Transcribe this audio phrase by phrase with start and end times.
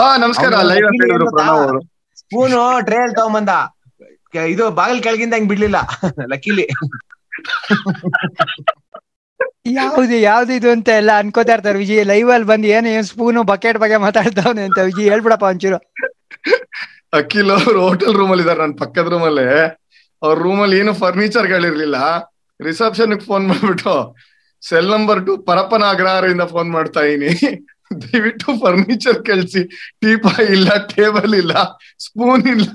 [0.00, 0.52] ಹಾ ನಮಸ್ಕಾರ.
[0.62, 1.80] ಲೈವ್ ಅಂತ ಹೇಳಿದ್ರು ಪ್ರಣವ್ ಅವರು.
[2.16, 3.52] ಸ್ಪೂನು ಟ್ರೇಲ್ ತಗೊಂಬಂದ.
[4.34, 5.78] ಬಂದ ಇದು ಬಾಗಿಲ್ ಕೆಳಗಿಂದ ಹಂಗ್ ಬಿಡ್ಲಿಲ್ಲ.
[6.32, 6.66] ಲಕ್ಕಿಲಿ.
[9.74, 11.96] ಯಾವ್ದು ಯಾವ್ದು ಇದು ಅಂತ ಎಲ್ಲ ಅನ್ಕೋತಾ ಇರ್ತಾರೆ ವಿಜಿ.
[12.04, 15.08] ಲೈವ್ ಅಲ್ಲಿ ಬಂದು ಏನು ಏನ್ ಸ್ಪೂನು ಬಕೆಟ್ ಬಗ್ಗೆ ಮಾತಾಡ್ತಾವನೆ ಅಂತ ವಿಜಿ.
[15.10, 15.78] ಹೇಳ್ಬಿಡಪ್ಪ ಒಂಚೂರು.
[17.12, 19.46] ಅಖಿಲ್ ಅವ್ರು ಹೋಟೆಲ್ ರೂಮ್ ಅಲ್ಲಿ ಇದಾರೆ ನನ್ ಪಕ್ಕದ ರೂಮ್ ಅಲ್ಲಿ.
[20.22, 21.96] ಅವ್ರ ರೂಮ್ ಅಲ್ಲಿ ಏನು ಫರ್ನಿಚರ್ ಗಳಿರ್ಲಿಲ್ಲ
[22.60, 23.94] ರಿಸೆಪ್ಷನ್ ಫೋನ್ ಮಾಡ್ಬಿಟ್ಟು
[24.62, 27.30] ಸೆಲ್ ನಂಬರ್ ಟು ಪರಪ್ಪನ ಅಗ್ರಹಾರದಿಂದ ಫೋನ್ ಮಾಡ್ತಾ ಇದೀನಿ
[27.90, 29.62] ದಯವಿಟ್ಟು ಫರ್ನಿಚರ್ ಕಳಿಸಿ
[30.02, 31.52] ಟೀಪಾಯ್ ಇಲ್ಲ ಟೇಬಲ್ ಇಲ್ಲ
[31.98, 32.68] ಸ್ಪೂನ್ ಇಲ್ಲ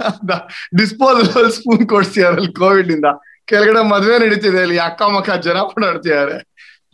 [0.77, 3.05] ಡಿಸ್ಪೋಸಬಲ್ ಸ್ಪೂನ್ ಕೊಡ್ಸಿದಾರಲ್ಲಿ ಕೋವಿಡ್ ಇಂದ.
[3.45, 6.38] ಕೆಳಗಡೆ ಮದ್ವೆ ನಡೀತಿದೆ ಅಲ್ಲಿ ಅಕ್ಕ ಮಕ್ಕ ಜನ ಓಡಾಡ್ತಿದ್ದಾರೆ.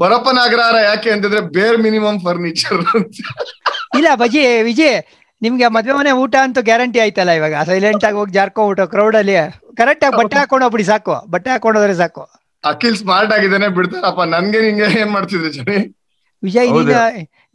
[0.01, 3.17] ಪರಪ್ಪನ ಅಗ್ರಹಾರ ಯಾಕೆ ಅಂತಂದ್ರೆ ಬೇರ್ ಮಿನಿಮಮ್ ಫರ್ನಿಚರ್ ಅಂತ.
[3.97, 5.01] ಇಲ್ಲ ಬಜಿ ವಿಜಯ್
[5.41, 7.55] ನಿಮ್ಗೆ ಮದ್ವೆ ಮನೆ ಊಟ ಅಂತೂ ಗ್ಯಾರಂಟಿ ಆಯ್ತಲ್ಲ ಇವಾಗ.
[7.65, 9.35] ಸೈಲೆಂಟ್ ಆಗಿ ಹೋಗಿ ಜಾರ್ಕೊಂಡ್ಬಿಟ್ಟು ಕ್ರೌಡ್ ಅಲ್ಲಿ.
[9.77, 11.15] ಕರೆಕ್ಟ್ ಆಗಿ ಬಟ್ಟೆ ಹಾಕೊಂಡು ಹೋಗ್ಬಿಡಿ ಸಾಕು.
[11.29, 12.23] ಬಟ್ಟೆ ಹಾಕೊಂಡೋದ್ರೆ ಸಾಕು.
[12.63, 14.21] ಅಖಿಲ್ ಸ್ಮಾರ್ಟ್ ಆಗಿದ್ದಾನೆ ಬಿಡ್ತಾರಪ್ಪ.
[14.35, 15.69] ನನ್ಗೆ ನಿಂಗೆ ಏನ್ ಮಾಡ್ತಿದ್ರು ಜನ?
[16.43, 16.67] ವಿಜಯ್.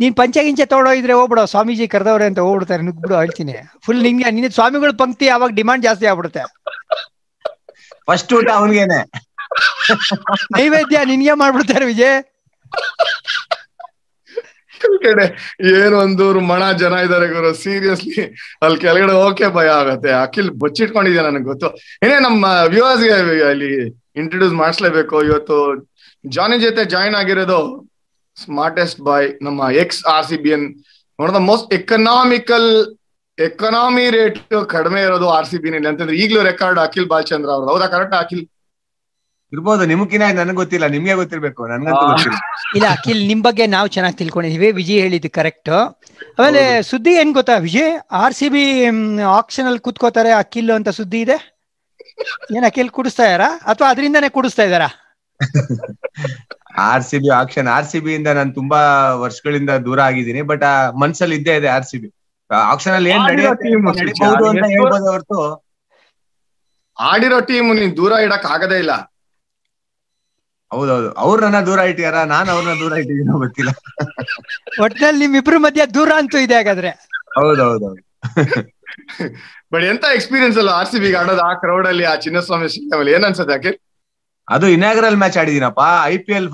[0.00, 2.82] ನೀನ್ ಪಂಚಗಿಂಚೆ ಪಂಚೆ ಗಿಂಚೆ ತೊಗೊಂಡೋಗಿದ್ರೆ ಹೋಗ್ಬಿಡು ಸ್ವಾಮೀಜಿ ಕರೆದವ್ರೆ ಅಂತ ಹೋಗ್ಬಿಡ್ತಾರೆ.
[2.82, 3.54] ನುಗ್ಬಿಡು ಹೇಳ್ತೀನಿ.
[3.84, 6.42] ಫುಲ್ ನಿಂಗೆ ನಿನ್ನ ಸ್ವಾಮಿಗಳ ಪಂಕ್ತಿ ಅವಾಗ ಡಿಮಾಂಡ್ ಜಾಸ್ತಿ ಆಗ್ಬಿಡುತ್ತೆ.
[8.08, 9.00] ಫಸ್ಟ್ ಊಟ ಅವನ್ಗೇನೆ.
[10.56, 12.18] ನೈವೇದ್ಯ ನಿನ್ಗೆ ಮಾಡ್ಬಿಡ್ತಾರೆ ವಿಜಯ್.
[15.04, 15.26] ಕಡೆ
[15.74, 18.22] ಏನು ಒಂದೂರು ಮಣ ಜನ ಇದಾರೆ ಗುರು ಸೀರಿಯಸ್ಲಿ
[18.62, 20.10] ಅಲ್ಲಿ ಕೆಳಗಡೆ ಓಕೆ ಭಯ ಆಗತ್ತೆ.
[20.12, 21.68] ಅಖಿಲ್ ಬಚ್ಚಿಟ್ಕೊಂಡಿದ್ಯಾ ನನಗೆ ಗೊತ್ತು.
[22.04, 23.12] ಏನೇ ನಮ್ಮ ವ್ಯೂವರ್ಸ್ಗೆ
[23.50, 23.70] ಅಲ್ಲಿ
[24.16, 25.22] ಇಂಟ್ರೊಡ್ಯೂಸ್ ಮಾಡಿಸ್ಲೇಬೇಕು.
[25.22, 25.56] ಇವತ್ತು
[26.28, 27.60] ಜಾನಿ ಜೊತೆ ಜಾಯಿನ್ ಆಗಿರೋದು
[28.44, 30.66] ಸ್ಮಾರ್ಟೆಸ್ಟ್ ಬಾಯ್ ನಮ್ಮ ex R C B N
[31.18, 32.68] one of the most economical
[33.38, 34.38] economy rate
[34.74, 37.72] ಕಡಿಮೆ ಇರೋದು ಆರ್ ಸಿ ಬಿ ನಲ್ಲಿ ಅಂತಂದ್ರೆ ಈಗಲೂ ರೆಕಾರ್ಡ್ ಅಖಿಲ್ ಬಾಲಚಂದ್ರ ಅವ್ರದ್ದು.
[37.72, 38.44] ಹೌದಾ ಕರೆಕ್ಟ್ ಅಖಿಲ್?
[39.52, 39.82] ಇರ್ಬೋದು.
[39.86, 40.86] ನಿಮ್ಗಿನ ನನಗೆ ಗೊತ್ತಿಲ್ಲ.
[40.86, 41.62] ನಿಮ್ಗೆ ಗೊತ್ತಿರ್ಬೇಕು.
[41.68, 42.06] ನನ್ಗಂತೂ.
[42.12, 42.38] ಗೊತ್ತಿಲ್ಲ.
[42.76, 44.70] ಇಲ್ಲ ಅಖಿಲ್ ನಿಮ್ ಬಗ್ಗೆ ನಾವು ಚೆನ್ನಾಗಿ ತಿಳ್ಕೊಂಡಿದೀವಿ.
[44.70, 45.70] ವಿಜಯ್ ಹೇಳಿದ್ದು ಕರೆಕ್ಟ್
[46.38, 47.92] ಆಮೇಲೆ ಸುದ್ದಿ ಏನ್ ಗೊತ್ತಾ Vijay?
[48.22, 48.64] R C B
[49.38, 51.36] auction ಅಲ್ಲಿ ಕುತ್ಕೋತಾರೆ ಅಖಿಲ್ ಅಂತ ಸುದ್ದಿ ಇದೆ?
[52.56, 53.48] ಏನ್ ಅಖಿಲ್ ಕುಡಿಸ್ತಾ ಇದಾರಾ?
[53.72, 54.88] ಅಥವಾ ಅದರಿಂದನೇ ಕುಡಿಸ್ತಾ ಇದಾರಾ?
[56.86, 58.80] R C B auction R C B ಇಂದ ನಾನು ತುಂಬಾ
[59.24, 62.08] ವರ್ಷಗಳಿಂದ ದೂರ ಆಗಿದ್ದೀನಿ ಬಟ್ ಆ ಮನ್ಸಲ್ಲಿ ಇದ್ದೇ ಇದೆ ಆರ್ ಸಿ ಬಿ
[62.70, 65.38] ಆಕ್ಷನ್ ಅಲ್ಲಿ ಏನ್ ನಡೀಬಹುದು ಅಂತ ಹೇಳ್ಬೋದೇ ಹೊರತು.
[66.96, 68.92] ಆಡಿರೋ ಟೀಮ್ ನೀನ್ ದೂರ ಇಡಕ್ ಆಗದೇ ಇಲ್ಲ.
[70.70, 71.08] ಹೌದೌದು.
[71.22, 72.18] ಅವ್ರ ನನ್ನ ದೂರ ಇಟ್ಟಿದಾರ?
[72.32, 73.70] ನಾನ್ ಅವ್ರನ್ನ ದೂರ ಇಟ್ಟಿದ್ದೀನೋ ಗೊತ್ತಿಲ್ಲ.
[74.84, 76.92] ಒಟ್ನಲ್ಲಿ ನಿಮ್ಮಿಬ್ರು ಮಧ್ಯ ದೂರ ಅಂತೂ ಇದೆ ಹಾಗಾದ್ರೆ.
[77.36, 78.02] ಹೌದೌದೌದು
[79.72, 83.18] ಬಟ್ ಎಂತ ಎಕ್ಸ್ಪೀರಿಯನ್ಸ್ ಅಲ್ಲ ಆರ್ ಸಿ ಬಿ ಆಡೋದು ಆ ಕ್ರೌಡ್ ಅಲ್ಲಿ ಆ ಚಿನ್ನಸ್ವಾಮಿ ಸಿಗ್ತಾವಲ್ಲಿ ಅಲ್ಲಿ?
[83.18, 83.76] ಏನ್ ಅನ್ಸುತ್ತೆ ಅಖಿಲ್
[84.48, 86.48] ಅದು ಇನಾಗ್ರಲ್ ಮ್ಯಾಚ್ ಆಡಿದೀನಪ್ಪ ಐ ಪಿ ಎಲ್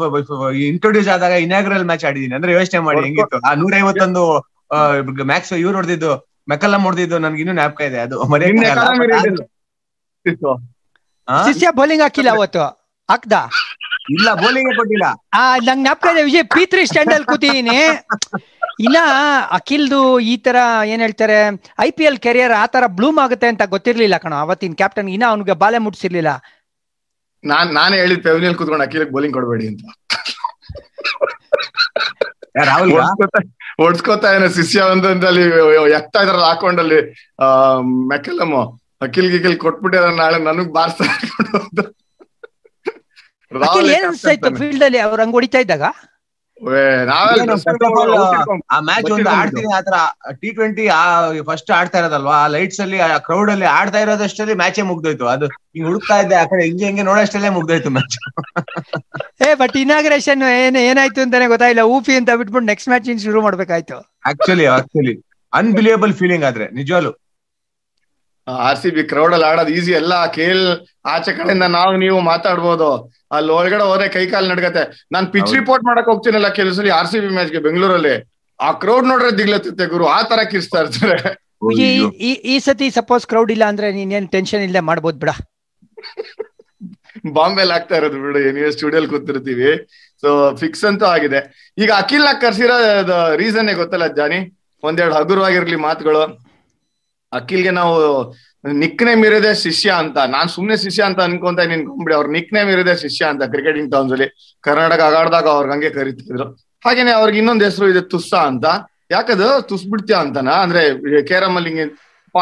[0.68, 3.38] ಇಂಟ್ರೊಡ್ಯೂಸ್ ಆದಾಗ ಇನಾಗ್ರಲ್ ಮ್ಯಾಚ್ ಆಡಿದೀನಿ ಅಂದ್ರೆ ಯೋಚನೆ ಮಾಡಿ ಹೆಂಗಿತ್ತು?
[3.48, 4.22] ಆ ನೂರ ಐವತ್ತೊಂದು
[5.30, 6.12] ಮ್ಯಾಕ್ಸ್ ಇವ್ರು ಹೊಡೆದಿದ್ದು
[6.52, 7.98] ಮೆಕಲ್ಲಾ ಹೊಡೆದಿದ್ದು ನನ್ಗೆ ಇನ್ನೂ ನ್ಯಾಪ್ಕ ಇದೆ.
[8.06, 8.16] ಅದು?
[11.48, 12.64] ಶಿಷ್ಯ ಬೌಲಿಂಗ್ ಹಾಕಿಲ್ಲ ಅವತ್ತು.
[13.08, 13.34] ಹಾಕ್ದ
[14.14, 15.06] ಇಲ್ಲ ಬೌಲಿಂಗ್ ಕೊಟ್ಟಿಲ್ಲ.
[15.40, 17.76] ಆ ನಂಗ್ ಜ್ಞಾಪಕ ಇದೆ ವಿಜಯ್ ಪಿ ತ್ರೀ ಸ್ಟ್ಯಾಂಡ್ ಅಲ್ಲಿ ಕೂತಿದೀನಿ
[18.84, 18.98] ಇನ್ನ
[19.56, 20.00] ಅಖಿಲ್ದು
[20.32, 20.56] ಈ ತರ
[20.92, 21.36] ಏನ್ ಹೇಳ್ತಾರೆ
[21.86, 24.34] ಐ ಪಿ ಎಲ್ ಕೆರಿಯರ್ ಆ ತರ ಬ್ಲೂಮ್ ಆಗುತ್ತೆ ಅಂತ ಗೊತ್ತಿರ್ಲಿಲ್ಲ ಕಣ.
[24.44, 26.32] ಅವತ್ತಿನ ಕ್ಯಾಪ್ಟನ್ ಇನ್ನ ಅವ್ನಿಗೆ ಬಾಲೆ ಮುಟ್ಸಿರ್ಲಿಲ್ಲ.
[27.44, 29.82] ನಾನ್ ನಾನೇ ಹೇಳಿದ್ ಪೆವಿನಿಯಲ್ ಕುತ್ಕೊಂಡು ಅಖಿಲ್ ಬೌಲಿಂಗ್ ಕೊಡ್ಬೇಡಿ ಅಂತ.
[32.64, 32.90] ರಾಹುಲ್
[33.82, 35.44] ಓಡ್ಸ್ಕೊತಾ- ಏನೋ ಶಿಷ್ಯ ಒಂದೊಂದಲ್ಲಿ
[35.92, 36.98] ಎಕ್ತಾ ಇದ್ರಲ್ಲ ಹಾಕೊಂಡಲ್ಲಿ
[37.40, 37.46] ಆ
[38.08, 38.54] ಮೆಕಲಮ್
[39.02, 41.04] ಅಖಿಲ್ ಗಿಖಿಲ್ ಕೊಟ್ಬಿಟ್ಟಿದ ನಾಳೆ ನನಗ್ ಬಾರ್ಸ್ತಾ
[44.60, 44.98] ಫೀಲ್ಡ್ ಅಲ್ಲಿ?
[44.98, 45.84] ಅವ್ರ ಹಂಗ್ ಹೊಡಿತಾ ಇದ್ದಾಗ?
[46.62, 46.64] ಆ
[48.88, 49.30] ಮ್ಯಾಚ್ ಒಂದು.
[49.38, 49.96] ಆಡ್ತೀನಿ ಆತರ
[50.40, 51.00] ಟಿ ಟ್ವೆಂಟಿ ಆ
[51.48, 52.34] ಫಸ್ಟ್ ಆಡ್ತಾ ಇರೋದಲ್ವಾ?
[52.42, 55.24] ಆ ಲೈಟ್ಸ್ ಅಲ್ಲಿ ಆ ಕ್ರೌಡ್ ಅಲ್ಲಿ ಆಡ್ತಾ ಇರೋದಷ್ಟರಲ್ಲಿ ಮ್ಯಾಚೇ ಮುಗ್ದೋಯ್ತು.
[55.34, 58.16] ಅದು ಹಿಂಗ್ ಹುಡುಕ್ತಾ ಇದ್ದೆ ಆ ಕಡೆ ಹಿಂಗೆ ಹಿಂಗೆ ನೋಡೋಷ್ಟಲ್ಲೇ ಮುಗ್ದೋಯ್ತು ಮ್ಯಾಚ್
[59.46, 63.98] ಏ ಬಟ್ ಇನಾಗ್ರೇಷನ್ ಏನ್ ಏನಾಯ್ತು ಅಂತಾನೆ ಗೊತ್ತಾಯಿಲ್ಲ ಊಫಿ ಅಂತ ಬಿಟ್ಬಿಟ್ಟು ನೆಕ್ಸ್ಟ್ ಮ್ಯಾಚ್ ಇನ್ ಶುರು ಮಾಡ್ಬೇಕಾಯ್ತು.
[64.32, 65.16] ಆಕ್ಚುಲಿ ಆಕ್ಚುಲಿ
[65.52, 67.12] ಅನ್ಬಿಲಿಯಬಲ್ ಫೀಲಿಂಗ್ ಆದ್ರೆ ನಿಜವಾಗ್ಲು.
[68.46, 70.64] ಆರ್ ಸಿ ಬಿ ಕ್ರೌಡ್ ಅಲ್ಲಿ ಆಡೋದು ಈಸಿ ಎಲ್ಲ ಕೇಲ್
[71.14, 72.90] ಆಚೆ ಕಡೆಯಿಂದ ನಾವು ನೀವು ಮಾತಾಡ್ಬೋದು.
[73.36, 74.82] ಅಲ್ಲಿ ಒಳಗಡೆ ಹೋದ್ರೆ ಕೈ ಕಾಲು ನಡ್ಗತ್ತೆ
[75.14, 78.14] ನಾನ್ ಪಿಚ್ ರಿಪೋರ್ಟ್ ಮಾಡಕ್ ಹೋಗ್ತೀನಲ್ಲ ಕೆಲವು ಸಲ ಆರ್ ಸಿ ಬಿ ಮ್ಯಾಚ್ಗೆ ಬೆಂಗಳೂರಲ್ಲಿ.
[78.60, 81.18] ಆ ಕ್ರೌಡ್ ನೋಡ್ರೆ ದಿಗ್ಲತ್ತೆ ಗುರು ಆ ತರ ಕಿರ್ಸ್ತಾ ಇರ್ತಾರೆ.
[82.52, 85.30] ಈ ಸತಿ ಸಪೋಸ್ ಕ್ರೌಡ್ ಇಲ್ಲ ಅಂದ್ರೆ ನೀನೇನ್ ಟೆನ್ಷನ್ ಇಲ್ಲ ಮಾಡ್ಬೋದು ಬಿಡ.
[87.36, 89.70] ಬಾಂಬೆಲ್ ಆಗ್ತಾ ಇರೋದು ಬಿಡು ನೀವು ಸ್ಟುಡಿಯೋಲ್ ಕೂತಿರ್ತೀವಿ.
[90.22, 90.30] ಸೊ
[90.62, 91.40] ಫಿಕ್ಸ್ ಅಂತೂ ಆಗಿದೆ.
[91.82, 92.76] ಈಗ ಅಖಿಲ್ನ ಕರ್ಸಿರೋ
[93.42, 94.40] ರೀಸನ್ ಗೊತ್ತಲ್ಲ ಜಾನಿ
[94.82, 96.22] ಒಂದೆರಡು ಹಗುರವಾಗಿರ್ಲಿ ಮಾತುಗಳು.
[97.32, 97.96] ಅಖಿಲ್ಗೆ ನಾವು
[98.82, 100.18] ನಿಕ್ ನೇಮ್ ಇರೋದೇ ಶಿಷ್ಯ ಅಂತ.
[100.34, 104.28] ನಾನ್ ಸುಮ್ನೆ ಶಿಷ್ಯ ಅಂತ ಅನ್ಕೊಂತ ನಿನ್ಕೊಂಬಿಡಿ ಅವ್ರ ನಿಕ್ ನೇಮ್ ಇರೋದೇ ಶಿಷ್ಯ ಅಂತ ಕ್ರಿಕೆಟಿಂಗ್ ಟೌನ್ಸ್ ಅಲ್ಲಿ
[104.66, 106.46] ಕರ್ನಾಟಕ ಆಗಾಡ್ದಾಗ ಅವ್ರಿಗೆ ಹಂಗೆ ಕರಿತಿದ್ರು.
[106.84, 108.66] ಹಾಗೇನೆ ಅವ್ರಿಗೆ ಇನ್ನೊಂದ್ ಹೆಸರು ಇದೆ ತುಸ್ಸ ಅಂತ.
[109.10, 109.48] ಯಾಕದು?
[109.68, 110.50] ತುಸ್ ಬಿಡ್ತೀಯ ಅಂತನ?
[110.64, 110.82] ಅಂದ್ರೆ
[111.30, 111.86] ಕೇರಮ್ ಅಲ್ಲಿ ಹಿಂಗೆ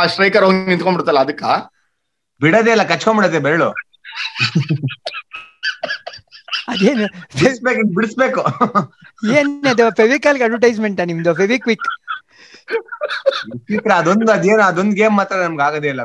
[0.08, 1.44] ಸ್ಟ್ರೈಕರ್ ಹೋಗಿ ನಿಂತ್ಕೊಂಡ್ಬಿಡ್ತಲ್ಲ ಅದಕ್ಕ
[2.40, 3.70] ಬಿಡದೇ ಇಲ್ಲ ಕಚ್ಕೊಂಡ್ಬಿಡತ್ತೆ ಬೆರಳು.
[6.72, 7.06] ಅದೇನು?
[7.96, 8.42] ಬಿಡಿಸ್ಬೇಕು
[9.38, 11.32] ಏನದು ಫೆವಿಕಲ್ ಅಡ್ವರ್ಟೈಸ್ಮೆಂಟ್ ನಿಮ್ದು?
[11.34, 11.86] ಫೆವಿಕ್ವಿಕ್
[13.70, 16.02] ಚಿತ್ರ ಅದೊಂದು ಅದೇನು, ಅದೊಂದು ಗೇಮ್ ಮಾತ್ರ ನಮ್ಗೆ ಆಗದೇ ಇಲ್ಲ.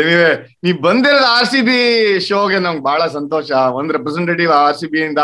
[0.00, 0.32] ಎನಿವೆ
[0.64, 1.78] ನೀ ಬಂದಿರೋದು ಆರ್ ಸಿ ಬಿ
[2.26, 3.48] ಶೋಗೆ ನಮ್ಗೆ ಬಹಳ ಸಂತೋಷ.
[3.78, 5.22] ಒಂದ್ ರೆಪ್ರೆಸೆಂಟೇಟಿವ್ ಆರ್ ಸಿ ಬಿ ಇಂದ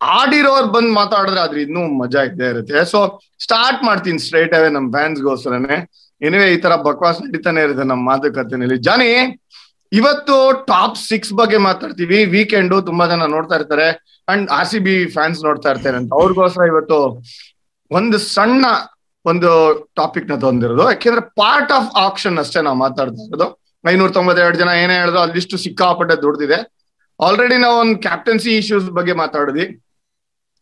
[0.00, 2.78] ಆಡಿರೋರ್ ಬಂದ್ ಮಾತಾಡಿದ್ರೆ ಆದ್ರೆ ಇನ್ನೂ ಮಜಾ ಇದ್ದೇ ಇರುತ್ತೆ.
[2.92, 2.98] ಸೊ
[3.44, 5.76] ಸ್ಟಾರ್ಟ್ ಮಾಡ್ತೀನಿ ಸ್ಟ್ರೈಟ್ ಅವೇ ನಮ್ ಫ್ಯಾನ್ಸ್ ಗೋಸ್ಕರನೇ
[6.20, 8.76] ಎನಿವೆ ಈ ತರ ಬಕವಾಸ್ ನಡೀತಾನೆ ಇರುತ್ತೆ ನಮ್ಮ ಮಾತುಕತೆನಲ್ಲಿ.
[8.88, 9.08] ಜಾನಿ,
[9.92, 10.36] ಇವತ್ತು
[10.70, 12.18] ಟಾಪ್ ಸಿಕ್ಸ್ ಬಗ್ಗೆ ಮಾತಾಡ್ತೀವಿ.
[12.34, 13.88] ವೀಕೆಂಡ್ ತುಂಬಾ ಜನ ನೋಡ್ತಾ ಇರ್ತಾರೆ.
[14.32, 16.10] And R C B fans ನೋಡ್ತಾ ಇರ್ತಾರೆ ಅಂತ.
[16.20, 16.98] ಅವ್ರಿಗೋಸ್ಕರ ಇವತ್ತು
[17.90, 18.64] ಒಂದು ಸಣ್ಣ
[19.24, 19.50] ಒಂದು
[19.96, 20.84] ಟಾಪಿಕ್ನ ತಂದಿರೋದು.
[20.84, 23.62] ಯಾಕೆಂದ್ರೆ ಪಾರ್ಟ್ ಆಫ್ ಆಕ್ಷನ್ ಅಷ್ಟೇ ನಾವು ಮಾತಾಡ್ತಾ ಇರೋದು.
[23.88, 26.58] ಐನೂರ ತೊಂಬತ್ತೆರಡು ಜನ ಏನೇ ಹೇಳಿದ್ರು ಅಲ್ಲಿಷ್ಟು ಸಿಕ್ಕಾಪಟ್ಟೆ ದುಡ್ದಿದೆ.
[27.20, 29.82] ಆಲ್ರೆಡಿ ನಾವು ಒಂದು ಕ್ಯಾಪ್ಟನ್ಸಿ ಇಶ್ಯೂಸ್ ಬಗ್ಗೆ ಮಾತಾಡಿದ್ವಿ.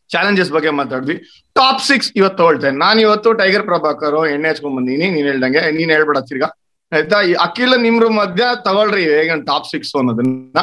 [0.09, 1.17] ಚಾಲೆಂಜಸ್ ಬಗ್ಗೆ ಮಾತಾಡಿದ್ವಿ.
[1.55, 5.11] ಟಾಪ್ ಸಿಕ್ಸ್ ಇವತ್ತು ತಗೊಳ್ತೇನೆ ನಾನು ಇವತ್ತು ಟೈಗರ್ ಪ್ರಭಾಕರ್ ಎಣ್ಣೆ ಹಚ್ಕೊಂಡ್ ಬಂದೀನಿ.
[5.11, 5.73] ನೀನ್ ಹೇಳ್ದಂಗೆ.
[5.73, 6.47] ನೀನ್ ಹೇಳ್ಬೇಡ ತಿರ್ಗಾ.
[6.93, 7.19] ಆಯ್ತಾ?
[7.19, 9.05] ಅಖಿಲ ನಿಮ್ರು ಮಧ್ಯ ತಗೊಳ್ರಿ.
[9.05, 10.59] ಹೇಗೆ ಟಾಪ್ ಸಿಕ್ಸ್ ಅನ್ನೋದನ್ನ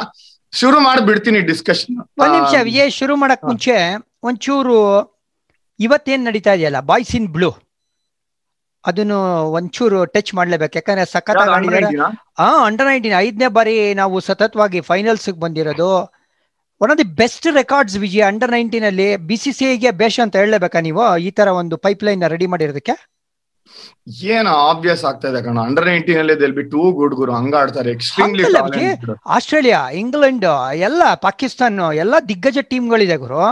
[0.52, 4.78] ಶುರು ಮಾಡ್ಬಿಡ್ತೀನಿ ಡಿಸ್ಕಷನ್ ಒಂದ್ ನಿಮಿಷ ವಿಜಯ್ ಶುರು ಮಾಡಕ್ ಮುಂಚೆ ಒಂಚೂರು
[5.86, 6.80] ಇವತ್ತೇನ್ ನಡೀತಾ ಇದೆಯಲ್ಲ?
[6.90, 7.50] ಬಾಯ್ಸ್ ಇನ್ ಬ್ಲೂ
[8.84, 9.18] ಅದನ್ನು
[9.56, 10.74] ಒಂಚೂರು ಟಚ್ ಮಾಡ್ಲೇಬೇಕು.
[10.78, 11.90] ಯಾಕಂದ್ರೆ ಸಖತ್ ಆಡಿದಾರೆ
[12.40, 15.90] ಹಾ ಅಂಡರ್ ನೈನ್ಟೀನ್ ಐದನೇ ಬಾರಿ ನಾವು ಸತತವಾಗಿ ಫೈನಲ್ಸ್ ಬಂದಿರೋದು.
[16.80, 20.36] One of the best records Vijaya under nineteen ಅಲ್ಲಿ ಬಿ ಸಿ ಸಿ ಐಗೆ ಬೇಷ್ ಅಂತ
[20.42, 21.04] ಹೇಳಬೇಕಾ ನೀವು?
[21.26, 22.96] ಈ ತರ ಒಂದು ಪೈಪ್ ಲೈನ್ ರೆಡಿ ಮಾಡಿರೋದಕ್ಕೆ?
[24.36, 25.58] ಏನೋ ಆಬ್ವಿಯಸ್ ಆಗ್ತಾ ಇದೆ ಕಣ.
[25.68, 27.32] ಅಂಡರ್ ನೈನ್ಟೀನ್ ಅಲ್ಲಿ ದೆಲ್ ಬಿ ಟೂ ಗುಡ್ ಗುರು.
[27.40, 27.90] ಹಂಗ ಆಡ್ತಾರೆ.
[27.96, 28.44] ಎಕ್ಸ್ಟ್ರೀಮ್ಲಿ
[29.36, 30.46] ಆಸ್ಟ್ರೇಲಿಯಾ ಇಂಗ್ಲೆಂಡ್
[30.88, 33.44] ಎಲ್ಲ ಪಾಕಿಸ್ತಾನ್ ಎಲ್ಲ ದಿಗ್ಗಜ ಟೀಮ್ಗಳಿದೆ ಗುರು.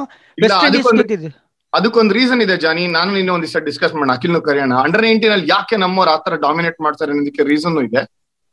[0.45, 1.39] ವೆಸ್ಟ್ ಇಂಡೀಸ್
[1.75, 2.87] ಅದಕ್ಕೊಂದು ರೀಸನ್ ಇದೆ ಜಾನಿ.
[2.87, 4.13] ನಾನು ನಿನ್ನೆ ಒಂದ್ ದಿವಸ ಡಿಸ್ಕಸ್ ಮಾಡೋಣ.
[4.13, 4.75] ಅಖಿಲ್ನು ಕರೆಯೋಣ.
[4.75, 8.03] ಅಂಡರ್ ನೈನ್ಟೀನ್ ಅಲ್ಲಿ ಯಾಕೆ ನಮ್ಮವ್ರು ಆತರ ಡಾಮಿನೇಟ್ ಮಾಡ್ತಾರೆ ಅನ್ನೋದಕ್ಕೆ ರೀಸನ್ ಇದೆ.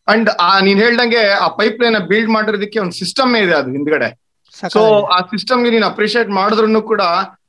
[0.07, 4.09] ಅಂಡ್ ಆ ನೀನ್ ಹೇಳ್ದಂಗೆ ಆ ಪೈಪ್ ಲೈನ್ ಬಿಲ್ಡ್ ಮಾಡಿರೋದಕ್ಕೆ ಒಂದು ಸಿಸ್ಟಮ್ ಇದೆ ಅದು ಹಿಂದ್ಗಡೆ.
[4.73, 7.01] ಸೊ ಆ ಸಿಸ್ಟಮ್ಗೆ ನೀನ್ ಅಪ್ರಿಶಿಯೇಟ್ ಮಾಡಿದ್ರು ಕೂಡ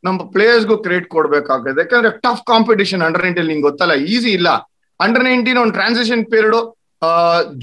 [0.05, 3.95] ನಮ್ಮ ಪ್ಲೇಯರ್ಸ್ ಗು ಕ್ರೆಡಿಟ್ ಕೊಡ್ಬೇಕಾಗುತ್ತೆ ಯಾಕಂದ್ರೆ ಟಫ್ ಕಾಂಪಿಟೇಷನ್ ಅಂಡರ್ ನೈನ್ಟೀನ್ ನಿಂಗೆ ಗೊತ್ತಲ್ಲ.
[4.15, 4.49] ಈಸಿ ಇಲ್ಲ.
[5.01, 6.57] ಅಂಡರ್ ನೈನ್ಟೀನ್ ಒಂದು ಟ್ರಾನ್ಸಿಷನ್ ಪೀರಿಯಡ್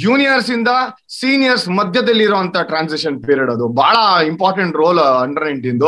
[0.04, 0.72] ಜೂನಿಯರ್ಸ್ ಇಂದ
[1.20, 3.96] ಸೀನಿಯರ್ಸ್ ಮಧ್ಯದಲ್ಲಿ ಇರುವಂತ ಟ್ರಾನ್ಸಿಷನ್ ಪೀರಿಯಡ್ ಅದು ಬಹಳ
[4.32, 5.82] ಇಂಪಾರ್ಟೆಂಟ್ ರೋಲ್ ಅಂಡರ್ ನೈನ್ಟೀನ್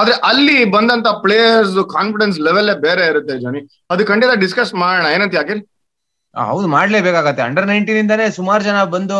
[0.00, 3.62] ಆದ್ರೆ ಅಲ್ಲಿ ಬಂದಂತ ಪ್ಲೇಯರ್ಸ್ ಕಾನ್ಫಿಡೆನ್ಸ್ ಲೆವೆಲ್ ಬೇರೆ ಇರುತ್ತೆ ಜನಿ.
[3.94, 5.06] ಅದು ಖಂಡಿತ ಡಿಸ್ಕಸ್ ಮಾಡೋಣ.
[5.16, 5.56] ಏನಂತ ಯಾಕೆ
[6.50, 7.42] ಹೌದು, ಮಾಡ್ಲೇಬೇಕಾಗತ್ತೆ.
[7.48, 9.18] ಅಂಡರ್ ನೈನ್ಟೀನ್ ಇಂದಾನೇ ಸುಮಾರು ಜನ ಬಂದು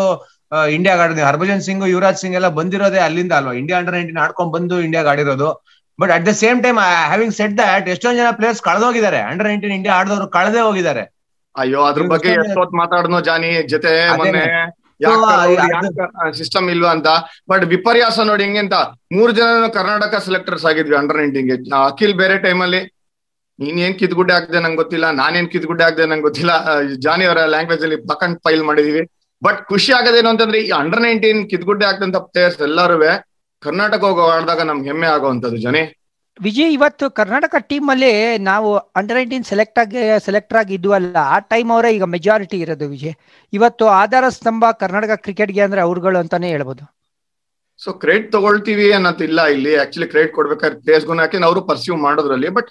[0.76, 1.26] ಇಂಡಿಯಾಗ ಆಡಿದ್ರು.
[1.28, 3.52] ಹರ್ಭಜನ್ ಸಿಂಗ್, ಯುವರಾಜ್ ಸಿಂಗ್ ಎಲ್ಲ ಬಂದಿರೋದೇ ಅಲ್ಲಿಂದ ಅಲ್ವಾ?
[3.60, 5.48] ಇಂಡಿಯಾ ಅಂಡರ್ ನೈನ್ಟೀನ್ ಆಡ್ಕೊಂಡ್ ಬಂದು ಇಂಡಿಯಾಗ ಆಡಿರೋದು.
[5.98, 6.78] But at the same time
[7.10, 9.20] having set that ಎಷ್ಟೊಂದ್ ಜನ ಪ್ಲೇಯರ್ಸ್ ಕಳೆದೋಗಿದ್ದಾರೆ.
[9.30, 11.04] ಅಂಡರ್ ನೈನ್ಟೀನ್ ಇಂಡಿಯಾ ಆಡಿದವರು ಕಳೆದೇ ಹೋಗಿದ್ದಾರೆ.
[11.56, 13.90] ಅಯ್ಯೋ ಅದ್ರ ಬಗ್ಗೆ ಎಷ್ಟೊತ್ ಮಾತಾಡ್ನೋ ಜಾನಿ ಜೊತೆ
[14.20, 14.42] ಮೊನ್ನೆ
[16.38, 17.08] ಸಿಸ್ಟಮ್ ಇಲ್ವಾ ಅಂತ.
[17.50, 18.76] ಬಟ್ ವಿಪರ್ಯಾಸ ನೋಡಿ ಹೆಂಗೆ ಅಂತ
[19.16, 21.56] ಮೂರ್ ಜನ ಕರ್ನಾಟಕ ಸೆಲೆಕ್ಟರ್ಸ್ ಆಗಿದ್ವಿ ಅಂಡರ್ ನೈನ್ಟೀನ್ಗೆ
[21.88, 22.80] ಅಖಿಲ್ ಬೇರೆ ಟೈಮಲ್ಲಿ
[23.58, 26.52] ನೀನ್ ಏನ್ ಕಿದ್ಗುಡ್ಡೆ ಆಗದೆ ನಂಗೆ ಗೊತ್ತಿಲ್ಲ ನಾನೇನ್ ಕಿದ್ಗುಡ್ಡೆ ಆಗದೆ ನಂಗೆ ಗೊತ್ತಿಲ್ಲ.
[27.06, 29.02] ಜಾನಿ ಅವರ ಲ್ಯಾಂಗ್ವೇಜ್ ಅಲ್ಲಿ ಬಕಂಡ್ ಫೈಲ್ ಮಾಡಿದೀವಿ.
[29.42, 32.96] ಬಟ್ ಖುಷಿ ಆಗೋದೇನು ಅಂತಂದ್ರೆ ಈ ಅಂಡರ್ ನೈನ್ಟೀನ್ ಕಿದ್ಗುಡ್ಡೆ ಆಗದಂತ ಪ್ಲೇಯರ್ಸ್ ಎಲ್ಲರೂ
[33.62, 35.82] ಕರ್ನಾಟಕ ಹೋಗೋ ಆಡಿದಾಗ ನಮ್ಗೆ ಹೆಮ್ಮೆ ಆಗುವಂತದ್ದು ಜನಿ.
[36.42, 38.12] ವಿಜಯ್, ಇವತ್ತು ಕರ್ನಾಟಕ ಟೀಮ್ ಅಲ್ಲಿ
[38.48, 43.14] ನಾವು ಅಂಡರ್ ನೈನ್ಟೀನ್ ಸೆಲೆಕ್ಟ್ ಆಗಿ ಸೆಲೆಕ್ಟರ್ ಆಗಿ ಇದ್ವಲ್ಲ, ಆ ಟೈಮ್ ಅವರೇ ಈಗ ಮೆಜಾರಿಟಿ ಇರೋದು ವಿಜಯ್.
[43.52, 46.84] ಇವತ್ತು ಆಧಾರ ಸ್ತಂಭ ಕರ್ನಾಟಕ ಕ್ರಿಕೆಟ್ಗೆ ಅಂದ್ರೆ ಅವ್ರುಗಳು ಅಂತಾನೆ ಹೇಳ್ಬೋದು.
[47.81, 49.72] ಸೊ ಕ್ರೆಡಿಟ್ ತಗೊಳ್ತೀವಿ ಅನ್ನೋದಿಲ್ಲ ಇಲ್ಲಿ.
[49.82, 52.48] ಆಕ್ಚುಲಿ ಕ್ರೆಡಿಟ್ ಕೊಡ್ಬೇಕಾದ್ರೆ ಪ್ಲೇಸ್ ಹಾಕಿ ಅವರು ಪರ್ಸ್ಯೂ ಮಾಡೋದ್ರಲ್ಲಿ.
[52.56, 52.69] ಬಟ್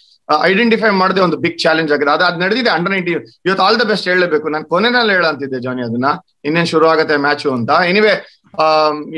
[0.49, 2.11] ಐಡೆಂಟಿಫೈ ಮಾಡದೆ ಒಂದು ಬಿಗ್ ಚಾಲೆಂಜ್ ಆಗಿದೆ.
[2.15, 4.49] ಅದು, ಅದ್ ನಡೆದಿದೆ ಅಂಡರ್ ನೈನ್ಟೀನ್ ಇವತ್ತು ಆಲ್ ದ ಬೆಸ್ಟ್ ಹೇಳಬೇಕು.
[4.55, 6.11] ನಾನು ಕೊನೆನಲ್ಲಿ ಹೇಳಂತಿದ್ದೆ ಜಾನಿ ಅದನ್ನ.
[6.49, 8.13] ಇನ್ನೇನ್ ಶುರು ಆಗುತ್ತೆ ಮ್ಯಾಚು ಅಂತ ಎನಿವೆ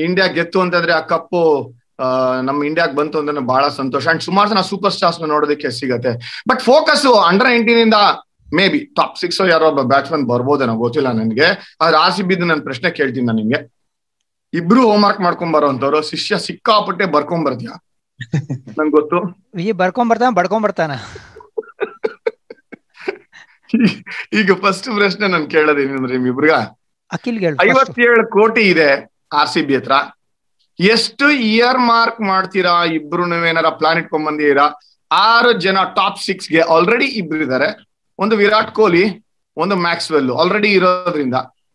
[0.08, 1.42] ಇಂಡಿಯಾ ಗೆತ್ತು ಅಂತಂದ್ರೆ ಆ ಕಪ್ಪು
[2.48, 4.06] ನಮ್ಮ ಇಂಡಿಯಾಕ್ ಬಂತು ಅಂದ್ರೆ ಬಹಳ ಸಂತೋಷ.
[4.14, 6.12] ಅಂಡ್ ಸುಮಾರು ಜನ ಸೂಪರ್ ಸ್ಟಾರ್ಸ್ ನೋಡೋದಕ್ಕೆ ಸಿಗತ್ತೆ.
[6.50, 8.00] ಬಟ್ ಫೋಕಸ್ ಅಂಡರ್ ನೈನ್ಟೀನ್ ಇಂದ
[8.58, 11.48] ಮೇ ಬಿ ಟಾಪ್ ಸಿಕ್ಸ್ ಯಾರೋ ಒಬ್ಬ ಬ್ಯಾಟ್ಸ್ಮನ್ ಬರ್ಬೋದೇನೋ ಗೊತ್ತಿಲ್ಲ ನನಗೆ.
[11.84, 13.62] ಆದ್ರೆ ಆರ್ ಸಿ ಬಿದ್ದು ನಾನು ಪ್ರಶ್ನೆ ಕೇಳ್ತೀನಿ ನಾನು ನಿಮ್ಗೆ.
[14.54, 17.72] ಇಬ್ರು ಹೋಮ್ ವರ್ಕ್ ಮಾಡ್ಕೊಂಡ್ ಬರೋಂತವ್ರು ಶಿಷ್ಯ ಸಿಕ್ಕಾಪಟ್ಟೆ ಬರ್ಕೊಂಡ್ ಬರ್ತೀಯ
[18.78, 19.18] ನಂಗೆ ಗೊತ್ತು.
[19.66, 20.92] ಈ ಬರ್ಕೊಂಡ್ ಬರ್ತಾನ ಬಡ್ಕೊಂಡ್ ಬರ್ತಾನ
[24.40, 26.52] ಈಗ ಫಸ್ಟ್ ಪ್ರಶ್ನೆ ನಾನು ಕೇಳೋದೇನಂದ್ರೆ ಅಂದ್ರೆ
[27.16, 27.64] ಅಖಿಲ್ಗೆ ಇಬ್ರಿಗ.
[27.72, 28.88] ಐವತ್ತೇಳು ಕೋಟಿ ಇದೆ
[29.40, 29.94] ಆರ್ ಸಿ ಬಿ ಹತ್ರ.
[30.80, 32.86] ಎಷ್ಟು ಇಯರ್ ಮಾರ್ಕ್ ಮಾಡ್ತೀರಾ?
[32.86, 34.80] ಇಬ್ರು ಏನಾರ ಪ್ಲಾನ್ ಇಟ್ಕೊಂಡ್ ಬಂದಿರಾ
[35.12, 37.88] ಆರು ಜನ ಟಾಪ್ ಸಿಕ್ಸ್ಗೆ ಆಲ್ರೆಡಿ ಇಬ್ರು ಇದಾರೆ.
[38.20, 39.26] ಒಂದು ವಿರಾಟ್ ಕೊಹ್ಲಿ,
[39.58, 41.34] ಒಂದು ಮ್ಯಾಕ್ಸ್ವೆಲ್ ಆಲ್ರೆಡಿ ಇರೋದ್ರಿಂದ.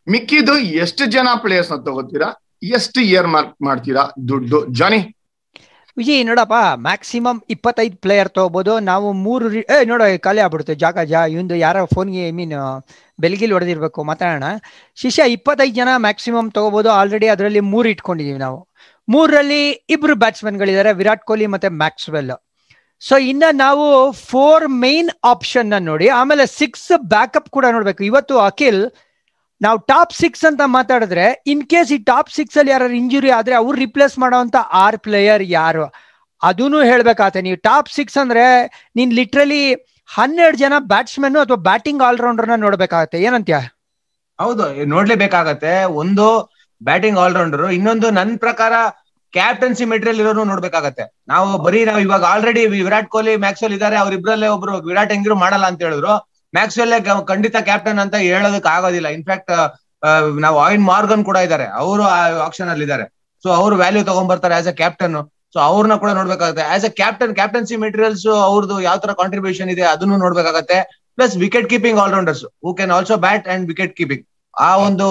[0.09, 2.45] ಮಿಕ್ಕಿದ್ದು ಎಷ್ಟು ಜನ ಪ್ಲೇಯರ್ಸ್ನ ತಗೋತೀರಾ?
[2.63, 4.11] ಎಷ್ಟು ಇಯರ್ ಮಾರ್ಕ್ ಮಾಡ್ತೀರಾ?
[4.29, 4.67] ದುಡ್ಡು.
[4.67, 5.17] ಜಾನಿ.
[5.97, 10.75] ವಿಜಯ್, ನೋಡಪ್ಪ ಮ್ಯಾಕ್ಸಿಮಮ್ ಇಪ್ಪತ್ತೈದು ಪ್ಲೇಯರ್ ತಗೋಬಹುದು ನಾವು ಮೂರು ಏ, ನೋಡ, ಖಾಲಿ ಆಗ್ಬಿಡುತ್ತೆ.
[10.75, 12.85] ಜಾಗ ಜಾ ಇವಂದು ಯಾರೋ ಫೋನ್ಗೆ ಐ ಮೀನ್
[13.21, 14.05] ಬೆಲ್ಗಿಲ್ ಹೊಡೆದಿರ್ಬೇಕು.
[14.05, 14.45] ಮಾತಾಡೋಣ.
[14.97, 18.70] ಶಿಷ್ಯ ಇಪ್ಪತ್ತೈದು ಜನ ಮ್ಯಾಕ್ಸಿಮಮ್ ತಗೋಬಹುದು ಆಲ್ರೆಡಿ ಅದರಲ್ಲಿ ಮೂರು ಇಟ್ಕೊಂಡಿದೀವಿ ನಾವು.
[19.13, 19.63] ಮೂರರಲ್ಲಿ
[19.95, 22.33] ಇಬ್ರು ಬ್ಯಾಟ್ಸ್ಮನ್ಗಳಿದ್ದಾರೆ ವಿರಾಟ್ ಕೊಹ್ಲಿ ಮತ್ತೆ ಮ್ಯಾಕ್ಸ್ವೆಲ್.
[23.03, 28.03] ಸೊ ಇನ್ನ ನಾವು ಫೋರ್ ಮೈನ್ ಆಪ್ಷನ್ ನೋಡಿ, ಆಮೇಲೆ ಸಿಕ್ಸ್ ಬ್ಯಾಕಪ್ ಕೂಡ ನೋಡ್ಬೇಕು.
[28.05, 28.83] ಇವತ್ತು ಅಖಿಲ್,
[29.61, 33.77] ನಾವು ಟಾಪ್ ಸಿಕ್ಸ್ ಅಂತ ಮಾತಾಡಿದ್ರೆ ಇನ್ ಕೇಸ್ ಈ ಟಾಪ್ ಸಿಕ್ಸ್ ಅಲ್ಲಿ ಯಾರು ಇಂಜುರಿ ಆದ್ರೆ ಅವ್ರು
[33.79, 35.85] ರಿಪ್ಲೇಸ್ ಮಾಡೋಂತ ಆರ್ ಪ್ಲೇಯರ್ ಯಾರು?
[36.43, 38.45] ಅದೂ ಹೇಳ್ಬೇಕಾಗತ್ತೆ ನೀವು ಟಾಪ್ ಸಿಕ್ಸ್ ಅಂದ್ರೆ,
[38.97, 39.63] ನೀನ್ ಲಿಟ್ರಲಿ
[40.17, 43.19] ಹನ್ನೆರಡು ಜನ ಬ್ಯಾಟ್ಸ್ಮನ್ ಅಥವಾ ಬ್ಯಾಟಿಂಗ್ ಆಲ್ರೌಂಡರ್ನ ನೋಡ್ಬೇಕಾಗತ್ತೆ.
[43.19, 43.59] ಏನಂತ್ಯ?
[44.41, 45.85] ಹೌದು, ನೋಡ್ಲೇಬೇಕಾಗತ್ತೆ.
[46.03, 46.27] ಒಂದು
[46.83, 48.73] ಬ್ಯಾಟಿಂಗ್ ಆಲ್ರೌಂಡರ್ ಇನ್ನೊಂದು ನನ್ನ ಪ್ರಕಾರ
[49.37, 51.05] ಕ್ಯಾಪ್ಟನ್ಸಿ ಮೆಟೀರಿಯಲ್ ಇರೋರು ನೋಡ್ಬೇಕಾಗತ್ತೆ.
[51.33, 55.81] ನಾವು ಬರೀ ನಾವು ಇವಾಗ ಆಲ್ರೆಡಿ ವಿರಾಟ್ ಕೊಹ್ಲಿ, ಮ್ಯಾಕ್ಸ್ವೆಲ್ ಇದಾರೆ, ಅವ್ರಿಬ್ರಲ್ಲೇ ಒಬ್ರು ವಿರಾಟ್ ಹೆಂಗಿರು ಮಾಡಲ್ಲ ಅಂತ
[55.87, 56.15] ಹೇಳಿದ್ರು.
[56.57, 56.95] ಮ್ಯಾಕ್ಸ್ವೆಲ್
[57.33, 59.09] ಖಂಡಿತ ಕ್ಯಾಪ್ಟನ್ ಅಂತ ಹೇಳೋದಕ್ ಆಗೋದಿಲ್ಲ.
[59.19, 59.53] ಇನ್ಫ್ಯಾಕ್ಟ್
[60.45, 61.67] ನಾವು ಆಯಿನ್ ಮಾರ್ಗನ್ ಕೂಡ ಇದಾರೆ.
[61.83, 62.05] ಅವರು
[62.47, 63.05] ಆಪ್ಷನ್ ಅಲ್ಲಿ ಇದ್ದಾರೆ
[63.45, 65.17] ಸೊ ಅವ್ರು ವ್ಯಾಲ್ಯೂ ತಗೊಂಡ್ಬರ್ತಾರೆ ಆಸ್ ಅ ಕ್ಯಾಪ್ಟನ್
[65.55, 66.65] ಸೊ ಅವ್ರನ್ನ ಕೂಡ ನೋಡ್ಬೇಕಾಗುತ್ತೆ.
[66.75, 70.79] As a captain captaincy materials ಅವ್ರದ್ದು ಯಾವ ತರ ಕಾಂಟ್ರಿಬ್ಯೂಷನ್ ಇದೆ ಅದನ್ನು ನೋಡ್ಬೇಕಾಗತ್ತೆ.
[71.19, 75.07] Plus wicket keeping all rounders who can also bat and wicket keeping ಆ ಒಂದು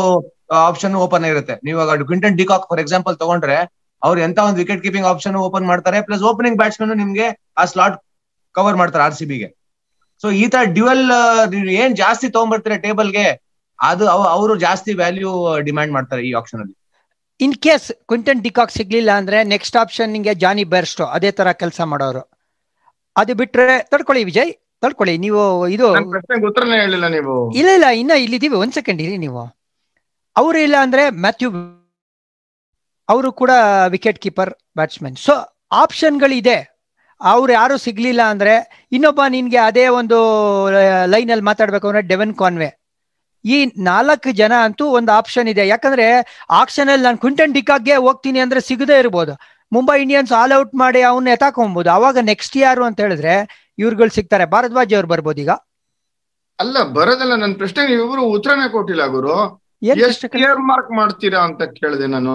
[0.68, 1.56] ಆಪ್ಷನ್ ಓಪನ್ ಇರುತ್ತೆ.
[1.68, 1.80] ನೀವು
[2.12, 3.58] ಕ್ವಿಂಟನ್ ಡಿಕಾಕ್ ಫಾರ್ ಎಕ್ಸಾಂಪಲ್ ತಗೊಂಡ್ರೆ
[4.02, 7.28] ಅವ್ರು ಎಂತ ಒಂದು ವಿಕೆಟ್ ಕೀಪಿಂಗ್ ಆಪ್ಷನ್ ಓಪನ್ ಮಾಡ್ತಾರೆ ಪ್ಲಸ್ ಓಪನಿಂಗ್ ಬ್ಯಾಟ್ಸ್ಮನ್ ನಿಮ್ಗೆ
[7.58, 7.98] ಆ ಸ್ಲಾಟ್
[8.56, 9.50] ಕವರ್ ಮಾಡ್ತಾರೆ ಆರ್ ಸಿ ಬಿಗೆ
[10.24, 11.04] ಸೊ ಈ ತರ ಡ್ಯುಯಲ್
[11.82, 13.26] ಏನ್ ಜಾಸ್ತಿ ತಗೊಂಡ್ಬರ್ತಾರೆ ಟೇಬಲ್ಗೆ
[13.80, 15.32] ಅದು ಅವರು ಜಾಸ್ತಿ ವ್ಯಾಲ್ಯೂ
[15.68, 16.76] ಡಿಮ್ಯಾಂಡ್ ಮಾಡ್ತಾರೆ ಈ ಆಪ್ಷನ್ ಅಲ್ಲಿ.
[17.40, 22.24] ಇನ್ ಕೇಸ್ ಕ್ವಿಂಟನ್ ಡಿಕಾಕ್ ಸಿಗ್ಲಿಲ್ಲ ಅಂದ್ರೆ ನೆಕ್ಸ್ಟ್ ಆಪ್ಷನ್ ನಿಮಗೆ ಜಾನಿ ಬೆರ್ಸ್ಟ್ ಅದೇ ತರ ಕೆಲಸ ಮಾಡೋರು.
[23.16, 24.52] ಅದು ಬಿಟ್ರೆ ತಡ್ಕೊಳ್ಳಿ ವಿಜಯ್
[24.84, 25.42] ತಡ್ಕೊಳ್ಳಿ ನೀವು
[25.76, 27.36] ಇದು ನನ್ ಪ್ರಶ್ನೆಗೆ ಉತ್ತರನೇ ಹೇಳಿಲ್ಲ ನೀವು.
[27.60, 29.44] ಇಲ್ಲ ಇಲ್ಲ ಇನ್ನ ಇಲ್ಲಿದ್ದೀವಿ ಒಂದ್ ಸೆಕೆಂಡ್ ಇರಿ ನೀವು.
[30.36, 31.50] ಅವರು ಇಲ್ಲ ಅಂದ್ರೆ ಮ್ಯಾಥ್ಯೂ
[33.10, 33.52] ಅವರು ಕೂಡ
[33.96, 35.36] ವಿಕೆಟ್ ಕೀಪರ್ ಬ್ಯಾಟ್ಸ್ಮನ್ ಸೊ
[35.84, 36.58] ಆಪ್ಷನ್ಗಳಿದೆ
[37.22, 38.54] ಅವ್ರು ಯಾರು ಸಿಗ್ಲಿಲ್ಲ ಅಂದ್ರೆ
[38.96, 40.18] ಇನ್ನೊಬ್ಬ ನಿನ್ಗೆ ಅದೇ ಒಂದು
[41.14, 42.70] ಲೈನ್ ಅಲ್ಲಿ ಮಾತಾಡ್ಬೇಕು ಅಂದ್ರೆ ಡೆವನ್ ಕಾನ್ವೆ
[43.46, 45.64] ಈ ನಾಲ್ಕು ಜನ ಅಂತೂ ಒಂದು ಆಪ್ಷನ್ ಇದೆ.
[45.68, 46.06] ಯಾಕಂದ್ರೆ
[46.62, 49.34] ಆಪ್ಷನ್ ಅಲ್ಲಿ ನಾನು ಕ್ವಿಂಟನ್ ಡಿಕಾಗೆ ಹೋಗ್ತೀನಿ ಅಂದ್ರೆ ಸಿಗದೇ ಇರ್ಬೋದು.
[49.72, 51.90] ಮುಂಬೈ ಇಂಡಿಯನ್ಸ್ ಆಲ್ ಔಟ್ ಮಾಡಿ ಅವನ್ನ ಎತ್ತಾಕೊಂಬೋದು.
[51.98, 53.36] ಅವಾಗ ನೆಕ್ಸ್ಟ್ ಯಾರು ಅಂತ ಹೇಳಿದ್ರೆ
[53.84, 54.46] ಇವ್ರುಗಳು ಸಿಗ್ತಾರೆ.
[54.56, 55.52] ಭಾರದ್ವಾಜ್ ಅವ್ರು ಬರ್ಬೋದು ಈಗ
[56.60, 57.34] ಅಲ್ಲ, ಬರೋದಲ್ಲ.
[57.44, 59.36] ನನ್ನ ಪ್ರಶ್ನೆಗೆ ಇವರು ಉತ್ತರನೇ ಕೊಟ್ಟಿಲ್ಲ ಗುರು.
[59.82, 62.34] ಎಷ್ಟ್ ಕ್ಲಿಯರ್ ಮಾರ್ಕ್ ಮಾಡ್ತೀರಾ ಅಂತ ಕೇಳಿದೆ ನಾನು.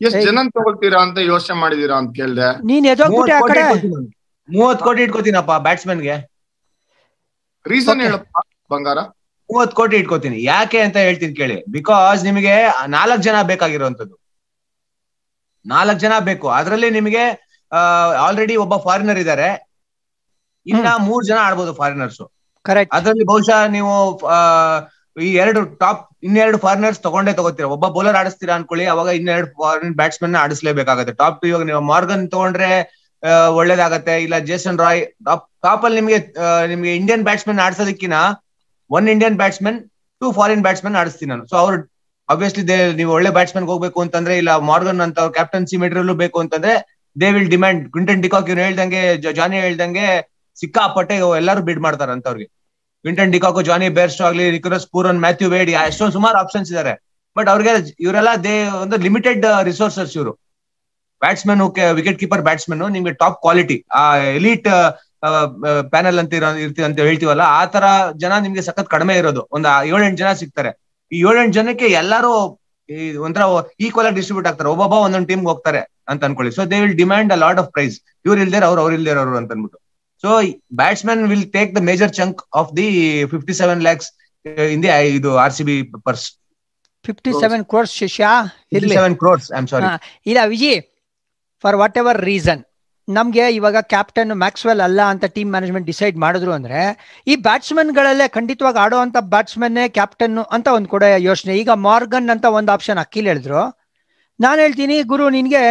[0.00, 0.20] ಎಷ್ಟ್.
[0.26, 2.48] ಜನ ತಗೊಳ್ತೀರಾ ಅಂತ ಯೋಚನೆ ಮಾಡಿದೀರಾ ಅಂತ ಕೇಳ್ದೆ.
[2.70, 3.64] ನೀನ್ ಎದೋಗ್ಬಿಟ್ಟೆ ಆ ಮೂವತ್ ಕೋಟಿ ಕಡೆ?
[3.66, 4.08] ಇಟ್ಕೊತೀನಿ ನಾನು.
[4.48, 6.16] ಮೂವತ್ ಕೋಟಿ ಇಟ್ಕೋತೀನಪ್ಪ ಬ್ಯಾಟ್ಸ್ಮನ್ಗೆ
[7.66, 8.02] ರೀಸನ್.
[8.06, 8.36] ಹೇಳಪ್ಪ
[8.70, 8.98] ಬಂಗಾರ.
[9.50, 10.38] ಮೂವತ್ ಕೋಟಿ ಇಟ್ಕೋತೀನಿ.
[10.46, 11.56] ಯಾಕೆ ಅಂತ ಹೇಳ್ತೀನಿ ಕೇಳಿ.
[11.70, 12.54] ಬಿಕಾಸ್ ನಿಮಗೆ
[12.94, 14.16] ನಾಲ್ಕ್ ಜನ ಬೇಕಾಗಿರುವಂತದ್ದು
[15.64, 16.46] ನಾಲ್ಕ್ ಜನ ಬೇಕು.
[16.56, 17.24] ಅದ್ರಲ್ಲಿ ನಿಮಗೆ
[18.24, 19.48] ಆಲ್ರೆಡಿ ಒಬ್ಬ ಫಾರಿನರ್ ಇದ್ದಾರೆ
[20.66, 22.22] ಇನ್ನ ಮೂರ್ ಜನ ಆಡ್ಬೋದು ಫಾರಿನರ್ಸ್
[22.64, 23.92] ಕರೆಕ್ಟ್ ಅದ್ರಲ್ಲಿ ಬಹುಶಃ ನೀವು
[24.28, 24.38] ಆ,
[25.16, 27.68] ಈ ಎರಡು ಟಾಪ್ ಇನ್ನೆರಡು ಫಾರಿನರ್ಸ್ ತಗೊಂಡೇ ತಗೋತೀರಾ?
[27.76, 31.12] ಒಬ್ಬ ಬೌಲರ್ ಆಡಿಸ್ತೀರಾ ಅನ್ಕೊಳ್ಳಿ, ಅವಾಗ ಇನ್ನೆರಡು ಫಾರಿನ್ ಬ್ಯಾಟ್ಸ್ಮನ್ ಆಡಿಸ್ಲೇಬೇಕಾಗುತ್ತೆ.
[31.22, 32.70] ಟಾಪ್ ಇವಾಗ ನೀವು ಮಾರ್ಗನ್ ತಗೊಂಡ್ರೆ
[33.58, 34.14] ಒಳ್ಳೇದಾಗತ್ತೆ.
[34.24, 36.18] ಇಲ್ಲ ಜೇಸನ್ ರಾಯ್ ಟಾಪ್ ಟಾಪ್ ಅಲ್ಲಿ ನಿಮಗೆ
[36.72, 38.16] ನಿಮಗೆ Indian batsman ಆಡಿಸೋದಕ್ಕಿನ
[38.90, 39.78] one Indian batsman
[40.22, 41.46] two foreign batsman ಆಡಿಸ್ತೀನಿ ನಾನು.
[41.52, 41.78] ಸೊ ಅವ್ರು
[42.28, 42.64] ಅಬ್ವಿಯಸ್ಲಿ
[42.98, 46.74] ನೀವು ಒಳ್ಳೆ ಬ್ಯಾಟ್ಸ್ಮನ್ ಹೋಗ್ಬೇಕು ಅಂತಂದ್ರೆ, ಇಲ್ಲ ಮಾರ್ಗನ್ ಅಂತ ಕ್ಯಾಪ್ಟನ್ಸಿ ಮೆಟೀರಿಯಲ್ ಬೇಕು ಅಂತಂದ್ರೆ
[47.16, 49.02] they will demand Quinton de Kock ಇವ್ರು ಹೇಳ್ದಂಗೆ
[49.40, 50.06] ಜಾನಿ ಹೇಳ್ದಂಗೆ,
[50.56, 52.48] ಸಿಕ್ಕಾಪಟ್ಟೆ ಎಲ್ಲರೂ ಬಿಡ್ ಮಾಡ್ತಾರಂತ ಅಂತವ್ರಿಗೆ
[53.04, 56.94] ಕ್ವಿಂಟನ್ ಡಿಕಾಕು ಜಾನಿ ಬೇರ್ಸ್ಟ್ ಆಗ್ಲಿ ರಿಕರಸ್ ಪೂರನ್ ಮ್ಯಾಥ್ಯೂ ವೇಡಿ ಎಷ್ಟೊಂದು ಸುಮಾರು ಆಪ್ಷನ್ಸ್ ಇದಾರೆ.
[57.36, 57.72] ಬಟ್ ಅವ್ರಿಗೆ
[58.04, 60.32] ಇವರೆಲ್ಲ ದೇ ಒಂದು ಲಿಮಿಟೆಡ್ ರಿಸೋರ್ಸಸ್ ಇವರು.
[61.22, 61.62] ಬ್ಯಾಟ್ಸ್ಮನ್
[61.98, 64.02] ವಿಕೆಟ್ ಕೀಪರ್ ಬ್ಯಾಟ್ಸ್ಮನ್ ನಿಮ್ಗೆ ಟಾಪ್ ಕ್ವಾಲಿಟಿ ಆ
[64.38, 64.68] ಎಲಿಟ್
[65.92, 67.84] ಪ್ಯಾನಲ್ ಅಂತ ಇರೋ, ಇರ್ತೀವಿ ಅಂತ ಹೇಳ್ತೀವಲ್ಲ, ಆ ತರ
[68.22, 69.42] ಜನ ನಿಮ್ಗೆ ಸಖತ್ ಕಡಿಮೆ ಇರೋದು.
[69.56, 70.70] ಒಂದು ಏಳೆಂಟು ಜನ ಸಿಗ್ತಾರೆ.
[71.12, 72.32] ಈ ಏಳೆಂಟು ಜನಕ್ಕೆ ಎಲ್ಲರೂ
[73.26, 73.44] ಒಂಥರ
[73.86, 74.70] ಈಕ್ವಲ್ ಆಗಿ ಡಿಸ್ಟ್ರಿಬ್ಯೂಟ್ ಆಗ್ತಾರೆ.
[74.74, 75.80] ಒಬ್ಬೊಬ್ಬ ಒಂದೊಂದು ಟೀಮ್ ಹೋಗ್ತಾರೆ
[76.12, 76.50] ಅಂತ ಅನ್ಕೊಳ್ಳಿ.
[76.56, 77.96] So they will demand a lot of price
[78.26, 79.78] ಇವ್ರು ಇಲ್ದೇ ಅವ್ರು ಅವ್ರು ಇಲ್ದೇರ ಅವರು ಅಂತ ಅನ್ಬಿಟ್ಟು.
[80.24, 80.30] So
[80.80, 82.88] batsman will take the major chunk of the
[83.32, 84.08] fifty seven lakhs
[84.74, 85.76] in the ಇದು R C B
[86.06, 86.26] purse
[87.04, 88.26] fifty seven crores ಶಿಷ್ಯ
[88.96, 89.88] seven crores I am sorry.
[90.30, 90.74] ಇಲ್ಲ Viji
[91.64, 92.62] for whatever reason
[93.08, 96.78] ನಮ್ಗೆ ಇವಾಗ ಕ್ಯಾಪ್ಟನ್ ಮ್ಯಾಕ್ಸ್ವೆಲ್ ಅಲ್ಲ ಅಂತ team management decide ಮಾಡಿದ್ರು ಅಂದ್ರೆ
[97.26, 101.52] ಈ ಬ್ಯಾಟ್ಸ್ಮನ್ ಗಳಲ್ಲೇ ಖಂಡಿತವಾಗಿ ಆಡೋ ಅಂತ ಬ್ಯಾಟ್ಸ್ಮನ್ ಕ್ಯಾಪ್ಟನ್ ಅಂತ ಒಂದ್ ಕೂಡ ಯೋಚನೆ.
[101.62, 103.62] ಈಗ ಮಾರ್ಗನ್ ಅಂತ ಒಂದು ಆಪ್ಷನ್ ಅಕ್ಕಿಲ್ ಹೇಳಿದ್ರು.
[104.40, 105.62] ನಾನು ಹೇಳ್ತೀನಿ ಗುರು ನಿನ್ಗೆ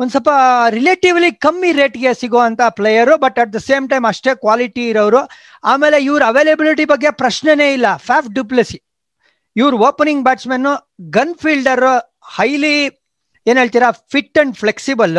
[0.00, 0.32] ಒಂದ್ ಸ್ವಲ್ಪ
[0.76, 5.20] ರಿಲೇಟಿವ್ಲಿ ಕಮ್ಮಿ ರೇಟ್ಗೆ ಸಿಗುವಂಥ player but at the same time ಅಷ್ಟೇ ಕ್ವಾಲಿಟಿ ಇರೋರು
[5.72, 7.88] ಆಮೇಲೆ ಇವ್ರ ಅವೈಲೇಬಿಲಿಟಿ ಬಗ್ಗೆ ಪ್ರಶ್ನೆನೇ ಇಲ್ಲ.
[8.08, 8.78] ಫ್ಯಾಫ್ ಡುಪ್ಲೆಸಿ
[9.56, 10.70] ಇವ್ರ opening batsman
[11.16, 11.84] gun fielder
[12.36, 12.76] highly
[13.46, 15.18] ಏನ್ ಹೇಳ್ತೀರಾ ಫಿಟ್ ಅಂಡ್ ಫ್ಲೆಕ್ಸಿಬಲ್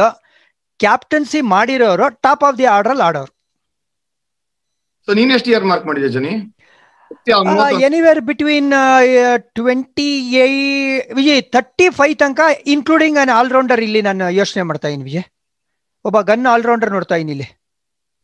[0.83, 3.31] ಕ್ಯಾಪ್ಟನ್ಸಿ ಮಾಡಿರೋರು ಟಾಪ್ ಆಫ್ ದಿ ಆರ್ಡರ್ ಆಡೋರು.
[5.07, 6.33] ನೀನ್ ಎಷ್ಟು ಇಯರ್ ಮಾರ್ಕ್ ಮಾಡಿದೆ ಜನಿ.
[7.79, 8.71] ಎನಿವೇರ್ ಬಿಟ್ವೀನ್
[9.37, 10.45] ಟ್ವೆಂಟಿ ಏ
[11.13, 15.23] ವಿಜಯ್ ತರ್ಟಿ ಫೈವ್ ತನಕ ಇನ್ಕ್ಲೂಡಿಂಗ್ ಅನ್ ಆಲ್ರೌಂಡರ್ ಇಲ್ಲಿ ನಾನು ಯೋಚನೆ ಮಾಡ್ತಾ ಇದ್ದೀನಿ ವಿಜಯ್.
[16.05, 17.47] ಒಬ್ಬ ಗನ್ ಆಲ್ರೌಂಡರ್ ನೋಡ್ತಾ ಇದ್ದೀನಿ ಇಲ್ಲಿ.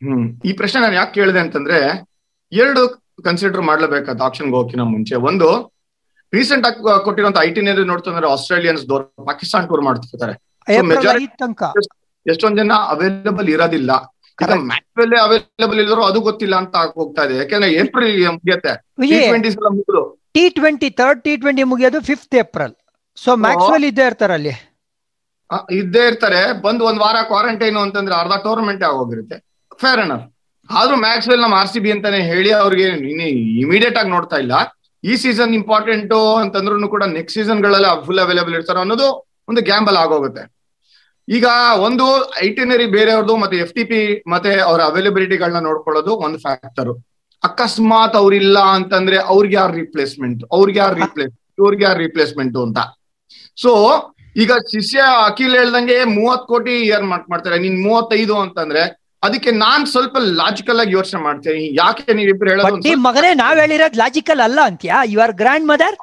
[0.01, 0.41] ಹ್ಮ್.
[0.45, 2.07] ಈ ಪ್ರಶ್ನೆ ನಾನು ಯಾಕೆ ಕೇಳಿದೆ ಅಂತಂದ್ರೆ
[2.51, 2.81] ಎರಡು
[3.23, 5.15] ಕನ್ಸಿಡರ್ ಮಾಡ್ಲೇಬೇಕಾದ ಆಪ್ಷನ್ ಹೋಗಿನ ಮುಂಚೆ.
[5.15, 5.73] ಒಂದು
[6.33, 10.33] ರೀಸೆಂಟ್ ಆಗಿ ಕೊಟ್ಟಿರುವಂತ ಐ ಟಿ ನೋಡ್ತಂದ್ರೆ ಆಸ್ಟ್ರೇಲಿಯನ್ಸ್ ದೋರ್ ಪಾಕಿಸ್ತಾನ್ ಟೂರ್ ಮಾಡ್ತಿರ್ತಾರೆ.
[12.25, 13.91] ಎಷ್ಟೊಂದ್ ಜನ ಅವೈಲೇಬಲ್ ಇರೋದಿಲ್ಲ.
[14.39, 14.63] Correct.
[14.97, 15.13] ಅವೈಲೇಬಲ್
[15.65, 17.35] ಅವೈಲಬಲ್ ಅದು ಗೊತ್ತಿಲ್ಲ ಅಂತ ಹೋಗ್ತಾ ಇದೆ.
[17.41, 18.73] ಯಾಕಂದ್ರೆ April ಮುಗಿಯತ್ತೆ.
[20.35, 22.73] T twenty third T twenty ಮುಗಿಯೋದು fifth April
[23.17, 24.53] so Maxwell ಇದ್ದೇ ಇರ್ತಾರೆ ಅಲ್ಲಿ.
[25.81, 26.41] ಇದ್ದೇ ಇರ್ತಾರೆ.
[26.65, 29.37] ಬಂದು ಒಂದ್ ವಾರ ಕ್ವಾರಂಟೈನ್ ಅಂತಂದ್ರೆ ಅರ್ಧ ಟೂರ್ನಮೆಂಟ್ ಆಗೋಗಿರುತ್ತೆ
[29.83, 30.13] ಫೇರ್ ಅನ್
[30.69, 32.87] ಆದ್ರೂ ಮ್ಯಾಕ್ಸ್ವೆಲ್ ನಮ್ಮ ಆರ್ ಸಿ ಬಿ ಅಂತಾನೆ ಹೇಳಿ ಅವ್ರಿಗೆ
[33.63, 34.53] ಇಮಿಡಿಯೇಟ್ ಆಗಿ ನೋಡ್ತಾ ಇಲ್ಲ.
[35.03, 36.13] ಈ ಸೀಸನ್ ಇಂಪಾರ್ಟೆಂಟ್
[36.43, 39.07] ಅಂತಂದ್ರು ಕೂಡ ನೆಕ್ಸ್ಟ್ ಸೀಸನ್ಗಳಲ್ಲಿ ಫುಲ್ ಅವೈಲೇಬಲ್ ಇರ್ತಾರೆ ಅನ್ನೋದು
[39.51, 40.43] ಒಂದು ಗ್ಯಾಂಬಲ್ ಆಗೋಗುತ್ತೆ.
[41.27, 41.47] ಈಗ
[41.87, 42.05] ಒಂದು
[42.45, 43.99] ಐಟಿನರಿ ಬೇರೆಯವ್ರದ್ದು ಮತ್ತೆ ಎಫ್ ಟಿ ಪಿ
[44.33, 46.91] ಮತ್ತೆ ಅವ್ರ ಅವೈಲಬಿಲಿಟಿಗಳನ್ನ ನೋಡ್ಕೊಳ್ಳೋದು ಒಂದು ಫ್ಯಾಕ್ಟರ್
[47.43, 52.79] ಅಕಸ್ಮಾತ್ ಅವ್ರಿಲ್ಲ ಅಂತಂದ್ರೆ ಅವ್ರಿಗೆ ಯಾರು ರಿಪ್ಲೇಸ್ಮೆಂಟ್ ಅವ್ರಿಗೆ ಯಾರು ರಿಪ್ಲೇಸ್ ಇವ್ರಿಗೆ ಯಾರು ರಿಪ್ಲೇಸ್ಮೆಂಟ್ ಅಂತ.
[53.57, 53.71] ಸೊ
[54.35, 57.57] ಈಗ ಶಿಷ್ಯ ಅಖಿಲ್ ಹೇಳ್ದಂಗೆ ಮೂವತ್ ಕೋಟಿ ಇಯರ್ ಮಾರ್ಕ್ ಮಾಡ್ತಾರೆ.
[57.65, 58.83] ನೀನ್ ಮೂವತ್ತೈದು ಅಂತಂದ್ರೆ
[59.23, 61.61] ಅದಕ್ಕೆ ನಾನ್ ಸ್ವಲ್ಪ ಲಾಜಿಕಲ್ ಆಗಿ ಯೋಚನೆ ಮಾಡ್ತೇನೆ.
[61.83, 64.97] ಯಾಕೆ ನೀವಿಬ್ರು ಹೇಳೋದು ಮಗನೇ ನಾವ್ ಹೇಳಿರೋದ್ ಲಾಜಿಕಲ್ ಅಲ್ಲ ಅಂತ್ಯಾ?
[65.13, 65.97] ಯು ಆರ್ ಗ್ರ್ಯಾಂಡ್ ಮದರ್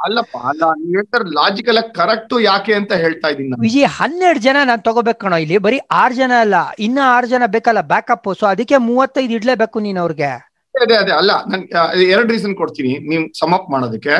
[0.00, 4.82] ಅಲ್ಲಪ್ಪ ಅಲ್ಲ ನೀವ್ ಹೇಳ್ತಾರೆ ಲಾಜಿಕಲ್ ಆಗಿ ಕರೆಕ್ಟ್ ಯಾಕೆ ಅಂತ ಹೇಳ್ತಾ ಇದೀನಿ ವಿಜಯ್ ಹನ್ನೆರಡು ಜನ ನಾನ್
[4.88, 9.34] ತಗೋಬೇಕು ಕಣೋ ಇಲ್ಲಿ ಬರೀ ಆರ್ ಜನ ಅಲ್ಲ ಇನ್ನ ಆರ್ ಜನ ಬೇಕಲ್ಲ ಬ್ಯಾಕಪ್ ಸೊ ಅದಕ್ಕೆ ಮೂವತ್ತೈದು
[9.38, 10.30] ಇಡ್ಲೇಬೇಕು ನೀನ್ ಅವ್ರಿಗೆ.
[10.74, 11.62] ಅದೇ ಅದೇ ಅಲ್ಲ ನನ್
[12.12, 14.16] ಎರಡು ರೀಸನ್ ಕೊಡ್ತೀನಿ ನೀವ್ ಸಮಪ್ ಮಾಡೋದಕ್ಕೆ.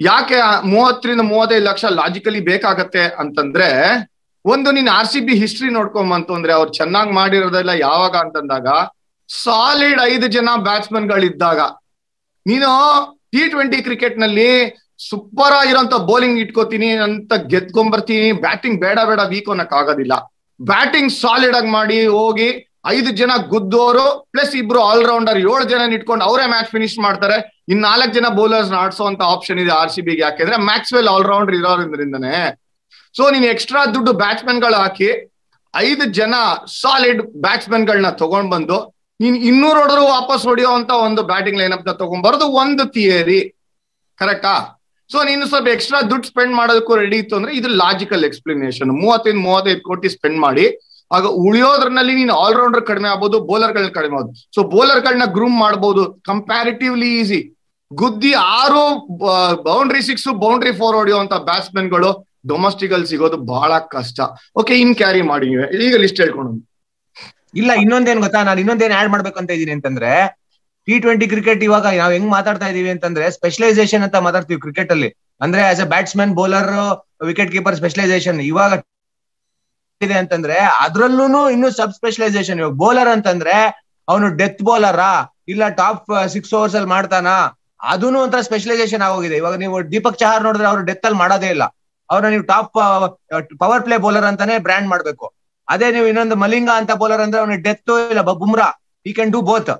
[0.00, 0.38] ಯಾಕೆ
[0.72, 3.68] ಮೂವತ್ತರಿಂದ ಮೂವತ್ತೈದು ಲಕ್ಷ ಲಾಜಿಕಲಿ ಬೇಕಾಗತ್ತೆ ಅಂತಂದ್ರೆ
[4.44, 8.66] ಒಂದು ನೀನ್ ಆರ್ ಸಿ ಬಿ ಹಿಸ್ಟ್ರಿ ನೋಡ್ಕೊಂಬಂತಂದ್ರೆ ಅವ್ರು ಚೆನ್ನಾಗಿ ಮಾಡಿರೋದೆಲ್ಲ ಯಾವಾಗ ಅಂತಂದಾಗ
[9.30, 11.60] ಸಾಲಿಡ್ ಐದು ಜನ ಬ್ಯಾಟ್ಸ್ಮನ್ ಗಳಿದ್ದಾಗ.
[12.46, 12.70] ನೀನು
[13.32, 14.50] ಟಿ ಟ್ವೆಂಟಿ ಕ್ರಿಕೆಟ್ನಲ್ಲಿ
[14.98, 18.28] ಸೂಪರ್ ಆಗಿರೋಂತ ಬೌಲಿಂಗ್ ಇಟ್ಕೋತೀನಿ ಅಂತ ಗೆದ್ಕೊಂಬರ್ತೀನಿ.
[18.44, 20.14] ಬ್ಯಾಟಿಂಗ್ ಬೇಡ ಬೇಡ ವೀಕ್ ಅನ್ನಕ್ ಆಗೋದಿಲ್ಲ.
[20.60, 22.48] ಬ್ಯಾಟಿಂಗ್ ಸಾಲಿಡ್ ಆಗಿ ಮಾಡಿ ಹೋಗಿ
[22.94, 27.36] ಐದು ಜನ ಗುದ್ದೋರು ಪ್ಲಸ್ ಇಬ್ರು ಆಲ್ರೌಂಡರ್ ಏಳು ಜನ ಇಟ್ಕೊಂಡು ಅವರೇ ಮ್ಯಾಚ್ ಫಿನಿಶ್ ಮಾಡ್ತಾರೆ.
[27.72, 32.36] ಇನ್ ನಾಲ್ಕು ಜನ ಬೌಲರ್ಸ್ ಆಡ್ಸೋಂತ ಆಪ್ಷನ್ ಇದೆ ಆರ್ ಸಿ ಬಿಗೆ ಯಾಕೆಂದ್ರೆ ಮ್ಯಾಕ್ಸ್ವೆಲ್ ಆಲ್ರೌಂಡರ್ ಇರೋದ್ರಿಂದನೇ.
[33.14, 35.10] ಸೊ ನೀನ್ ಎಕ್ಸ್ಟ್ರಾ ದುಡ್ಡು ಬ್ಯಾಟ್ಸ್ಮನ್ಗಳು ಹಾಕಿ
[35.74, 36.34] ಐದು ಜನ
[36.80, 38.78] ಸಾಲಿಡ್ ಬ್ಯಾಟ್ಸ್ಮನ್ ಗಳನ್ನ ತಗೊಂಡ್ ಬಂದು
[39.20, 43.40] ನೀನ್ ಇನ್ನೂರು ಹೊಡೆದ್ರು ವಾಪಸ್ ಹೊಡೆಯೋ ಅಂತ ಒಂದು ಬ್ಯಾಟಿಂಗ್ ಲೈನ್ ಅಪ್ ತಗೊಂಡ್ಬರೋದು ಒಂದು ಥಿಯರಿ
[44.18, 44.54] ಕರೆಕ್ಟಾ
[45.12, 49.82] ಸೊ ನೀನು ಸ್ವಲ್ಪ ಎಕ್ಸ್ಟ್ರಾ ದುಡ್ಡು ಸ್ಪೆಂಡ್ ಮಾಡೋದಕ್ಕೂ ರೆಡಿ ಇತ್ತು ಅಂದ್ರೆ ಇದು ಲಾಜಿಕಲ್ ಎಕ್ಸ್ಪ್ಲನೇಷನ್ ಮೂವತ್ತೈದು ಮೂವತ್ತೈದು
[49.88, 50.66] ಕೋಟಿ ಸ್ಪೆಂಡ್ ಮಾಡಿ,
[51.10, 54.38] ಆಗ ಉಳಿಯೋದ್ರಲ್ಲಿ ನೀನು ಆಲ್ರೌಂಡರ್ ಕಡಿಮೆ ಆಗ್ಬೋದು ಬೌಲರ್ಗಳನ್ನ ಕಡಿಮೆ ಆಗ್ಬೋದು.
[54.56, 57.40] ಸೊ ಬೌಲರ್ಗಳನ್ನ ಗ್ರೂಮ್ ಮಾಡಬಹುದು ಕಂಪ್ಯಾರಿಟಿವ್ಲಿ ಈಸಿ
[57.90, 58.30] ಗುದ್ದಿ
[58.60, 58.84] ಆರು
[59.66, 62.10] ಬೌಂಡ್ರಿ ಸಿಕ್ಸ್ ಬೌಂಡ್ರಿ ಫೋರ್ ಹೊಡೆಯುವಂತ ಬ್ಯಾಟ್ಸ್ಮನ್ಗಳು
[62.52, 64.20] ಡೊಮೆಸ್ಟಿಕ್ ಅಲ್ಲಿ ಸಿಗೋದು ಬಹಳ ಕಷ್ಟ.
[64.60, 65.48] ಓಕೆ ಇನ್ ಕ್ಯಾರಿ ಮಾಡಿ
[65.88, 66.52] ಈಗ ಲಿಸ್ಟ್ ಹೇಳ್ಕೊಂಡು
[67.60, 68.40] ಇಲ್ಲ, ಇನ್ನೊಂದೇನ್ ಗೊತ್ತಾ?
[68.48, 70.10] ನಾನು ಇನ್ನೊಂದೇನ್ ಆಡ್ ಮಾಡ್ಬೇಕು ಅಂತ ಇದೀನಿ ಅಂತಂದ್ರೆ
[70.88, 75.10] ಟಿ ಟ್ವೆಂಟಿ ಕ್ರಿಕೆಟ್ ಇವಾಗ ನಾವ್ ಹೆಂಗ್ ಮಾತಾಡ್ತಾ ಇದೀವಿ ಅಂತಂದ್ರೆ ಸ್ಪೆಷಲೈಸೇಷನ್ ಅಂತ ಮಾತಾಡ್ತೀವಿ ಕ್ರಿಕೆಟ್ ಅಲ್ಲಿ.
[75.44, 76.70] ಅಂದ್ರೆ as a batsman bowler
[77.30, 78.72] wicket keeper specialisation ಇವಾಗ
[80.00, 83.54] ಇದೆ ಅಂತಂದ್ರೆ ಅದ್ರಲ್ಲೂ ಇನ್ನು ಸಬ್ ಸ್ಪೆಷಲೈಸೇಷನ್ ಇವಾಗ ಬೌಲರ್ ಅಂತಂದ್ರೆ
[84.08, 85.12] ಅವನು ಡೆತ್ ಬೌಲರಾ
[85.52, 87.28] ಇಲ್ಲ ಟಾಪ್ ಸಿಕ್ಸ್ ಓವರ್ಸ್ ಅಲ್ಲಿ ಮಾಡ್ತಾನ?
[87.92, 89.36] ಅದೂನು ಒಂಥರ ಸ್ಪೆಷಲೈಸೇಷನ್ ಆಗೋಗಿದೆ.
[89.40, 91.64] ಇವಾಗ ನೀವು ದೀಪಕ್ ಚಹಾರ್ ನೋಡಿದ್ರೆ ಅವ್ರು ಡೆತ್ ಅಲ್ಲಿ ಮಾಡೋದೇ ಇಲ್ಲ.
[92.10, 92.70] ಅವ್ರನ್ನ ನೀವು ಟಾಪ್
[93.62, 95.26] ಪವರ್ ಪ್ಲೇ ಬೌಲರ್ ಅಂತಾನೆ ಬ್ರ್ಯಾಂಡ್ ಮಾಡ್ಬೇಕು.
[95.68, 98.68] ಅದೇ ನೀವು ಇನ್ನೊಂದು ಮಲಿಂಗ ಅಂತ ಬೌಲರ್ ಅಂದ್ರೆ ಅವನ ಡೆತ್ ಇಲ್ಲ Bumrah.
[99.06, 99.72] He can do both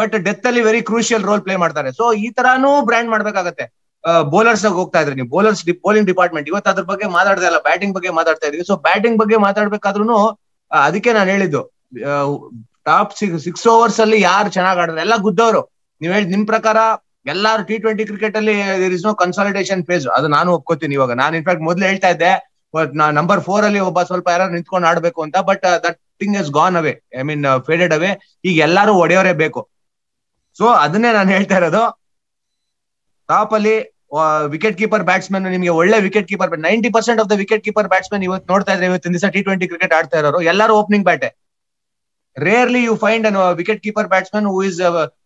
[0.00, 1.90] but death ಅಲ್ಲಿ ವೆರಿ ಕ್ರೂಷಿಯಲ್ ರೋಲ್ ಪ್ಲೇ ಮಾಡ್ತಾರೆ.
[1.98, 3.66] ಸೊ ಈ ತರಾನು ಬ್ರ್ಯಾಂಡ್ ಮಾಡ್ಬೇಕಾಗತ್ತೆ.
[4.32, 5.30] ಬೌಲರ್ಸ್ ಹೋಗ್ತಾ ಇದ್ರಿ ನೀವು.
[5.34, 8.64] ಬೌಲರ್ಸ್ ಬೌಲಿಂಗ್ ಡಿಪಾರ್ಟ್ಮೆಂಟ್ ಇವತ್ತು ಅದ್ರ ಬಗ್ಗೆ ಮಾತಾಡ್ತಾ ಇಲ್ಲ ಬ್ಯಾಟಿಂಗ್ ಬಗ್ಗೆ ಮಾತಾಡ್ತಾ ಇದೀವಿ.
[8.70, 10.18] ಸೊ ಬ್ಯಾಟಿಂಗ್ ಬಗ್ಗೆ ಮಾತಾಡ್ಬೇಕಾದ್ರೂ
[10.70, 11.62] ಅದಕ್ಕೆ ನಾನು ಹೇಳಿದ್ದು.
[12.88, 15.62] ಟಾಪ್ ಸಿಕ್ಸ್ ಸಿಕ್ಸ್ ಓವರ್ಸ್ ಅಲ್ಲಿ ಯಾರು ಚೆನ್ನಾಗ್ ಆಡಿದ್ರೆ ಎಲ್ಲ ಗುದ್ದವರು
[16.00, 16.78] ನೀವ್ ಹೇಳಿ ನಿಮ್ ಪ್ರಕಾರ
[17.32, 18.54] ಎಲ್ಲಾರು ಟಿ ಟ್ವೆಂಟಿ ಕ್ರಿಕೆಟ್ ಅಲ್ಲಿ
[18.96, 21.12] ಇಸ್ ನೋ ಕನ್ಸಾಲಿಡೇಷನ್ ಫೇಸ್ ಅದು ನಾನು ಒಪ್ಕೋತೀನಿ ಇವಾಗ.
[21.22, 22.30] ನಾನು ಇನ್ಫ್ಯಾಕ್ಟ್ ಮೊದ್ಲು ಹೇಳ್ತಾ ಇದ್ದೆ
[23.18, 26.92] ನಂಬರ್ ಫೋರ್ ಅಲ್ಲಿ ಒಬ್ಬ ಸ್ವಲ್ಪ ಯಾರು ನಿಂತ್ಕೊಂಡು ಆಡ್ಬೇಕು ಅಂತ but that thing is gone away
[27.20, 28.10] I mean faded away
[28.48, 29.60] ಈಗ ಎಲ್ಲಾರು ಒಡೆಯವರೇ ಬೇಕು.
[30.58, 31.82] ಸೊ ಅದನ್ನೇ ನಾನು ಹೇಳ್ತಾ ಇರೋದು.
[33.28, 33.74] ಟಾಪ್ ಅಲ್ಲಿ
[34.52, 38.46] ವಿಕೆಟ್ ಕೀಪರ್ ಬ್ಯಾಟ್ಸ್ಮನ್ ನಿಮಗೆ ಒಳ್ಳೆ wicket keeper ninety percent of the wicket keeper batsman ಇವತ್ತು
[38.52, 41.28] ನೋಡ್ತಾ ಇದ್ರೆ ಇವತ್ತಿನ ದಿವಸ ಟಿ ಟ್ವೆಂಟಿ ಕ್ರಿಕೆಟ್ ಆಡ್ತಾ ಇರೋರು ಎಲ್ಲರೂ opening Bete
[42.36, 44.78] rarely you find an wicket keeper batsman who is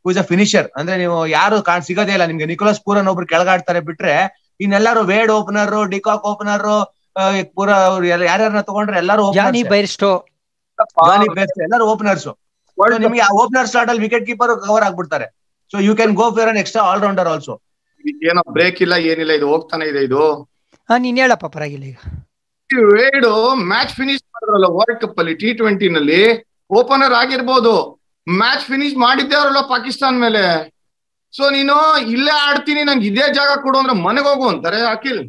[0.02, 2.26] who is a finisher ಅಂದ್ರೆ ನೀವು ಯಾರು ಕಾಣ್ ಸಿಗೋದೇ ಇಲ್ಲ.
[2.30, 4.14] ನಿಮ್ಗೆ ನಿಕೋಲಸ್ ಪೂರನ್ ಒಬ್ರು ಕೆಳಗಾಡ್ತಾರೆ ಬಿಟ್ರೆ
[4.60, 6.66] ಇನ್ನೆಲ್ಲರೂ Wade opener de Kock opener
[7.56, 7.70] Pooran
[8.10, 9.24] ಯಾರ್ಯಾರನ್ನ ತಗೊಂಡ್ರೆ ಎಲ್ಲರೂ
[11.66, 12.28] ಎಲ್ಲರೂ ಓಪನರ್ಸ್
[13.04, 15.26] ನಿಮ್ಗೆ ಓಪನರ್ ಸ್ಟಾರ್ಟ್ ಅಲ್ಲಿ ವಿಕೆಟ್ ಕೀಪರ್ ಕವರ್ ಆಗ್ಬಿಡ್ತಾರೆ.
[15.72, 17.54] So you can go for an extra all rounder also
[18.30, 20.22] ಏನೋ ಬ್ರೇಕ್ ಇಲ್ಲ ಏನಿಲ್ಲ ಇದು ಹೋಗ್ತಾನೆ ಇದೆ ಇದು.
[20.88, 21.98] ನೀನ್ ಹೇಳಪ್ಪ ಪರಾಗಿಲ್ಲ ಈಗ.
[22.94, 23.32] ವೇಡು
[23.72, 26.22] ಮ್ಯಾಚ್ ಫಿನಿಶ್ ಮಾಡಿದ್ರಲ್ಲ ವರ್ಲ್ಡ್ ಕಪ್ ಅಲ್ಲಿ ಟಿ ಟ್ವೆಂಟಿ ನಲ್ಲಿ
[26.78, 27.74] ಓಪನರ್ ಆಗಿರ್ಬೋದು.
[28.26, 30.42] ಮ್ಯಾಚ್ ಫಿನಿಶ್ ಮಾಡಿದ್ದೆ ಅವರಲ್ಲ ಪಾಕಿಸ್ತಾನ ಮೇಲೆ.
[31.34, 31.76] ಸೊ ನೀನು
[32.14, 35.22] ಇಲ್ಲೇ ಆಡ್ತೀನಿ ನಂಗೆ ಇದೇ ಜಾಗ ಕೊಡು ಅಂದ್ರೆ ಮನೆಗೆ ಹೋಗು ಅಂತಾರೆ ಅಖಿಲ್.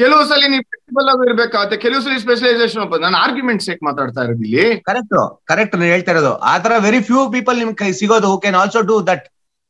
[0.00, 4.66] ಕೆಲವು ಸಲ ನೀವು ಫ್ಲೆಕ್ಸಿಬಲ್ ಆಗಿ ಇರ್ಬೇಕಾಗುತ್ತೆ ಕೆಲವು ಸಲ ಸ್ಪೆಷಲೈಸೇಷನ್ ನಾನು ಆರ್ಗ್ಯುಮೆಂಟ್ ಸೇಕ್ ಮಾತಾಡ್ತಾ ಇರೋದು ಇಲ್ಲಿ.
[4.88, 5.14] ಕರೆಕ್ಟ್
[5.50, 6.32] ಕರೆಕ್ಟ್ ನಾನು ಹೇಳ್ತಾ ಇರೋದು.
[6.52, 8.28] ಆ ತರ ವೆರಿ ಫ್ಯೂ ಪೀಪಲ್ ನಿಮ್ ಕೈ ಸಿಗೋದು.
[8.32, 9.24] Who can also do that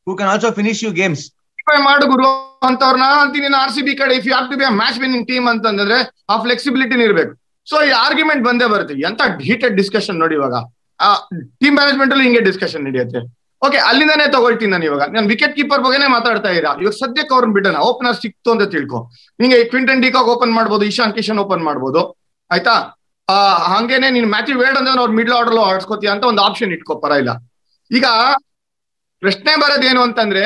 [0.06, 1.24] who can also finish you games
[1.86, 2.26] ಮಾಡು ಗುರು
[2.66, 5.96] ಅಂತವ್ರನ್ನ ಅಂತೀನಿ ಆರ್ ಸಿ ಬಿ ಕಡೆ if you have to be match winning team ಅಂತಂದ್ರೆ
[6.32, 7.32] ಆ ಫ್ಲೆಕ್ಸಿಬಿಲಿಟಿ ಇರ್ಬೇಕು.
[7.70, 8.94] ಸೊ ಈ ಆರ್ಗ್ಯುಮೆಂಟ್ ಬಂದೇ ಬರುತ್ತೆ.
[9.08, 10.54] ಎಂತ ಹೀಟೆಡ್ ಡಿಸ್ಕಷನ್ ನೋಡಿ ಇವಾಗ.
[11.62, 13.20] ಟೀಮ್ ಮ್ಯಾನೇಜ್ಮೆಂಟ್ ಅಲ್ಲಿ ಹಿಂಗೆ ಡಿಸ್ಕಷನ್ ನಡೆಯುತ್ತೆ.
[13.64, 15.10] ಓಕೆ ಅಲ್ಲಿಂದಾನೇ ತಗೊಳ್ತೀನಿ ನಾನು ಇವಾಗ.
[15.10, 17.76] ನಾನು ವಿಕೆಟ್ ಕೀಪರ್ ಬಗ್ಗೆನೇ ಮಾತಾಡ್ತಾ ಇರಾ ಇವಾಗ ಸದ್ಯಕ್ಕೆ ಅವ್ರನ್ನ ಬಿಡೋಣ.
[17.76, 19.10] ಓಪನರ್ ಸಿಕ್ತು ಅಂತ ತಿಳ್ಕೊ.
[19.40, 22.16] ನಿಂಗೆ ಕ್ವಿಂಟನ್ ಡಿಕಾಗ್ ಓಪನ್ ಮಾಡ್ಬೋದು ಇಶಾನ್ ಕಿಶನ್ ಓಪನ್ ಮಾಡ್ಬೋದು.
[22.50, 23.04] ಆಯ್ತಾ?
[23.28, 27.10] ಆ, ಹಂಗೇನೆ ನೀನ್ ಮ್ಯಾಚ್ ವೇಡ್ ಅಂದ್ರೆ ಅವ್ರು ಮಿಡ್ಲ್ ಆರ್ಡರ್ ಆಡ್ಸ್ಕೊತೀಯ ಅಂತ ಒಂದು ಆಪ್ಷನ್ ಇಟ್ಕೋ ಪರ
[27.10, 27.30] ಇಲ್ಲ
[27.90, 28.04] ಈಗ
[29.20, 30.44] ಪ್ರಶ್ನೆ ಬರೋದೇನು ಅಂತಂದ್ರೆ,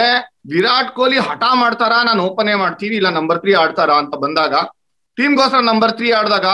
[0.50, 1.92] ವಿರಾಟ್ ಕೊಹ್ಲಿ ಹಠ ಮಾಡ್ತಾರ?
[2.04, 4.54] ನಾನು ಓಪನೇ ಮಾಡ್ತೀನಿ, ಇಲ್ಲ ನಂಬರ್ ತ್ರೀ ಆಡ್ತಾರಾ ಅಂತ ಬಂದಾಗ
[5.16, 6.44] ಟೀಮ್ಗೋಸ್ಕರ ನಂಬರ್ ತ್ರೀ ಆಡಿದಾಗ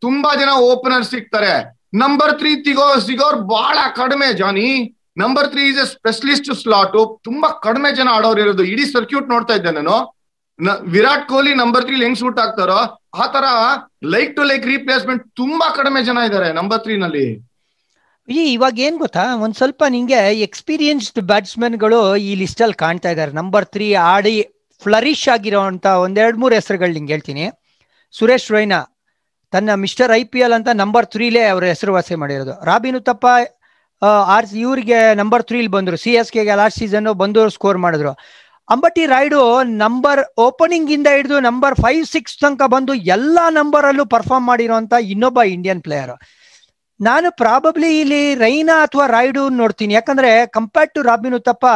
[0.00, 1.80] ತುಂಬಾ ಜನ ಓಪನರ್ ಸಿಗ್ತಾರೆ.
[1.94, 4.94] ನಂಬರ್ ತ್ರೀ ಸಿಗೋ ಸಿಗೋರ್ ಬಹಳ ಕಡಿಮೆ, Johnny.
[5.16, 6.96] Number three is a specialist slot
[7.28, 8.64] ತುಂಬಾ ಕಡಿಮೆ ಜನ ಆಡೋರು ಇರೋದು.
[8.72, 9.96] ಇಡೀ ಸರ್ಕ್ಯೂಟ್ ನೋಡ್ತಾ ಇದ್ದೆ ನಾನು.
[10.94, 12.80] ವಿರಾಟ್ ಕೊಹ್ಲಿ ನಂಬರ್ ತ್ರೀ ಹೆಂಗ್ ಸೂಟ್ ಆಗ್ತಾರೋ,
[13.22, 13.46] ಆ ತರ
[14.14, 17.26] ಲೈಕ್ ಟು ಲೈಕ್ ರೀಪ್ಲೇಸ್ಮೆಂಟ್ ತುಂಬಾ ಕಡಿಮೆ ಜನ ಇದ್ದಾರೆ ನಂಬರ್ ತ್ರೀ ನಲ್ಲಿ.
[18.28, 19.24] ಈ ಇವಾಗ ಏನ್ ಗೊತ್ತಾ?
[19.44, 24.34] ಒಂದ್ ಸ್ವಲ್ಪ ನಿಂಗೆ ಎಕ್ಸ್ಪೀರಿಯನ್ಸ್ಡ್ ಬ್ಯಾಟ್ಸ್ಮನ್ಗಳು ಈ ಲಿಸ್ಟ್ ಅಲ್ಲಿ ಕಾಣ್ತಾ ಇದ್ದಾರೆ ನಂಬರ್ ತ್ರೀ ಆಡಿ
[24.82, 27.44] ಫ್ಲರಿಶ್ ಆಗಿರೋಂತ ಒಂದೆರಡ್ ಮೂರು ಹೆಸರುಗಳು ನಿಂಗೆ ಹೇಳ್ತೀನಿ.
[28.14, 28.78] ಸುರೇಶ್ ರೈನಾ,
[29.52, 32.54] ತನ್ನ ಮಿಸ್ಟರ್ ಐ ಪಿ ಎಲ್ ಅಂತ ನಂಬರ್ ತ್ರೀಲೇ ಅವರ ಹೆಸರುವಾಸಿ ಮಾಡಿರೋದು.
[32.70, 33.26] ರಾಬಿನು ಉತ್ತಪ್ಪ
[34.34, 35.96] ಆರ್ ಇವರಿಗೆ ನಂಬರ್ ತ್ರೀಲ್ ಬಂದ್ರು.
[36.04, 38.12] ಸಿ ಎಸ್ ಕೆಗೆ ಲಾಸ್ಟ್ ಸೀಸನ್ ಬಂದು ಸ್ಕೋರ್ ಮಾಡಿದ್ರು.
[38.68, 39.40] ಅಂಬಟಿ ರಾಯ್ಡು
[39.82, 45.40] ನಂಬರ್ ಓಪನಿಂಗ್ ಇಂದ ಹಿಡಿದು ನಂಬರ್ ಫೈವ್ ಸಿಕ್ಸ್ ತನಕ ಬಂದು ಎಲ್ಲಾ ನಂಬರ್ ಅಲ್ಲೂ ಪರ್ಫಾರ್ಮ್ ಮಾಡಿರೋಂತ ಇನ್ನೊಬ್ಬ
[45.56, 46.14] ಇಂಡಿಯನ್ ಪ್ಲೇಯರ್
[47.00, 49.92] ನಾನು ಪ್ರಾಬಬ್ಲಿ ಇಲ್ಲಿ ರೈನಾ ಅಥವಾ ರಾಯ್ಡು ನೋಡ್ತೀನಿ.
[49.98, 51.66] ಯಾಕಂದ್ರೆ compared to Robin Uthappa,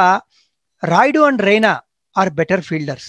[0.82, 1.72] Rayudu and Raina
[2.16, 3.08] are better fielders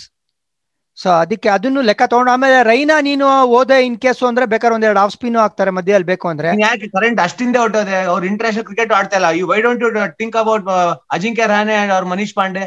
[1.00, 3.26] so ಅದಕ್ಕೆ ಅದನ್ನು ಲೆಕ್ಕ ತಗೊಂಡು ಆಮೇಲೆ ರೈನಾ ನೀನು
[3.58, 6.50] ಓದೆ ಇನ್ ಕೇಸ್ ಅಂದ್ರೆ ಬೇಕಾದ್ರೆ ಒಂದೆರಡು ಆಫ್ ಸ್ಪಿನ್ ಹಾಕ್ತಾರೆ ಮಧ್ಯದಲ್ಲಿ ಬೇಕು ಅಂದ್ರೆ.
[6.66, 9.30] ಯಾಕೆ ಕರೆಂಟ್ ಅಷ್ಟಿಂದ ಹೊಟ್ಟೋದೆ ಅವ್ರು ಇಂಟರ್ನ್ಯಾಷನಲ್ ಕ್ರಿಕೆಟ್ ಆಡ್ತಾ ಇಲ್ಲ.
[9.40, 10.68] You why don't you think about
[11.18, 12.66] Ajinkya Rahane and ಅವ್ರ ಮನೀಶ್ ಪಾಂಡೆ?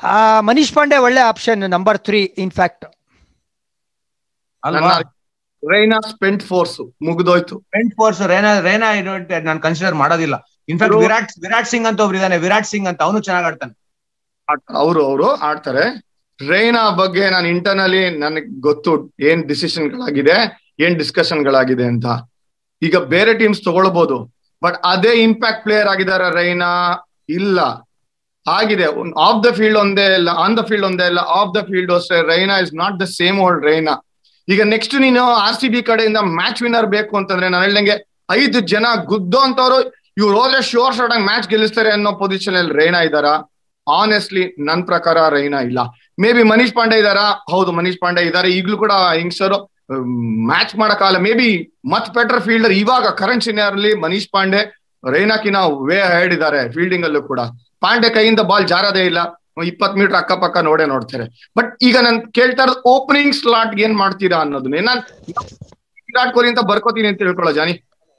[0.00, 0.16] ಆ
[0.48, 2.84] ಮನೀಶ್ ಪಾಂಡೆ ಒಳ್ಳೆ option number three in fact
[5.62, 7.54] Raina spent force ಮುಗ್ದೋಯ್ತು.
[7.68, 8.88] Spent force Raina Raina
[9.48, 10.36] ನಾನು ಕನ್ಸಿಡರ್ ಮಾಡೋದಿಲ್ಲ.
[10.72, 13.74] ಇನ್ಫ್ಯಾಕ್ಟ್ ವಿರಾಟ್ ವಿರಾಟ್ ಸಿಂಗ್ ಅಂತ ಒಬ್ರು ಇದಾನೆ ವಿರಾಟ್ ಸಿಂಗ್ ಅಂತ ಅವನು ಚೆನ್ನಾಗಿ ಆಡ್ತಾನೆ.
[14.82, 15.84] ಅವರು ಅವರು ಆಡ್ತಾರೆ.
[16.52, 18.92] ರೈನಾ ಬಗ್ಗೆ ನಾನು ಇಂಟರ್ನಲಿ ನನಗೆ ಗೊತ್ತು
[19.30, 20.36] ಏನ್ ಡಿಸಿಷನ್ ಗಳಾಗಿದೆ,
[20.84, 22.06] ಏನ್ ಡಿಸ್ಕಷನ್ ಗಳಾಗಿದೆ ಅಂತ.
[22.82, 24.16] ಈಗ ಬೇರೆ ಟೀಮ್ಸ್ ತಗೊಳ್ಬಹುದು
[24.62, 26.70] ಬಟ್ ಅದೇ ಇಂಪ್ಯಾಕ್ಟ್ ಪ್ಲೇಯರ್ ಆಗಿದಾರ ರೈನಾ
[27.38, 27.58] ಇಲ್ಲ.
[28.46, 28.86] ಆಗಿದೆ.
[29.28, 32.18] ಆಫ್ ದ ಫೀಲ್ಡ್ ಒಂದೇ ಇಲ್ಲ ಆನ್ ದ ಫೀಲ್ಡ್ ಒಂದೇ ಇಲ್ಲ ಆಫ್ ದ ಫೀಲ್ಡ್ ಅಷ್ಟೇ.
[32.32, 33.94] Raina is not the same old Raina
[34.48, 37.96] ಈಗ ನೆಕ್ಸ್ಟ್ ನೀನು ಆರ್ ಸಿ ಬಿ ಕಡೆಯಿಂದ ಮ್ಯಾಚ್ ವಿನ್ನರ್ ಬೇಕು ಅಂತಂದ್ರೆ ನಾನು ಹೇಳ್ದಂಗೆ
[38.30, 39.78] ಐದು ಜನ ಗುದ್ದು ಅಂತವ್ರು
[40.20, 43.26] ಇವ್ರು ಹೋದ್ರೆ ಶೋರ್ ಶಾರ್ಟ್ ಆಗಿ ಮ್ಯಾಚ್ ಗೆಲ್ಲಿಸ್ತಾರೆ ಅನ್ನೋ ಪೊಸಿಷನ್ ಅಲ್ಲಿ ರೈನಾ ಇದಾರ?
[43.86, 45.80] ಆನೆಸ್ಟ್ಲಿ ನನ್ ಪ್ರಕಾರ ರೈನಾ ಇಲ್ಲ.
[46.22, 49.56] ಮೇ ಬಿ ಮನೀಶ್ ಪಾಂಡೆ ಇದಾರಾ ಹೌದು ಮನೀಶ್ ಪಾಂಡೆ ಇದಾರೆ ಈಗ್ಲೂ ಕೂಡ ಹಿಂಗ್ಸರ್
[50.50, 51.50] ಮ್ಯಾಚ್ ಮಾಡಕ್ಕಾಗಲ್ಲ ಮೇ ಬಿ
[51.92, 54.60] ಮತ್ ಬೆಟರ್ ಫೀಲ್ಡರ್ ಇವಾಗ ಕರೆಂಟ್ ಸೀನಿಯರ್ ಅಲ್ಲಿ ಮನೀಶ್ ಪಾಂಡೆ
[55.14, 57.40] ರೈನಾಕಿನ ವೇ ಹೆಡ್ ಇದಾರೆ ಫೀಲ್ಡಿಂಗ್ ಅಲ್ಲೂ ಕೂಡ.
[57.84, 59.20] ಪಾಂಡೆ ಕೈಯಿಂದ ಬಾಲ್ ಜಾರದೇ ಇಲ್ಲ.
[59.70, 61.24] ಇಪ್ಪತ್ ಮೀಟರ್ ಅಕ್ಕಪಕ್ಕ ನೋಡೇ ನೋಡ್ತಾರೆ.
[61.58, 64.80] ಬಟ್ ಈಗ ನಾನು ಕೇಳ್ತಾ ಇರೋದು ಓಪನಿಂಗ್ ಸ್ಲಾಟ್ ಏನ್ ಮಾಡ್ತೀರಾ ಅನ್ನೋದನ್ನ.
[64.88, 65.00] ನಾನ್
[66.08, 67.74] ವಿರಾಟ್ ಕೊಹ್ಲಿ ಅಂತ ಬರ್ಕೋತೀನಿ ಅಂತ ತಿಳ್ಕೊಳ್ಳೋ ಜಾನಿ.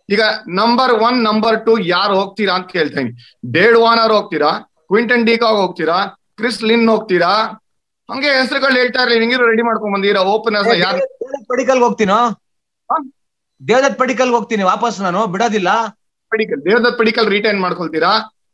[0.10, 0.22] ಈಗ
[0.60, 3.12] ನಂಬರ್ ಒನ್ ನಂಬರ್ ಟು ಯಾರು ಹೋಗ್ತೀರಾ ಅಂತ ಕೇಳ್ತೀನಿ
[3.56, 4.52] ಡೇಡ್ ವಾನರ್ ಹೋಗ್ತೀರಾ?
[4.92, 5.98] ಕ್ವಿಂಟನ್ ಡಿಕಾಗ್ ಹೋಗ್ತೀರಾ?
[6.40, 7.32] ಕ್ರಿಸ್ ಲಿನ್ ಹೋಗ್ತೀರಾ?
[8.10, 11.00] ಹಂಗೆ ಹೆಸರುಗಳು ಹೇಳ್ತಾ ಇರ್ಲಿ ನಿಂಗಿರು ರೆಡಿ ಮಾಡ್ಕೊಂಡ್ ಬಂದಿರಾ ಓಪನರ್ಸ್ ಯಾರು?
[11.22, 12.20] ದೇವದತ್ ಪಡಿಕಲ್ ಹೋಗ್ತೀನೋ?
[13.62, 15.70] ದೇವದತ್ ಪಡಿಕಲ್ ಹೋಗ್ತೀನಿ ವಾಪಸ್ ನಾನು ಬಿಡೋದಿಲ್ಲ.
[16.32, 18.12] ಪಡಿಕಲ್ ದೇವದತ್ ಪಡಿಕಲ್ ರಿಟೈನ್ ಮಾಡ್ಕೊಳ್ತೀರಾ?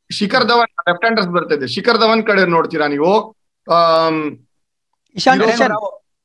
[0.09, 3.11] ಶಿಖರ್ ಧವನ್ ಲೆಫ್ಟ್ ಹ್ಯಾಂಡರ್ಸ್ ಬರ್ತಿದೆ ಶಿಖರ್ ಧವನ್ ಕಡೆ ನೋಡ್ತೀರಾ ನೀವು?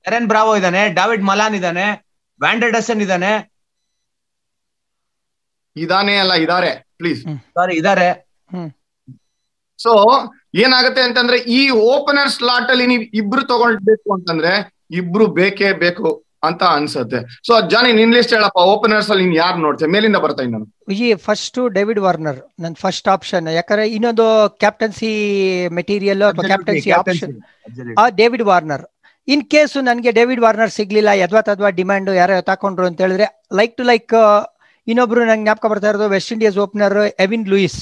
[0.04, 1.86] ಎರನ್ ಬ್ರಾವೋ ಇದಾನೆ ಡಾವಿಡ್ ಮಲಾನ್ ಇದಾನೆ
[2.40, 3.32] ವ್ಯಾಂಡರ್ಡಸನ್ ಇದ್ದಾನೆ.
[5.76, 7.22] ಇದಾನೆ ಅಲ್ಲ ಇದಾರೆ ಪ್ಲೀಸ್
[7.56, 8.08] ಸಾರಿ ಇದಾರೆ.
[9.78, 9.92] ಸೊ
[10.54, 11.60] ಏನಾಗುತ್ತೆ ಅಂತಂದ್ರೆ ಈ
[11.92, 14.52] ಓಪನರ್ ಸ್ಲಾಟ್ ಅಲ್ಲಿ ನೀವು ಇಬ್ರು ತಗೊಳ್ಬೇಕು ಅಂತಂದ್ರೆ
[15.00, 16.08] ಇಬ್ರು ಬೇಕೇ ಬೇಕು
[16.48, 17.18] ಅಂತ ಅನ್ಸುತ್ತೆ.
[17.46, 18.60] ಸೊ ಜಾನಿ ನಿನ್ ಲಿಸ್ಟ್ ಹೇಳಪ್ಪ.
[18.74, 20.66] ಓಪನರ್ಸ್ ಅಲ್ಲಿ ನೀನ್ ಯಾರು ನೋಡ್ತೀಯ ಮೇಲಿಂದ ಬರ್ತಾ ಇದ್ದೀನಿ ನಾನು.
[20.96, 24.26] ಈ ಫಸ್ಟ್ ಡೇವಿಡ್ ವಾರ್ನರ್ ನನ್ ಫಸ್ಟ್ ಆಪ್ಷನ್ ಯಾಕಂದ್ರೆ ಇನ್ನೊಂದು
[24.62, 25.10] ಕ್ಯಾಪ್ಟನ್ಸಿ
[25.78, 27.34] ಮೆಟೀರಿಯಲ್ ಅಥವಾ ಕ್ಯಾಪ್ಟನ್ಸಿ ಆಪ್ಷನ್
[27.98, 28.84] ಆ ಡೇವಿಡ್ ವಾರ್ನರ್
[29.28, 33.26] ಇನ್ ಕೇಸ್ ನನಗೆ ಡೇವಿಡ್ ವಾರ್ನರ್ ಸಿಗ್ಲಿಲ್ಲ ಯದ್ವಾ ತದ್ವಾ ಡಿಮ್ಯಾಂಡ್ ಯಾರೋ ತಕೊಂಡ್ರು ಅಂತ ಹೇಳಿದ್ರೆ
[33.60, 34.14] ಲೈಕ್ ಟು ಲೈಕ್
[34.86, 37.80] ಇನ್ನೊಬ್ರು ನಂಗೆ ಜ್ಞಾಪಕ ಬರ್ತಾ ಇರೋದು West Indies opener Evin Lewis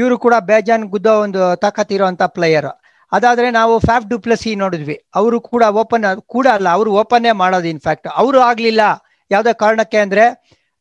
[0.00, 2.70] ಇವರು ಕೂಡ ಬೇಜಾನ್ ಗುದ್ದ ಒಂದು ತಾಕತ್ತಿರುವಂತ ಪ್ಲೇಯರ್
[3.12, 4.96] ಅದಾದ್ರೆ ನಾವು ಫ್ಯಾಫ್ ಡುಪ್ಲಸಿ ನೋಡಿದ್ವಿ.
[5.18, 8.82] ಅವರು ಕೂಡ ಓಪನ್ ಕೂಡ ಅಲ್ಲ, ಅವರು ಓಪನ್ನೇ ಮಾಡೋದು ಇನ್ಫ್ಯಾಕ್ಟ್ ಅವರು ಆಗ್ಲಿಲ್ಲ.
[9.30, 10.24] ಯಾವ್ದೋ ಕಾರಣಕ್ಕೆ ಅಂದ್ರೆ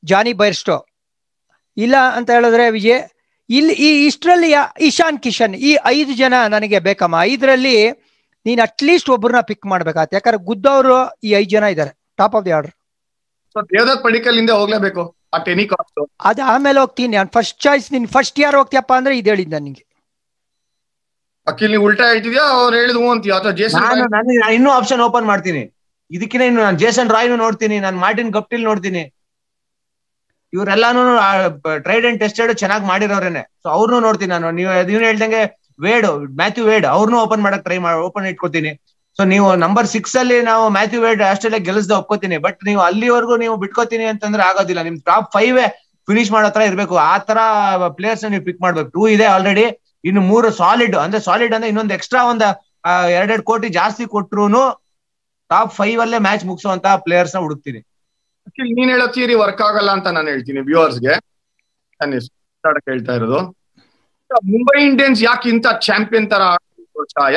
[0.03, 0.77] ಜಾನಿ ಬೈರ್ಸ್ಟೋ.
[1.77, 3.01] ಇಲ್ಲ ಅಂತ ಹೇಳಿದ್ರೆ ವಿಜಯ್
[3.49, 4.49] ಇಲ್ಲಿ ಈ ಇಷ್ಟರಲ್ಲಿ
[4.89, 7.15] ಇಶಾನ್ ಕಿಶನ್, ಈ ಐದು ಜನ ನನಗೆ ಬೇಕಮ್ಮ.
[7.31, 7.75] ಐದರಲ್ಲಿ
[8.45, 10.15] ನೀನ್ ಅಟ್ಲೀಸ್ಟ್ ಒಬ್ಬರನ್ನ ಪಿಕ್ ಮಾಡ್ಬೇಕಾಗತ್ತೆ.
[10.17, 10.97] ಯಾಕಂದ್ರೆ ಗುದ್ದವರು
[11.27, 12.73] ಈ ಐದು ಜನ ಇದ್ದಾರೆ top of the order
[13.55, 13.59] so
[14.07, 15.03] Padikkal ಹಿಂದೆ ಹೋಗ್ಲೇಬೇಕು.
[15.35, 17.29] ಆ ಎನಿ ಕಾಸ್ಟ್ ಅದು ಆಮೇಲೆ ಹೋಗ್ತೀನಿ ನಾನು.
[17.37, 19.83] ಫಸ್ಟ್ ಚಾಯ್ಸ್ ನೀನ್ ಫಸ್ಟ್ ಇಯರ್ ಹೋಗ್ತೀಯಪ್ಪ ಅಂದ್ರೆ ಇದು ಹೇಳಿದ್ ನನಗೆ
[21.47, 22.43] ಅಖಿಲ್ ನೀವು ಉಲ್ಟಾ ಹೇಳ್ತಿದ್ಯಾ?
[22.57, 23.33] ಅವ್ರು ಹೇಳಿದ್ ಹ್ಞೂ ಅಂತೀಯ?
[23.39, 25.63] ಅಥವಾ ಜೇಸನ್ ನಾನು ನಾನು ನಾನು ಇನ್ನೂ ಆಪ್ಷನ್ ಓಪನ್ ಮಾಡ್ತೀನಿ.
[26.11, 29.03] ಇದಕ್ಕಿಂತ ಇನ್ನು ನಾನು ಜೇಸನ್ ರಾಯ್ನು ನೋಡ್ತೀನಿ ನಾನು ಮಾರ್ಟಿನ್ ಗಪ್ಟಿಲ್ ನೋಡ್ತೀನಿ.
[30.53, 31.01] ಇವರೆಲ್ಲಾನು
[31.85, 33.43] ಟ್ರೈಡ್ ಅಂಡ್ ಟೆಸ್ಟೆಡ್ ಚೆನ್ನಾಗಿ ಮಾಡಿರೋರೇನೆ.
[33.63, 34.49] ಸೊ ಅವ್ರನ್ನೂ ನೋಡ್ತೀನಿ ನಾನು.
[34.59, 35.41] ನೀವು ನೀವು ಹೇಳ್ದಂಗೆ
[35.85, 36.07] ವೇಡ್
[36.41, 38.71] ಮ್ಯಾಥ್ಯೂ ವೇಡ್ ಅವ್ರನ್ನೂ ಓಪನ್ ಮಾಡಕ್ ಟ್ರೈ ಮಾಡಿ ಓಪನ್ ಇಟ್ಕೋತೀನಿ.
[39.17, 42.37] ಸೊ ನೀವು ನಂಬರ್ ಸಿಕ್ಸ್ ಅಲ್ಲಿ ನಾವು ಮ್ಯಾಥ್ಯೂ ವೇಡ್ ಆಸ್ಟ್ರೇಲಿಯಾ ಗೆಲ್ಸ್ದ ಒಪ್ಕೋತೀನಿ.
[42.45, 44.81] ಬಟ್ ನೀವು ಅಲ್ಲಿವರೆಗೂ ನೀವು ಬಿಟ್ಕೋತೀನಿ ಅಂತಂದ್ರೆ ಆಗೋದಿಲ್ಲ.
[44.87, 45.59] ನಿಮ್ ಟಾಪ್ ಫೈವ್
[46.07, 46.95] ಫಿನಿಶ್ ಮಾಡೋ ತರ ಇರ್ಬೇಕು.
[47.11, 47.37] ಆ ತರ
[47.97, 48.89] ಪ್ಲೇಯರ್ಸ್ ನೀವು ಪಿಕ್ ಮಾಡ್ಬೇಕು.
[48.95, 49.65] ಟೂ ಇದೆ ಆಲ್ರೆಡಿ
[50.09, 52.45] ಇನ್ನು ಮೂರು ಸಾಲಿಡ್ ಅಂದ್ರೆ ಸಾಲಿಡ್ ಅಂದ್ರೆ ಇನ್ನೊಂದು ಎಕ್ಸ್ಟ್ರಾ ಒಂದ್
[53.17, 54.63] ಎರಡೆರಡು ಕೋಟಿ ಜಾಸ್ತಿ ಕೊಟ್ರು
[55.49, 57.81] ಟಾಪ್ ಫೈವ್ ಅಲ್ಲೇ ಮ್ಯಾಚ್ ಮುಗಿಸುವಂತ ಪ್ಲೇಯರ್ಸ್ನ ಹುಡುಕ್ತೀನಿ.
[58.77, 61.13] ನೀನ್ ಹೇಳೋ ವರ್ಕ್ ಆಗಲ್ಲ ಅಂತ ನಾನು ಹೇಳ್ತೀನಿ ವ್ಯೂವರ್ಸ್ಗೆ
[62.89, 63.39] ಹೇಳ್ತಾ ಇರೋದು.
[64.53, 66.43] ಮುಂಬೈ ಇಂಡಿಯನ್ಸ್ ಯಾಕೆ ಇಂತ ಚಾಂಪಿಯನ್ ತರ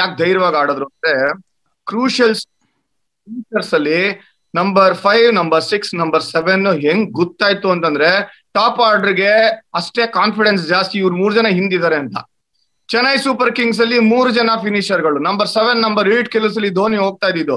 [0.01, 1.15] ಯಾಕೆ ಧೈರ್ಯವಾಗಿ ಆಡಿದ್ರು ಅಂದ್ರೆ
[1.87, 2.43] ಕ್ರೂಷಿಯಲ್ಸ್
[3.79, 4.01] ಅಲ್ಲಿ
[4.55, 8.11] number five number six number seven ಹೆಂಗ್ ಗೊತ್ತಾಯ್ತು ಅಂತಂದ್ರೆ
[8.53, 9.33] ಟಾಪ್ ಆರ್ಡರ್ಗೆ
[9.81, 12.17] ಅಷ್ಟೇ ಕಾನ್ಫಿಡೆನ್ಸ್ ಜಾಸ್ತಿ ಇವ್ರು ಮೂರ್ ಜನ ಹಿಂದಿದ್ದಾರೆ ಅಂತ.
[12.89, 17.57] ಚೆನ್ನೈ ಸೂಪರ್ ಕಿಂಗ್ಸ್ ಅಲ್ಲಿ ಮೂರು ಜನ ಫಿನಿಷರ್ಗಳು ನಂಬರ್ ಸೆವೆನ್ ನಂಬರ್ ಏಟ್ ಕೆಲಸಲ್ಲಿ ಧೋನಿ ಹೋಗ್ತಾ ಇದ್ದಿದ್ದು.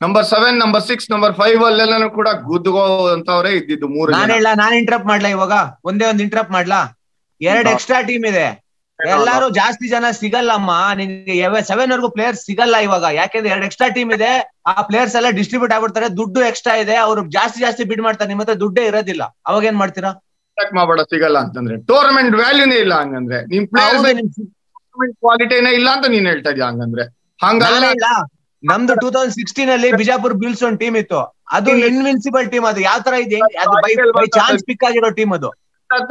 [0.00, 4.10] Number seven number six number five ಅಲ್ಲೆಲ್ಲಾನು ಕೂಡ ಗುದ್ದುಗೋ ಅಂತವ್ರೆ ಇದ್ದಿದ್ದು ಮೂರು
[4.62, 5.54] ನಾನ್ ಇಂಟ್ರಪ್ಟ್ ಮಾಡ್ಲಾ ಇವಾಗ?
[5.90, 6.80] ಒಂದೇ ಒಂದು ಇಂಟ್ರಪ್ಟ್ ಮಾಡ್ಲಾ?
[7.40, 8.46] ಎರಡ್ ಎಕ್ಸ್ಟ್ರಾ ಟೀಮ್ ಇದೆ.
[9.08, 10.70] ಎಲ್ಲಾರು ಜಾಸ್ತಿ ಜನ ಸಿಗಲ್ಲಮ್ಮ.
[10.94, 13.02] ನಿನ್ಗೆ ಸೆವೆನ್ ವರ್ಗು ಪ್ಲೇಯರ್ಸ್ ಸಿಗಲ್ಲ ಇವಾಗ.
[13.02, 14.62] ಯಾಕೆಂದ್ರೆ ಎರಡು ಎಕ್ಸ್ಟ್ರಾ ಟೀಮ್ ಇದೆ.
[14.66, 16.16] ಆ ಪ್ಲೇಯರ್ಸ್ ಎಲ್ಲ ಡಿಸ್ಟ್ರಿಬ್ಯೂಟ್ ಆಗ್ಬಿಡ್ತಾರೆ.
[16.16, 16.96] ದುಡ್ಡು ಎಕ್ಸ್ಟ್ರಾ ಇದೆ.
[16.96, 18.28] ಅವ್ರು ಜಾಸ್ತಿ ಜಾಸ್ತಿ ಬಿಡ್ ಮಾಡ್ತಾರೆ.
[18.28, 19.36] ನಿಮ್ಮ ಹತ್ರ ದುಡ್ಡೇ ಇರೋದಿಲ್ಲ.
[19.46, 20.22] ಅವಾಗ ಏನ್ ಮಾಡ್ತೀರಾ?
[20.74, 21.76] ಮಾಡಬೇಡ ಸಿಗಲ್ಲ ಅಂತಂದ್ರೆ.
[21.76, 23.46] ಟೂರ್ನಮೆಂಟ್ ವ್ಯಾಲ್ಯೂನೇ ಇಲ್ಲ ಹಂಗಂದ್ರೆ.
[23.46, 27.02] ನಿಮ್ ಪ್ಲೇಯರ್ಸ್ ನಿಮ್ ಕ್ವಾಲಿಟಿನೇ ಇಲ್ಲ ಅಂತ ನೀನ್ ಹೇಳ್ತಾ ಇದೀಯ ಹಂಗಂದ್ರೆ?
[27.44, 27.84] ಹಂಗಲ್ಲ.
[27.84, 28.04] ಇಲ್ಲ
[28.62, 31.36] ನಮ್ದು ಟೂ ತೌಸಂಡ್ ಸಿಕ್ಸ್ಟೀನ್ ಅಲ್ಲಿ ಬಿಜಾಪುರ್ ಬಿಲ್ಸ್ ಒಂದ್ ಟೀಮ್ ಇತ್ತು.
[31.52, 32.80] ಅದು ಇನ್ವಿನ್ಸಿಬಲ್ ಟೀಮ್ ಅದು.
[32.80, 33.36] ಯಾವ ತರ ಇದೆ?
[33.36, 33.70] ಅದು
[34.18, 35.50] ಬೈ ಚಾನ್ಸ್ ಪಿಕ್ ಆಗಿರೋ ಟೀಮ್ ಅದು.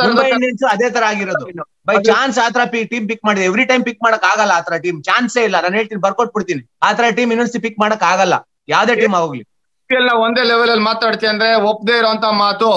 [0.05, 1.45] ಮುಂಬೈ ಇಂಡಿಯನ್ಸ್ ಅದೇ ತರ ಆಗಿರೋದು.
[1.87, 5.57] ಬೈ ಚಾನ್ಸ್ ಆತರ ಟೀಮ್ ಪಿಕ್ ಮಾಡಿದೆ ಎವ್ರಿ ಟೈಮ್ ಪಿಕ್ ಮಾಡಕ್ ಆಗಲ್ಲ ಆತರ ಟೀಮ್ ಚಾನ್ಸೇ ಇಲ್ಲ.
[5.65, 8.35] ನಾನು ಹೇಳ್ತೀನಿ ಬರ್ಕೊಟ್ಬಿಡ್ತೀನಿ ಆತರ ಟೀಮ್ ಇನ್ನೊಂದ್ಸಿ ಪಿಕ್ ಮಾಡಕ್ ಆಗಲ್ಲ.
[8.73, 9.43] ಯಾವ್ದೇ ಟೀಮ್ ಆಗೋಗ್ಲಿ.
[9.89, 12.71] ಎಲ್ಲ ಒಂದೇ ಲೆವೆಲ್ ಅಲ್ಲಿ ಮಾತಾಡ್ತೀಯ ಅಂದ್ರೆ ಒಪ್ಪದೇ ಇರೋಂತ ಮಾತು.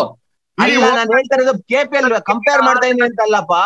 [0.59, 3.57] ನಾನು ಹೇಳ್ತಾ ಇರೋದು ಕೆಪಿಎಲ್ ಕಂಪೇರ್ ಮಾಡ್ತಾ ಇದೀನಿ ಅಂತಲ್ಲಪ್ಪ.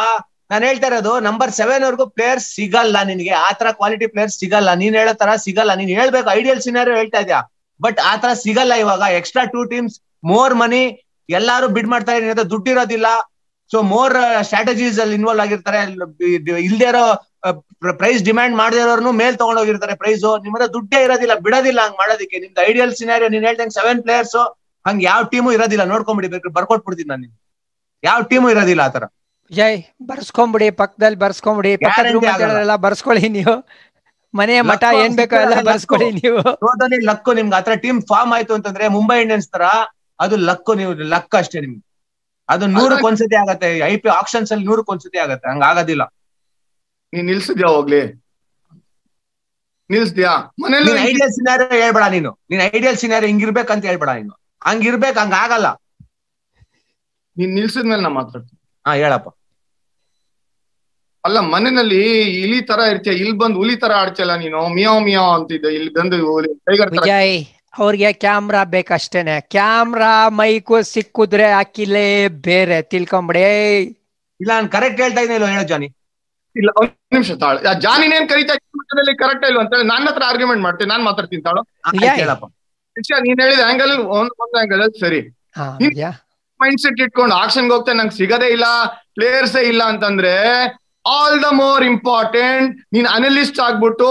[0.51, 3.35] ನಾನು ಹೇಳ್ತಾ ಇರೋದು ನಂಬರ್ ಸೆವೆನ್ ವರ್ಗೂ ಪ್ಲೇಯರ್ ಸಿಗಲ್ಲ ನಿನ್ಗೆ.
[3.49, 4.70] ಆತರ ಕ್ವಾಲಿಟಿ ಪ್ಲೇಯರ್ ಸಿಗಲ್ಲ.
[4.83, 5.72] ನೀನ್ ಹೇಳೋ ತರ ಸಿಗಲ್ಲ.
[5.81, 7.40] ನೀನ್ ಹೇಳ್ಬೇಕು ಐಡಿಯಲ್ ಸಿನಾರಿಯೋ ಹೇಳ್ತಾ ಇದ್ಯಾ?
[7.81, 9.03] ಬಟ್ ಆತರ ಸಿಗಲ್ಲ ಇವಾಗ.
[9.20, 9.96] Extra two teams
[10.33, 10.83] more money
[11.38, 13.08] ಎಲ್ಲಾರು ಬಿಡ್ ಮಾಡ್ತಾ ಇರೋ ದುಡ್ಡು ಇರೋದಿಲ್ಲ.
[13.70, 14.14] ಸೊ ಮೋರ್
[14.48, 15.78] ಸ್ಟ್ರಾಟಜೀಸ್ ಅಲ್ಲಿ ಇನ್ವಾಲ್ವ್ ಆಗಿರ್ತಾರೆ.
[16.66, 17.04] ಇಲ್ದೇ ಇರೋ
[18.02, 22.36] ಪ್ರೈಸ್ ಡಿಮ್ಯಾಂಡ್ ಮಾಡದೇ ಇರೋರ್ನು ಮೇಲ್ ತಗೊಂಡೋಗಿರ್ತಾರೆ ಪ್ರೈಸ್ ನಿಮ್ಮ ಹತ್ರ ದುಡ್ಡೇ ಇರೋದಿಲ್ಲ ಬಿಡೋದಿಲ್ಲ ಹಂಗ್ ಮಾಡೋದಕ್ಕೆ.
[22.44, 24.36] ನಿಮ್ದು ಐಡಿಯಲ್ ಸಿನಾರಿಯೋ ನೀನ್ ಹೇಳ್ದಂಗೆ ಸೆವೆನ್ ಪ್ಲೇಯರ್ಸ್
[24.88, 25.84] ಹಂಗ್ ಯಾವ ಟೀಮು ಇರೋದಿಲ್ಲ.
[25.92, 27.38] ನೋಡ್ಕೊಂಡ್ಬಿಡಿ ಬೇಕು ಬರ್ಕೊಟ್ಬಿಡ್ತೀನಿ ನಾನು ನಿಮ್ಗೆ.
[28.02, 29.04] ಯಾವ ಟೀಮು ಇರೋದಿಲ್ಲ ಆತರ
[29.58, 29.74] ಜೈ
[30.10, 31.72] ಬರ್ಸ್ಕೊಂಬಿಡಿ ಪಕ್ಕದಲ್ಲಿ ಬರ್ಸ್ಕೊಂಬಿಡಿ.
[31.82, 32.62] ಪಕ್ಕದ.
[32.64, 33.54] ಎಲ್ಲ ಬರ್ಸ್ಕೊಳ್ಳಿ ನೀವು.
[34.34, 35.58] ಮನೆ ಮಠ ಏನ್ ಬೇಕೋ ಎಲ್ಲ.
[35.68, 36.40] ಬರ್ಸ್ಕೊಳ್ಳಿ ನೀವು.
[36.62, 37.56] ಟೋಟಲಿ ಲಕ್ಕು ನಿಮ್ಗೆ.
[37.58, 39.66] ಆತರ ಟೀಮ್ ಫಾರ್ಮ್ ಆಯ್ತು ಅಂತಂದ್ರೆ ಮುಂಬೈ ಇಂಡಿಯನ್ಸ್ ತರ
[40.18, 41.83] ಅದು ಲಕ್ಕು ನೀವು ಲಕ್ ಅಷ್ಟೇ ನಿಮ್ಗೆ.
[42.48, 46.05] ಅದು ನೂರಕ್ಕೆ ಒಂದ್ಸತಿ ಆಗತ್ತೆ ಐ ಪಿ ಆಪ್ಷನ್ಸ್ ಅಲ್ಲಿ ನೂರಕ್ಕೆ ಒಂದ್ಸತಿ ಆಗತ್ತೆ ಹಂಗ ಆಗೋದಿಲ್ಲ.
[47.12, 48.02] ನೀನ್ ನಿಲ್ಸಿದ್ಯಾ ಹೋಗ್ಲಿ?
[49.90, 50.33] ನಿಲ್ಸ್ದ್ಯಾ?
[50.62, 52.31] ಮನೇಲಿ ನೀನ್ ಐಡಿಯಲ್ ಸಿನಾರಿಯೋ ಹೇಳ್ಬೇಡ ನೀನು.
[52.50, 54.35] ನೀನ್ ಐಡಿಯಲ್ ಸಿನಾರಿಯೋ ಹಿಂಗಿರ್ಬೇಕಂತ ಹೇಳ್ಬೇಡ ನೀನು.
[54.62, 55.66] ಹಂಗಿರ್ಬೇಕು ಹಂಗ ಆಗಲ್ಲ.
[57.37, 58.59] ನೀನ್ ನಿಲ್ಸಿದ್ಮೇಲೆ ನಾ ಮಾತಾಡ್ತೀನಿ.
[58.85, 59.29] ಹಾ ಹೇಳಪ್ಪ.
[61.24, 62.00] ಅಲ್ಲ ಮನೆಯಲ್ಲಿ
[62.44, 64.61] ಇಲಿ ತರ ಇರ್ತೀಯ ಇಲ್ಲಿ ಬಂದು ಹುಲಿ ತರ ಆಡ್ತಿಯಲ್ಲ ನೀನು?
[64.76, 66.16] ಮಿಯಾವ್ ಮಿಯಾವ್ ಅಂತಿದ್ದೆ ಇಲ್ಲಿ ಬಂದು
[66.68, 67.35] ಟೈಗರ್ ತರ ವಿಜಯ್
[67.78, 69.40] ಅವ್ರಿಗೆ ಕ್ಯಾಮ್ರಾ ಬೇಕಷ್ಟೇನೆ.
[69.54, 72.06] ಕ್ಯಾಮ್ರಾ ಮೈಕು ಸಿಕ್ಕಿದ್ರೆ ಅಕ್ಕಿಲೇ
[72.48, 72.82] ಬೇರೆ.
[72.92, 73.44] ತಿಳ್ಕೊಂಬಿಡಿ.
[74.40, 75.88] ಇಲ್ಲ ನಾನು ಕರೆಕ್ಟ್ ಹೇಳ್ತಾ ಇಲ್ಲ ಹೇಳೋ ಜಾನಿ.
[76.56, 77.58] ಇಲ್ಲ ಒಂದ್ ನಿಮಿಷ ತಾಳು.
[77.62, 78.54] ಜಾನಿ ಜಾನಿನೇನ್ ಕರಿತಾ
[79.22, 81.62] ಕರೆಕ್ಟ್ ಇಲ್ಲ ಅಂತ ಹೇಳಿ ನನ್ನ ಹತ್ರ ಆರ್ಗ್ಯುಮೆಂಟ್ ಮಾಡ್ತೀನಿ ನಾನ್ ಮಾತಾಡ್ತೀನಿ ತಾಳು.
[82.20, 82.46] ಹೇಳಪ್ಪ.
[82.96, 85.20] ಶಿಷ್ಯ ನೀನ್ ಹೇಳಿದ ಆಂಗಲ್ ಒಂದ್ ಒಂದ್ ಆಂಗಲ್ ಸರಿ.
[86.60, 88.66] ಮೈಂಡ್ ಸೆಟ್ ಇಟ್ಕೊಂಡು ಆಕ್ಷನ್ಗೆ ಹೋಗ್ತಾ ನಂಗೆ ಸಿಗದೇ ಇಲ್ಲ
[89.14, 90.32] ಪ್ಲೇಯರ್ಸೇ ಇಲ್ಲ ಅಂತಂದ್ರೆ
[91.07, 94.09] ಆಲ್ ದ ಮೋರ್ ಇಂಪಾರ್ಟೆಂಟ್ ನೀನ್ ಅನಲಿಸ್ಟ್ ಆಗ್ಬಿಟ್ಟು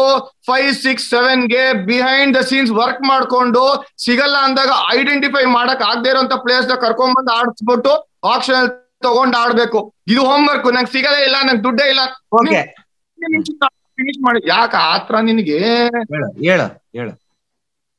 [0.48, 3.64] ಫೈವ್ ಸಿಕ್ಸ್ ಸೆವೆನ್ಗೆ ಬಿಹೈಂಡ್ ದ ಸೀನ್ಸ್ ವರ್ಕ್ ಮಾಡ್ಕೊಂಡು
[4.06, 7.94] ಸಿಗಲ್ಲ ಅಂದಾಗ ಐಡೆಂಟಿಫೈ ಮಾಡಕ್ ಆಗದೆ ಇರೋಂತ ಪ್ಲೇಸ್ನ ಕರ್ಕೊಂಡ್ ಆಡಿಸ್ಬಿಟ್ಟು
[8.34, 8.68] ಆಕ್ಷನ್
[9.06, 9.80] ತಗೊಂಡ್ ಆಡ್ಬೇಕು.
[10.08, 12.04] ಇದು ಹೋಮ್ ವರ್ಕ್ ನಂಗೆ ಸಿಗದೇ ಇಲ್ಲ ನಂಗೆ ದುಡ್ಡೇ ಇಲ್ಲ.
[13.98, 15.60] ಫಿನಿಶ್ ಮಾಡಿ ಯಾಕೆ ಆತ್ರ ನಿನಗೆ?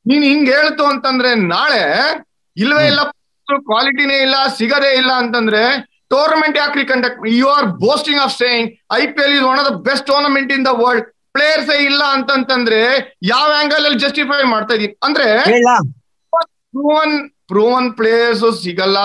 [0.05, 1.83] ನೀನ್ ಹಿಂಗ್ ಹೇಳ್ತು ಅಂತಂದ್ರೆ ನಾಳೆ
[2.57, 3.01] ಇಲ್ವೇ ಇಲ್ಲ
[3.69, 5.61] ಕ್ವಾಲಿಟಿನೇ ಇಲ್ಲ ಸಿಗದೇ ಇಲ್ಲ ಅಂತಂದ್ರೆ
[6.11, 8.67] ಟೂರ್ನಮೆಂಟ್ ಯಾಕ್ರಿ conduct you are boasting of saying
[8.99, 12.81] I P L is one of the best tournament in the world players ಇಲ್ಲ ಅಂತಂತಂದ್ರೆ
[13.31, 14.93] ಯಾವ ಆಂಗಲ್ ಅಲ್ಲಿ ಜಸ್ಟಿಫೈ ಮಾಡ್ತಾ ಇದೀನಿ?
[15.07, 15.27] ಅಂದ್ರೆ
[16.75, 17.15] ಪ್ರೂವನ್
[17.51, 18.99] ಪ್ರೂವನ್ ಪ್ಲೇಯರ್ಸ್ ಸಿಗಲ್ಲ.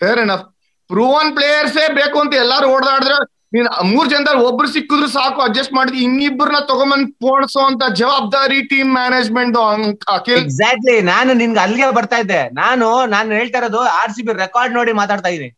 [0.00, 0.44] ಫೇರ್ ಎನಫ್
[0.90, 3.16] ಪ್ರೂವನ್ ಪ್ಲೇಯರ್ಸೇ ಬೇಕು ಅಂತ ಎಲ್ಲಾರು ಓಡಾಡಿದ್ರೆ
[3.54, 9.56] ನೀನ್ ಮೂರ್ ಜನದಲ್ಲಿ ಒಬ್ರು ಸಿಕ್ಕಿದ್ರು ಸಾಕು ಅಡ್ಜಸ್ಟ್ ಮಾಡಿದ್ವಿ ಇನ್ನಿಬ್ಬರನ್ನ ತಗೊಂಬಂದ್ ಪೋಣಿಸೋ ಅಂತ ಜವಾಬ್ದಾರಿ ಟೀಮ್ ಮ್ಯಾನೇಜ್ಮೆಂಟ್
[10.42, 12.40] ಎಕ್ಸಾಕ್ಟ್ಲಿ ನಾನು ನಿನ್ಗೆ ಅಲ್ಲಿಗೆ ಬರ್ತಾ ಇದ್ದೆ.
[12.62, 15.50] ನಾನು ನಾನು ಹೇಳ್ತಾ ಇರೋದು ಆರ್ ಸಿ ಬಿ ರೆಕಾರ್ಡ್ ನೋಡಿ ಮಾತಾಡ್ತಾ ಇದೀನಿ.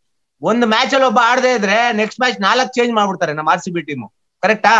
[0.44, 3.82] ಒಂದು ಮ್ಯಾಚ್ ಅಲ್ಲಿ ಒಬ್ಬ ಆಡದೆ ಇದ್ರೆ ನೆಕ್ಸ್ಟ್ ಮ್ಯಾಚ್ ನಾಲ್ಕು ಚೇಂಜ್ ಮಾಡ್ಬಿಡ್ತಾರೆ ನಮ್ಮ ಆರ್ ಸಿ ಬಿ
[3.88, 4.06] ಟೀಮು
[4.42, 4.74] ಕರೆಕ್ಟಾ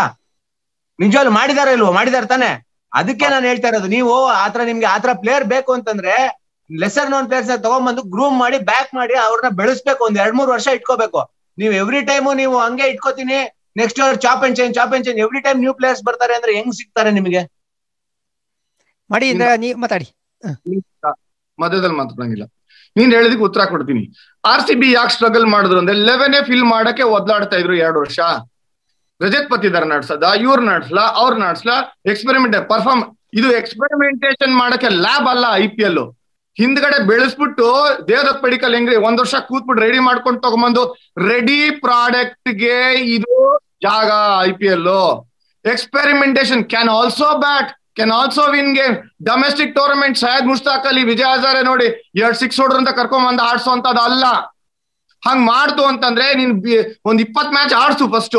[0.99, 1.89] ನಿಜವಾಗ್ಲು ಮಾಡಿದಾರ ಇಲ್ವೋ?
[1.91, 2.49] ಮಾಡಿದಾರ ತಾನೆ?
[2.91, 4.11] ಅದಕ್ಕೆ ನಾನು ಹೇಳ್ತಾ ಇರೋದು ನೀವು
[4.43, 6.13] ಆತರ ನಿಮ್ಗೆ ಆತರ ಪ್ಲೇಯರ್ ಬೇಕು ಅಂತಂದ್ರೆ
[6.69, 10.01] ಲೆಸರ್ ನೋನ್ ಪ್ಲೇಯರ್ಸ್ ತಗೊಂಡ್ಬಂದು ಗ್ರೂಮ್ ಮಾಡಿ ಬ್ಯಾಕ್ ಮಾಡಿ ಅವ್ರನ್ನ ಬೆಳೆಸ್ಬೇಕು.
[10.07, 11.21] ಒಂದ್ ಎರಡ್ ಮೂರ್ ವರ್ಷ ಇಟ್ಕೋಬೇಕು.
[11.57, 13.37] ನೀವು ಎವ್ರಿ ಟೈಮು ನೀವು ಹಂಗೆ ಇಟ್ಕೋತೀನಿ
[13.79, 16.73] next year chop and change chop and change every time new players ಬರ್ತಾರೆ ಅಂದ್ರೆ ಹೆಂಗ್
[16.79, 17.41] ಸಿಗ್ತಾರೆ ನಿಮಗೆ?
[19.09, 19.27] ಮಾಡಿ
[19.83, 20.07] ಮಾತಾಡಿ.
[21.59, 22.45] ಮಧ್ಯದಲ್ಲಿ ಮಾತಾಡಂಗಿಲ್ಲ
[22.97, 24.03] ನೀನ್ ಹೇಳಿದಕ್ಕೆ ಉತ್ತರ ಕೊಡ್ತೀನಿ.
[24.51, 28.19] ಆರ್ ಸಿ ಬಿ ಯಾಕೆ ಸ್ಟ್ರಗಲ್ ಮಾಡಿದ್ರು ಅಂದ್ರೆ ಎ ಫಿಲ್ ಮಾಡಕ್ಕೆ ಒದ್ಲಾಡ್ತಾ ಇದ್ರು ಎರಡು ವರ್ಷ.
[29.23, 31.75] ರಜತ್ ಪತಿದಾರ್ ನಡ್ಸದ, ಇವ್ರು ನಡ್ಸ್ಲಾ, ಅವ್ರು ನಡ್ಸ್ಲಾ
[32.11, 33.03] ಎಕ್ಸ್ಪೆರಿಮೆಂಟ್ ಪರ್ಫಾರ್ಮ್
[33.39, 36.03] ಇದು ಎಕ್ಸ್ಪೆರಿಮೆಂಟೇಶನ್ ಮಾಡಕ್ಕೆ ಲ್ಯಾಬ್ ಅಲ್ಲ ಐ ಪಿ ಎಲ್
[36.57, 37.67] ಹಿಂದ್ಗಡೆ ಬೆಳೆಸ್ಬಿಟ್ಟು
[38.09, 40.83] ದೇವದತ್ ಪಡಿಕಲ್ ಹೆಂಗ್ರಿ, ಒಂದ್ ವರ್ಷ ಕೂತ್ಬಿಟ್ಟು ರೆಡಿ ಮಾಡ್ಕೊಂಡು ತಗೊಂಬಂದು
[41.29, 42.77] ರೆಡಿ ಪ್ರಾಡಕ್ಟ್ಗೆ
[43.15, 43.37] ಇದು
[43.85, 44.11] ಜಾಗ
[44.49, 44.87] I P L
[45.65, 48.95] experimentation can also bat can also win game
[49.29, 51.87] domestic tournament Syed Mushtaq ಅಲ್ಲಿ ವಿಜಯ್ ಹಜಾರೆ ನೋಡಿ,
[52.21, 54.25] ಎರಡ್ ಸಿಕ್ಸ್ ಹೊಡ್ರ ಅಂತ ಕರ್ಕೊಂಡ್ ಆಡ್ಸೋ ಆಡ್ಸೋಂತದ್ ಅಲ್ಲ.
[55.23, 56.53] ಹಂಗ್ ಮಾಡ್ತು ಅಂತಂದ್ರೆ ನೀನ್
[57.09, 58.37] ಒಂದ್ ಇಪ್ಪತ್ ಮ್ಯಾಚ್ ಆಡ್ಸು ಫಸ್ಟ್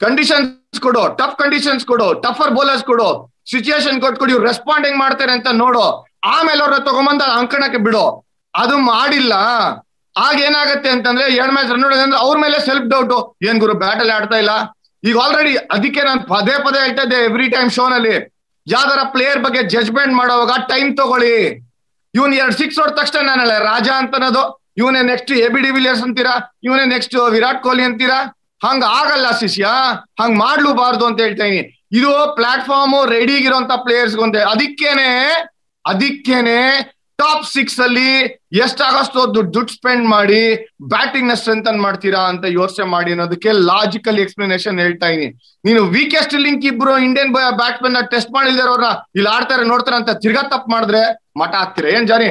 [0.00, 3.08] ಕಂಡೀಷನ್ಸ್ ಕೊಡು ಟಫ್ ಕಂಡೀಷನ್ಸ್ ಕೊಡು ಟಫರ್ ಬೋಲರ್ಸ್ ಕೊಡು.
[3.52, 5.84] ಸಿಚುಯೇಷನ್ ಕೊಟ್ಕೊಡಿ, ಇವ್ರು ರೆಸ್ಪಾಂಡ್ ಹೆಂಗ್ ಮಾಡ್ತಾರೆ ಅಂತ ನೋಡು.
[6.36, 8.04] ಆಮೇಲೆ ಅವ್ರ ತಗೊಂಬಂದ ಅಂಕಣಕ್ಕೆ ಬಿಡು.
[8.54, 9.34] ಅದು ಮಾಡಿಲ್ಲ.
[10.16, 13.14] ಆಗ ಏನಾಗತ್ತೆ ಅಂತಂದ್ರೆ ಎರಡ್ ಮ್ಯಾಚ್ ರನ್ ಅಂದ್ರೆ ಅವ್ರ ಮೇಲೆ ಸೆಲ್ಫ್ ಡೌಟ್
[13.48, 14.52] ಏನ್ ಗುರು ಬ್ಯಾಟಲ್ ಆಡ್ತಾ ಇಲ್ಲ.
[15.08, 18.14] ಈಗ ಆಲ್ರೆಡಿ ಅದಕ್ಕೆ ನಾನು ಪದೇ ಪದೇ ಹೇಳ್ತಾ ಎವ್ರಿ ಟೈಮ್ ಶೋನಲ್ಲಿ
[18.74, 21.36] ಯಾವ್ದಾರ ಪ್ಲೇಯರ್ ಬಗ್ಗೆ ಜಜ್ಮೆಂಟ್ ಮಾಡೋವಾಗ ಟೈಮ್ ತಗೊಳ್ಳಿ.
[22.14, 24.42] ಇವನ್ ಎರಡ್ ಸಿಕ್ಸ್ ಹೊಡ್ ತಕ್ಷಣ ನಾನಲ್ಲ, ರಾಜ ಅಂತ ಅನ್ನೋದು
[24.80, 28.18] ಇವನೇ ನೆಕ್ಸ್ಟ್ ಎ ಬಿ ವಿಲಿಯರ್ಸ್ ಅಂತೀರಾ, ಇವನೇ ನೆಕ್ಸ್ಟ್ ವಿರಾಟ್ ಕೊಹ್ಲಿ ಅಂತೀರಾ,
[28.66, 29.64] ಹಂಗ ಆಗಲ್ಲ ಶಿಷ್ಯ,
[30.20, 31.46] ಹಂಗ್ ಮಾಡ್ಲೂಬಾರ್ದು ಅಂತ ಹೇಳ್ತಾ
[31.98, 35.10] ಇದು ಪ್ಲಾಟ್ಫಾರ್ಮ್ ರೆಡಿ ರೆಡಿಗಿರೋಂತ ಪ್ಲೇಯರ್ಸ್ ಅಂತ ಅದಕ್ಕೇನೆ
[35.84, 36.58] ಅದಕ್ಕೇನೆ
[37.20, 38.10] ಟಾಪ್ ಸಿಕ್ಸ್ ಅಲ್ಲಿ
[38.64, 40.40] ಎಷ್ಟಾಗಷ್ಟು ದುಡ್ಡು ಸ್ಪೆಂಡ್ ಮಾಡಿ
[40.92, 45.28] ಬ್ಯಾಟಿಂಗ್ನ ಸ್ಟ್ರೆಂಥನ್ ಮಾಡ್ತೀರಾ ಅಂತ ಯೋಚನೆ ಮಾಡಿ ಅನ್ನೋದಕ್ಕೆ ಲಾಜಿಕಲ್ ಎಕ್ಸ್ಪ್ಲನೇಷನ್ ಹೇಳ್ತಾ ಇದೀನಿ.
[45.66, 51.02] ನೀನು ವೀಕೆಸ್ಟ್ ಲಿಂಕ್ ಇಬ್ರು ಇಂಡಿಯನ್ ಬ್ಯಾಟ್ಸ್ಮನ್ನ ಟೆಸ್ಟ್ ಅವ್ರನ್ನ ಇಲ್ಲಿ ಆಡ್ತಾರೆ, ನೋಡ್ತಾರೆ ಅಂತ ತಿರ್ಗಾ ತಪ್ಪು ಮಾಡಿದ್ರೆ
[51.42, 51.90] ಮಠ ಹಾಕ್ತೀರಾ?
[51.96, 52.30] ಏನ್ ಜಾನಿ?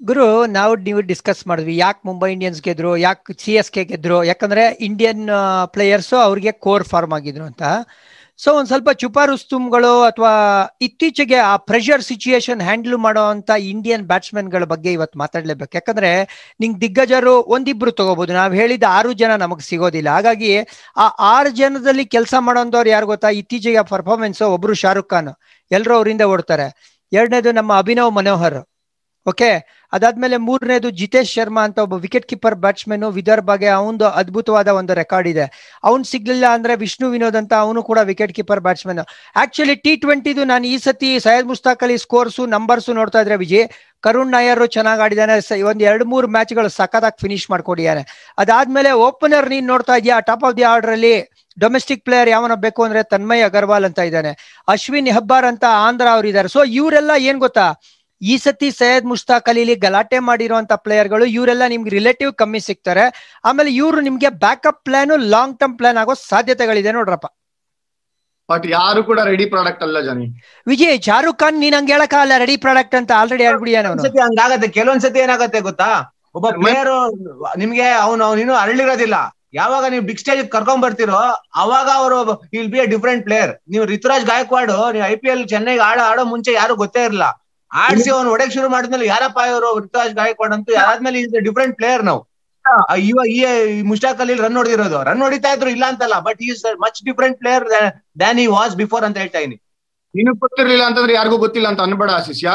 [0.00, 1.74] ಗುರು, ನಾವು ನೀವು ಡಿಸ್ಕಸ್ ಮಾಡಿದ್ವಿ.
[1.84, 4.16] ಯಾಕೆ ಮುಂಬೈ ಇಂಡಿಯನ್ಸ್ ಗೆದ್ರು, ಯಾಕೆ ಸಿ ಎಸ್ ಕೆ ಗೆದ್ರು?
[4.30, 5.22] ಯಾಕಂದ್ರೆ ಇಂಡಿಯನ್
[5.74, 7.62] ಪ್ಲೇಯರ್ಸ್ ಅವ್ರಿಗೆ ಕೋರ್ ಫಾರ್ಮ್ ಆಗಿದ್ರು ಅಂತ.
[8.44, 10.30] ಸೊ ಒಂದ್ ಸ್ವಲ್ಪ ಚುಪಾರುಸ್ತುಮ್ಗಳು ಅಥವಾ
[10.80, 15.70] ಇತ್ತೀಚೆಗೆ ಆ ಪ್ರೆಷರ್ ಸಿಚುಯೇಷನ್ ಹ್ಯಾಂಡಲ್ ಮಾಡೋ ಅಂತ ಇಂಡಿಯನ್ ಬ್ಯಾಟ್ಸ್ಮನ್ಗಳ ಬಗ್ಗೆ ಇವತ್ತು ಮಾತಾಡ್ಲೇಬೇಕು.
[15.74, 16.10] ಯಾಕಂದ್ರೆ
[16.60, 20.08] ನಿಂಗೆ ದಿಗ್ಗಜರು ಒಂದಿಬ್ರು ತಗೋಬಹುದು ನಾವು ಹೇಳಿದ ಆರು ಜನ ನಮಗೆ ಸಿಗೋದಿಲ್ಲ.
[20.08, 20.58] ಹಾಗಾಗಿ
[20.96, 23.28] ಆ ಆರು ಜನದಲ್ಲಿ ಕೆಲಸ ಮಾಡೋಂಥವ್ರು ಯಾರು ಗೊತ್ತಾ?
[23.28, 25.32] ಇತ್ತೀಚೆಗೆ ಪರ್ಫಾರ್ಮೆನ್ಸ್ ಒಬ್ರು ಶಾರುಖ್ ಖಾನ್.
[25.70, 26.98] ಎಲ್ಲರೂ ಅವರಿಂದ ಓಡ್ತಾರೆ.
[27.12, 28.71] ಎರಡನೇದು ನಮ್ಮ ಅಭಿನವ್ ಮನೋಹರ್.
[29.26, 29.48] ಓಕೆ
[29.92, 35.44] ಅದಾದ್ಮೇಲೆ ಮೂರನೇದು ಜಿತೇಶ್ ಶರ್ಮಾ ಅಂತ ಒಬ್ಬ ವಿಕೆಟ್ ಕೀಪರ್ ಬ್ಯಾಟ್ಸ್ಮನ್ ವಿದರ್ಭಗೆ ಅವನದು ಅದ್ಭುತವಾದ ಒಂದು ರೆಕಾರ್ಡ್ ಇದೆ.
[35.88, 39.00] ಅವ್ನು ಸಿಗ್ಲಿಲ್ಲ ಅಂದ್ರೆ ವಿಷ್ಣು ವಿನೋದ್ ಅಂತ ಅವನು ಕೂಡ wicket keeper batsman
[39.42, 43.66] actually T ಟ್ವೆಂಟಿದು ನಾನು ಈ ಸತಿ ಸೈಯದ್ ಮುಸ್ತಾಕ್ ಅಲಿ ಸ್ಕೋರ್ಸು ನಂಬರ್ಸು ನೋಡ್ತಾ ಇದ್ರೆ ವಿಜಯ್
[44.04, 45.34] ಕರುಣ್ ನಾಯರ್ ಚೆನ್ನಾಗಿ ಆಡಿದಾನೆ.
[45.70, 48.02] ಒಂದ್ ಎರಡು ಮೂರು ಮ್ಯಾಚ್ಗಳು ಸಖತ್ತಾಗಿ ಫಿನಿಶ್ ಮಾಡ್ಕೊಂಡಿದ್ದಾನೆ
[48.42, 51.14] ಅದಾದ್ಮೇಲೆ ಓಪನರ್ ನೀನ್ ನೋಡ್ತಾ ಇದೀಯಾ ಟಾಪ್ ಆಫ್ ದಿ ಆರ್ಡರ್ ಅಲ್ಲಿ
[51.58, 54.30] ಡೊಮೆಸ್ಟಿಕ್ ಪ್ಲೇಯರ್ ಯಾವನ ಬೇಕು ಅಂದ್ರೆ ತನ್ಮಯ್ ಅಗರ್ವಾಲ್ ಅಂತ ಇದ್ದಾನೆ.
[54.68, 57.66] ಅಶ್ವಿನ್ ಹೆಬ್ಬಾರ್ ಅಂತ ಆಂಧ್ರ ಅವ್ರು ಇದ್ದಾರೆ ಸೊ ಇವರೆಲ್ಲ ಏನ್ ಗೊತ್ತಾ?
[58.22, 63.04] ಈ ಸತಿ ಸೈಯದ್ ಮುಷ್ತಾಕ್ ಅಲಿಲಿ ಗಲಾಟೆ ಮಾಡಿರುವಂತ ಪ್ಲೇಯರ್ಗಳು ಇವರೆಲ್ಲ ನಿಮ್ಗೆ ರಿಲೇಟಿವ್ ಕಮ್ಮಿ ಸಿಗ್ತಾರೆ.
[63.48, 67.28] ಆಮೇಲೆ ಇವರು ನಿಮ್ಗೆ backup plan long term plan ಆಗೋ ಸಾಧ್ಯತೆಗಳಿದೆ ನೋಡ್ರಪ್ಪ.
[68.48, 70.26] ಬಟ್ ಯಾರು ಕೂಡ ರೆಡಿ ಪ್ರಾಡಕ್ಟ್ ಅಲ್ಲ ಜನಿ.
[70.66, 75.20] ವಿಜಯ್ ಶಾರುಖ್ ಖಾನ್ ನೀನ್ ಹಂಗೆ ಅಲ್ಲ ರೆಡಿ ಪ್ರಾಡಕ್ಟ್ ಅಂತ ಆಲ್ರೆಡಿ ಹೇಳ್ಬಿಡಿ ಅವನು ಒಂದ್ಸತಿ ಹಂಗಾಗತ್ತೆ ಕೆಲವೊಂದ್ಸತಿ
[75.26, 75.90] ಏನಾಗತ್ತೆ ಗೊತ್ತಾ?
[76.38, 76.90] ಒಬ್ಬ ಪ್ಲೇಯರ್
[77.62, 79.16] ನಿಮ್ಗೆ ಅವನು ನೀನು ಅರಳಿರೋದಿಲ್ಲ.
[79.60, 81.18] ಯಾವಾಗ ನೀವು ಬಿಗ್ ಸ್ಟೇಜ್ ಕರ್ಕೊಂಡ್ ಬರ್ತಿರೋ
[81.62, 82.18] ಅವಾಗ ಅವರು
[82.58, 86.22] ಇಲ್ ಬಿ ಅ ಡಿಫ್ರೆಂಟ್ ಪ್ಲೇಯರ್ ನೀವು ಋತುರಾಜ್ ಗಾಯಕ್ವಾಡ್ ನೀವು ಐ ಪಿ ಎಲ್ ಚೆನ್ನೈಗೆ ಆಡೋ ಆಡೋ
[86.30, 87.26] ಮುಂಚೆ ಯಾರು ಗೊತ್ತೇ ಇರಲ್ಲ
[87.72, 92.22] ಆಡ್ಸಿ ಅವ್ನು ಹೊಡೆಕ್ ಶುರು ಮಾಡಿದ್ಮೇಲೆ ಯಾರಪ್ಪ ಇವರು ಋತುರಾಜ್ ಗಾಯಕ್ವಾಡ್ ಅಂತೂ ಯಾರಾದ್ಮೇಲೆ ಇಸ್ ಡಿಫ್ರೆಂಟ್ ಪ್ಲೇಯರ್ ನಾವು
[93.06, 93.38] ಇವಾಗ ಈ
[93.90, 94.98] ಮುಷ್ಟಾಕ್ ಅಲ್ಲಿ ರನ್ ಹೊಡೆದಿರೋದು.
[95.08, 97.64] ರನ್ ಹೊಡಿತಾ ಇದ್ರು ಇಲ್ಲ ಅಂತಲ್ಲ but is much different player
[98.20, 99.56] than he was before ಅಂತ ಹೇಳ್ತಾ ಇದೀನಿ.
[100.14, 102.48] ನಿನಗ್ ಗೊತ್ತಿರ್ಲಿಲ್ಲ ಅಂತಂದ್ರೆ ಯಾರಿಗೂ ಗೊತ್ತಿಲ್ಲ ಅಂತ ಅನ್ಬೇಡ ಆಶಿಷ್ಯ.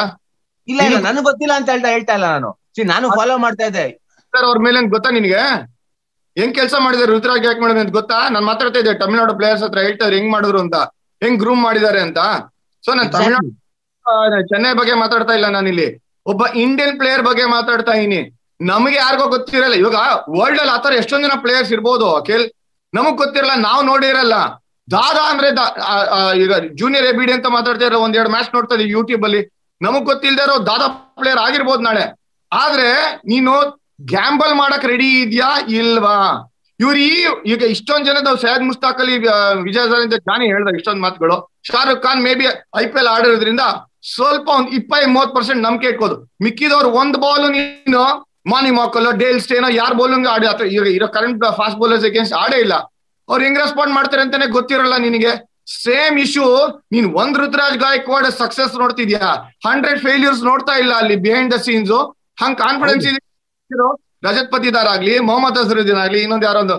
[0.68, 2.50] ಇಲ್ಲ ಇಲ್ಲ ನನಗೆ ಗೊತ್ತಿಲ್ಲ ಅಂತ ಹೇಳ್ತಾ ಹೇಳ್ತಾ ಇಲ್ಲ ನಾನು.
[2.76, 3.86] ಸಿ ನಾನು ಫಾಲೋ ಮಾಡ್ತಾ ಇದ್ದೆ.
[4.34, 5.42] ಸರ್ ಅವ್ರ ಮೇಲೆ ಗೊತ್ತಾ ನಿನಗೆ?
[6.38, 8.18] ಹೆಂಗ್ ಕೆಲಸ ಮಾಡಿದಾರೆ ರುದ್ರಾಜ್ ಯಾಕೆ ಮಾಡಿದ್ರೆ ಅಂತ ಗೊತ್ತಾ?
[8.34, 10.78] ನಾನ್ ಮಾತಾಡ್ತಾ ಇದ್ದೆ ತಮಿಳ್ನಾಡು ಪ್ಲೇಯರ್ಸ್ ಹತ್ರ ಹೇಳ್ತಾರೆ ಹೆಂಗ್ ಮಾಡಿದ್ರು ಅಂತ.
[11.22, 12.20] ಹೆಂಗ್ ಗ್ರೂಮ್ ಮಾಡಿದ್ದಾರೆ ಅಂತ.
[12.84, 13.50] ಸೊ ನಾನು ತಮಿಳ್ನಾಡು
[14.52, 15.88] ಚೆನ್ನೈ ಬಗ್ಗೆ ಮಾತಾಡ್ತಾ ಇಲ್ಲ ನಾನಿಲ್ಲಿ.
[16.32, 18.22] ಒಬ್ಬ ಇಂಡಿಯನ್ ಪ್ಲೇಯರ್ ಬಗ್ಗೆ ಮಾತಾಡ್ತಾ ಇದೀನಿ
[18.72, 19.76] ನಮಗೆ ಯಾರಿಗೋ ಗೊತ್ತಿರಲ್ಲ.
[19.82, 19.98] ಇವಾಗ
[20.38, 22.46] ವರ್ಲ್ಡ್ ಅಲ್ಲಿ ಆತರ ಎಷ್ಟೊಂದ್ ಜನ ಪ್ಲೇಯರ್ಸ್ ಇರ್ಬೋದು, ಅಖಿಲ್?
[22.94, 24.36] ನಮಗ್ ಗೊತ್ತಿರಲ್ಲ, ನಾವು ನೋಡಿರಲ್ಲ
[24.88, 25.48] ದಾದಾ ಅಂದ್ರೆ
[26.44, 29.42] ಈಗ ಜೂನಿಯರ್ ಎಬಿಡಿ ಅಂತ ಮಾತಾಡ್ತಾ ಇರೋ ಒಂದೆರಡು ಮ್ಯಾಚ್ ನೋಡ್ತಾ ಇದ್ದೀವಿ ಯೂಟ್ಯೂಬ್ ಅಲ್ಲಿ.
[29.82, 30.88] ನಮಗ್ ಗೊತ್ತಿಲ್ದೇ ಇರೋ ದಾದಾ
[31.22, 32.06] ಪ್ಲೇಯರ್ ಆಗಿರ್ಬೋದು ನಾಳೆ.
[32.52, 32.90] ಆದ್ರೆ
[33.32, 33.54] ನೀನು
[34.14, 36.18] ಗ್ಯಾಂಬಲ್ ಮಾಡಕ್ ರೆಡಿ ಇದ್ಯಾ ಇಲ್ವಾ?
[36.80, 37.12] ಇವ್ರು ಈ,
[37.52, 39.16] ಈಗ ಇಷ್ಟೊಂದ್ ಜನ ಸಯದ್ ಮುಸ್ತಾಕ್ ಅಲ್ಲಿ
[39.68, 39.86] ವಿಜಯ
[40.30, 41.38] ಜಾನಿ ಹೇಳ್ದ ಇಷ್ಟೊಂದ್ ಮಾತುಗಳು.
[41.68, 42.46] Shahrukh Khan maybe
[42.82, 43.64] I P L ಆಡಿರೋದ್ರಿಂದ
[44.14, 48.04] ಸ್ವಲ್ಪ ಒಂದ್ ಇಪ್ಪತ್ತು ಮೂವತ್ ಪರ್ಸೆಂಟ್ ನಂಬಿಕೆ ಇಟ್ಕೋದು ಮಿಕ್ಕಿದವ್ರು ಒಂದ್ ಬಾಲ್ ನೀನು
[48.52, 52.58] ಮಾನಿ ಮಾಕಲ್ಲೋ ಡೇಲ್ ಸ್ಟೇನೋ ಯಾರ್ ಬೌಲಿಂಗ್ ಆಡಿ ಅಥವಾ ಈಗ ಇರೋ ಕರೆಂಟ್ ಫಾಸ್ಟ್ ಬೌಲರ್ಸ್ ಅಗೇನ್ಸ್ಟ್ ಆಡೇ
[52.66, 52.76] ಇಲ್ಲ.
[53.30, 55.32] ಅವ್ರು ಹೆಂಗ್ ರೆಸ್ಪಾಂಡ್ ಮಾಡ್ತಾರೆ ಅಂತಾನೆ ಗೊತ್ತಿರಲ್ಲ ನಿನಗೆ.
[55.84, 56.46] ಸೇಮ್ ಇಶ್ಯೂ
[56.94, 59.26] ನೀನ್ ಒಂದ್ ರುದ್ರಾಜ್ ಗಾಯಕ್ವಾಡ್ ಸಕ್ಸಸ್ ನೋಡ್ತಿದ್ಯಾ?
[59.68, 61.92] ಹಂಡ್ರೆಡ್ ಫೇಲ್ಯೂರ್ಸ್ ನೋಡ್ತಾ ಇಲ್ಲ ಅಲ್ಲಿ ಬಿಹೈಂಡ್ ದ ಸೀನ್ಸ್
[62.44, 63.20] ಹಂಗ್ ಕಾನ್ಫಿಡೆನ್ಸ್ ಇದೆ
[64.28, 66.78] ರಜತ್ ಪತಿದಾರ್ ಆಗ್ಲಿ ಮೊಹಮ್ಮದ್ ಅಜರುದ್ದೀನ್ ಆಗ್ಲಿ ಇನ್ನೊಂದ್ ಯಾರೊಂದು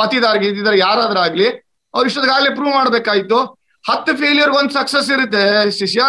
[0.00, 1.46] ಪತಿದಾರ್ ಇದ್ದಿದ್ದಾರೆ ಯಾರಾದ್ರೂ ಆಗ್ಲಿ
[1.94, 3.38] ಅವ್ರು ಇಷ್ಟೊತ್ತಿಗಾಗ್ಲೇ ಪ್ರೂವ್ ಮಾಡ್ಬೇಕಾಯ್ತು.
[3.88, 5.44] ಹತ್ತು ಫೇಲ್ಯೂರ್ ಒಂದ್ ಸಕ್ಸಸ್ ಇರುತ್ತೆ
[5.80, 6.02] ಶಿಷ್ಯ.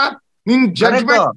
[0.50, 1.30] ನಿನ್ ಜಡ್ಜ್ಮೆಂಟ್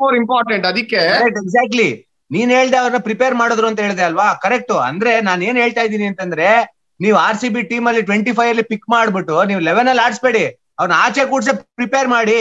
[0.00, 1.00] ಮೋರ್ ಇಂಪಾರ್ಟೆಂಟ್ ಅದಕ್ಕೆ
[1.42, 1.88] ಎಕ್ಸಾಕ್ಟ್ಲಿ
[2.34, 4.28] ನೀನ್ ಹೇಳ್ದೆ ಅವ್ರನ್ನ ಪ್ರಿಪೇರ್ ಮಾಡಿದ್ರು ಅಂತ ಹೇಳ್ದೆ ಅಲ್ವಾ?
[4.44, 6.48] ಕರೆಕ್ಟ್ ಅಂದ್ರೆ ನಾನು ಏನ್ ಹೇಳ್ತಾ ಇದ್ದೀನಿ ಅಂತಂದ್ರೆ
[7.00, 10.44] ನೀವು ಆರ್ ಸಿ ಬಿ ಟೀಮ್ ಅಲ್ಲಿ ಟ್ವೆಂಟಿ ಫೈವ್ ಅಲ್ಲಿ ಪಿಕ್ ಮಾಡ್ಬಿಟ್ಟು ನೀವು ಲೆವೆನ್ ಅಲ್ಲಿ ಆಡ್ಸ್ಬೇಡಿ.
[10.78, 12.38] ಅವ್ರನ್ನ ಆಚೆ ಕೂಡ್ಸೆ ಪ್ರಿಪೇರ್ ಮಾಡಿ.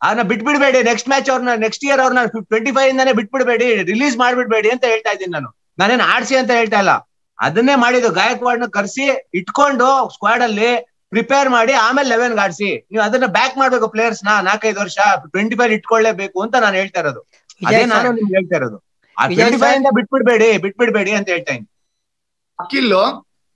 [0.00, 0.78] ಅವ್ರನ್ನ ಬಿಟ್ಬಿಡ್ಬೇಡಿ.
[0.90, 3.68] ನೆಕ್ಸ್ಟ್ ಮ್ಯಾಚ್ ಅವ್ರನ್ನ ನೆಕ್ಸ್ಟ್ ಇಯರ್ ಅವ್ರನ್ನ ಟ್ವೆಂಟಿ ಫೈವ್ ಇಂದಾನೆ ಬಿಟ್ಬಿಡ್ಬೇಡಿ.
[3.92, 5.50] ರಿಲೀಸ್ ಮಾಡ್ಬಿಡ್ಬೇಡಿ ಅಂತ ಹೇಳ್ತಾ ಇದ್ದೀನಿ ನಾನು.
[5.82, 6.92] ನಾನೇನ್ ಆಡ್ಸಿ ಅಂತ ಹೇಳ್ತಾ ಇಲ್ಲ.
[7.38, 8.10] ಅದನ್ನೇ ಮಾಡಿದ್ದು.
[8.20, 9.06] ಗಾಯಕ್ವಾಡ್ನ ಕರ್ಸಿ
[9.40, 10.70] ಇಟ್ಕೊಂಡು ಸ್ಕ್ವಾಡ್ ಅಲ್ಲಿ
[11.12, 12.70] ಪ್ರಿಪೇರ್ ಮಾಡಿ ಆಮೇಲೆ ಲೆವೆನ್ ಆಡಿಸಿ.
[12.92, 14.98] ನೀವು ಅದನ್ನ ಬ್ಯಾಕ್ ಮಾಡ್ಬೇಕು ಪ್ಲೇಯರ್ಸ್ನ ನಾಲ್ಕೈದು ವರ್ಷ
[15.34, 17.20] ಟ್ವೆಂಟಿ ಫೈವ್ ಇಟ್ಕೊಳ್ಳೇಬೇಕು ಅಂತ ನಾನು ಹೇಳ್ತಾ ಇರೋದು.
[17.68, 18.78] ಅದೇ ನಾನು ನಿಮ್ಗೆ ಹೇಳ್ತಾ ಇರೋದು.
[19.16, 21.68] ಟ್ವೆಂಟಿ ಫೈವ್ ಇಂದ ಬಿಟ್ಬಿಡ್ಬೇಡಿ ಬಿಟ್ಬಿಡ್ಬೇಡಿ ಅಂತ ಹೇಳ್ತಾ ಇದ್ದೀನಿ.
[22.58, 22.92] ಅಖಿಲ್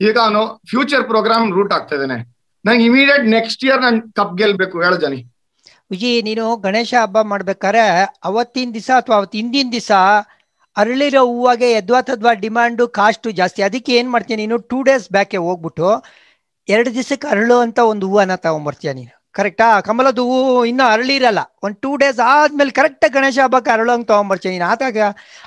[0.00, 2.18] ಈಗ ಅವನು ಫ್ಯೂಚರ್ ಪ್ರೋಗ್ರಾಮ್ ರೂಟ್ ಆಗ್ತಾ ಇದ್ದಾನೆ.
[2.64, 4.76] ನಂಗೆ ಇಮಿಡಿಯೇಟ್ ನೆಕ್ಸ್ಟ್ ಇಯರ್ ನಾನು ಕಪ್ ಗೆಲ್ಬೇಕು.
[4.84, 5.20] ಹೇಳು ಜನಿ.
[5.92, 7.84] ವಿಜಿ ನೀನು ಗಣೇಶ ಹಬ್ಬ ಮಾಡ್ಬೇಕಾದ್ರೆ
[8.28, 9.92] ಅವತ್ತಿನ ದಿವಸ ಅಥವಾ ಅವತ್ತು ಹಿಂದಿನ ದಿವಸ
[10.76, 13.60] ಅರಳಿರೋ ಹೂವಾಗೆ ಯದ್ವಾ ತದ್ವಾ ಡಿಮಾಂಡು ಕಾಸ್ಟು ಜಾಸ್ತಿ.
[13.68, 14.40] ಅದಕ್ಕೆ ಏನ್ ಮಾಡ್ತೀನಿ?
[14.44, 15.88] ನೀನು ಟೂ ಡೇಸ್ ಬ್ಯಾಕೆ ಹೋಗ್ಬಿಟ್ಟು
[16.74, 19.12] ಎರಡು ದಿವಸಕ್ಕೆ ಅರಳು ಅಂತ ಒಂದು ಹೂವನ್ನ ತಗೊಂಡ್ಬರ್ತೀಯ ನೀನು.
[19.32, 24.50] ಕರೆಕ್ಟಾ ಕಮಲದ ಹೂವು ಇನ್ನೂ ಅರಳಿರಲ್ಲ ಒಂದು ಟೂ ಡೇಸ್ ಆದ್ಮೇಲೆ ಕರೆಕ್ಟ್ ಗಣೇಶ ಹಬ್ಬಕ್ಕೆ ಅರಳು ಅಂತ ತಗೊಂಡ್ಬರ್ತೀಯ
[24.50, 24.64] ನೀನು.
[24.64, 24.98] ಆತಾಗ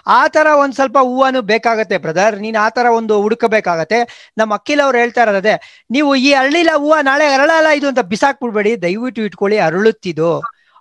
[0.07, 3.99] ಆ ಥರ ಒಂದು ಸ್ವಲ್ಪ ಹೂವನು ಬೇಕಾಗತ್ತೆ ಬ್ರದರ್ ನೀನು ಆ ಥರ ಒಂದು ಹುಡುಕಬೇಕಾಗತ್ತೆ.
[4.37, 5.55] ನಮ್ಮ ಅಕ್ಕಿಲ್ ಅವ್ರು ಹೇಳ್ತಾ ಇರೋದೇ
[5.91, 8.81] ನೀವು ಈ ಅರಳಿಲ್ಲ ಹೂವ ನಾಳೆ ಅರಳಲ್ಲ ಇದು ಅಂತ ಬಿಸಾಕ್ಬಿಡ್ಬೇಡಿ.
[8.81, 10.31] ದಯವಿಟ್ಟು ಇಟ್ಕೊಳ್ಳಿ ಅರಳುತ್ತಿದ್ದು.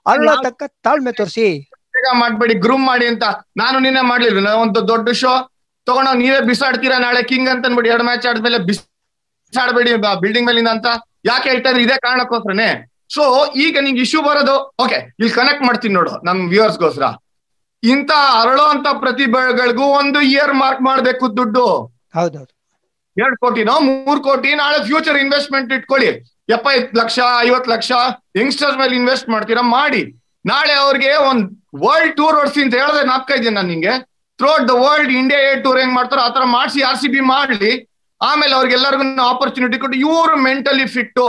[0.07, 1.49] ಅರಳೋ ತಕ್ಕ ತಾಳ್ಮೆ ತೋರಿಸಿ.
[2.13, 3.25] ಮಾಡ್ಬೇಡಿ ಗ್ರೂಮ್ ಮಾಡಿ ಅಂತ.
[3.57, 5.33] ನಾನು ನಿನ್ನೆ ಮಾಡ್ಲಿಲ್ಲ ಒಂದು ದೊಡ್ಡ ಶೋ
[5.87, 8.59] ತಗೊಂಡೋಗ್ ನೀವೇ ಬಿಸಾಡ್ತೀರಾ ನಾಳೆ ಕಿಂಗ್ ಅಂತ ಅನ್ಬಿಡಿ ಎರಡು ಮ್ಯಾಚ್ ಆದ್ಮೇಲೆ
[9.53, 10.89] ಬಿಸಾಡ್ಬೇಡಿ ಬಿಲ್ಡಿಂಗ್ ಮೇಲಿಂದ ಅಂತ.
[11.31, 11.83] ಯಾಕೆ ಹೇಳ್ತಾ ಇದ್ರೆ?
[11.87, 12.71] ಇದೇ ಕಾರಣಕ್ಕೋಸ್ಕರನೇ.
[13.15, 13.25] ಸೊ
[13.65, 17.07] ಈಗ ನಿಂಗೆ ಇಶ್ಯೂ ಬರೋದು ಓಕೆ ಇಲ್ಲಿ ಕನೆಕ್ಟ್ ಮಾಡ್ತೀನಿ ನೋಡು ನಮ್ ವ್ಯೂವರ್ಸ್ಗೋಸ್ಕರ
[17.83, 21.67] ಇಂತ ಅರಳೋ ಅಂತ ಪ್ರತಿಭೆಗಳಿಗೂ ಒಂದು ಇಯರ್ ಮಾರ್ಕ್ ಮಾಡ್ಬೇಕು ದುಡ್ಡು.
[22.17, 22.53] ಹೌದೌದು.
[23.17, 26.11] ಎರಡ್ ಕೋಟಿನೋ ಮೂರ್ ಕೋಟಿ ನಾಳೆ ಫ್ಯೂಚರ್ ಇನ್ವೆಸ್ಟ್ಮೆಂಟ್ ಇಟ್ಕೊಳ್ಳಿ.
[26.55, 27.91] ಎಪ್ಪತ್ತೈದು ಲಕ್ಷ ಐವತ್ ಲಕ್ಷ
[28.41, 30.03] ಯಂಗ್ಸ್ಟರ್ಸ್ ಮೇಲೆ ಇನ್ವೆಸ್ಟ್ ಮಾಡ್ತೀರಾ ಮಾಡಿ.
[30.45, 31.45] ನಾಳೆ ಅವ್ರಿಗೆ ಒಂದ್
[31.85, 33.95] ವರ್ಲ್ಡ್ ಟೂರ್ ಓಡಿಸಿ ಅಂತ ಹೇಳಿದ್ರೆ ನಾಪ್ಕ ಇದ್ದೀನಿ ನಾನು ನಿಂಗೆ.
[34.39, 37.73] Throughout the world India A tour ಹೆಂಗ್ ಮಾಡ್ತಾರೋ ಆತರ ಮಾಡಿಸಿ ಆರ್ ಸಿ ಬಿ ಮಾಡ್ಲಿ.
[38.29, 41.21] ಆಮೇಲೆ ಅವ್ರಿಗೆಲ್ಲರಿಗೂ ಆಪರ್ಚುನಿಟಿ ಕೊಟ್ಟು ಇವರು ಮೆಂಟಲಿ ಫಿಟ್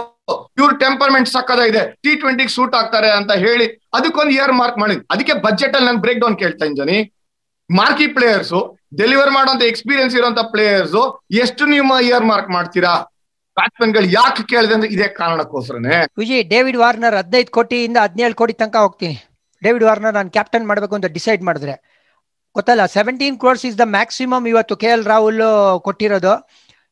[0.60, 3.65] ಇವ್ರ ಟೆಂಪರ್ಮೆಂಟ್ ಸಕ್ಕದ ಇದೆ ಟಿ ಟ್ವೆಂಟಿ ಸೂಟ್ ಆಗ್ತಾರೆ ಅಂತ ಹೇಳಿ
[3.97, 6.97] ಅದಕ್ಕೊಂದು ಇಯರ್ ಮಾರ್ಕ್ ಮಾಡಿ ಅದಕ್ಕೆ ಬಜೆಟ್ ಅಲ್ಲಿ ನಾನು ಬ್ರೇಕ್ ಡೌನ್ ಕೇಳ್ತಾ ಇದ್ದೀನಿ
[7.69, 8.53] ಮಾರ್ಕಿ ಪ್ಲೇಯರ್ಸ್
[8.99, 10.99] ಡೆಲಿವರ್ ಮಾಡುವಂತ ಎಕ್ಸ್ಪೀರಿಯನ್ಸ್ ಇರುವಂತ ಪ್ಲೇಯರ್ಸ್
[11.43, 12.93] ಎಷ್ಟು ನಿಮ್ಮ ಇಯರ್ ಮಾರ್ಕ್ ಮಾಡ್ತೀರಾ?
[13.58, 15.97] ಬ್ಯಾಟ್ಸ್ಮನ್ಗಳು ಯಾಕೆ ಕೇಳಿದೆ ಅಂದ್ರೆ ಇದೇ ಕಾರಣಕ್ಕೋಸ್ಕರನೇ.
[16.21, 19.15] ವಿಜಯ್ ಡೇವಿಡ್ ವಾರ್ನರ್ ಹದಿನೈದು ಕೋಟಿಯಿಂದ ಹದಿನೇಳು ಕೋಟಿ ತನಕ ಹೋಗ್ತೀನಿ.
[19.65, 21.75] ಡೇವಿಡ್ ವಾರ್ನರ್ ನಾನು ಕ್ಯಾಪ್ಟನ್ ಮಾಡಬೇಕು ಅಂತ ಡಿಸೈಡ್ ಮಾಡಿದ್ರೆ.
[22.56, 25.43] ಗೊತ್ತಲ್ಲ seventeen crores is the maximum ಇವತ್ತು ಕೆ ಎಲ್ ರಾಹುಲ್
[25.88, 26.34] ಕೊಟ್ಟಿರೋದು.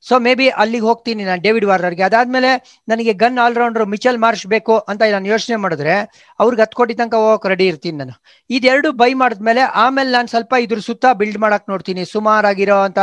[0.06, 2.52] ಸೊ ಮೇ ಬಿ ಅಲ್ಲಿಗೆ ಹೋಗ್ತೀನಿ ನಾನು ಡೇವಿಡ್ ವಾರ್ನರ್ಗೆ ಅದಾದ್ಮೇಲೆ
[2.92, 5.96] ನನಗೆ ಗನ್ ಆಲ್ರೌಂಡರ್ ಮಿಚಲ್ ಮಾರ್ಷ್ ಬೇಕು ಅಂತ ನಾನು ಯೋಚನೆ ಮಾಡಿದ್ರೆ
[6.40, 8.16] ಅವ್ರಿಗೆ ಹತ್ತು ಕೋಟಿ ತನಕ ಹೋಗಕ್ಕೆ ರೆಡಿ ಇರ್ತೀನಿ ನಾನು.
[8.50, 12.04] ಇದೆರಡು ಬೈ ಮಾಡಿದ್ಮೇಲೆ ಆಮೇಲೆ ನಾನು ಸ್ವಲ್ಪ ಇದ್ರ ಸುತ್ತ ಬಿಲ್ಡ್ ಮಾಡಕ್ ನೋಡ್ತೀನಿ.
[12.16, 13.00] ಸುಮಾರಾಗಿರೋ ಅಂತ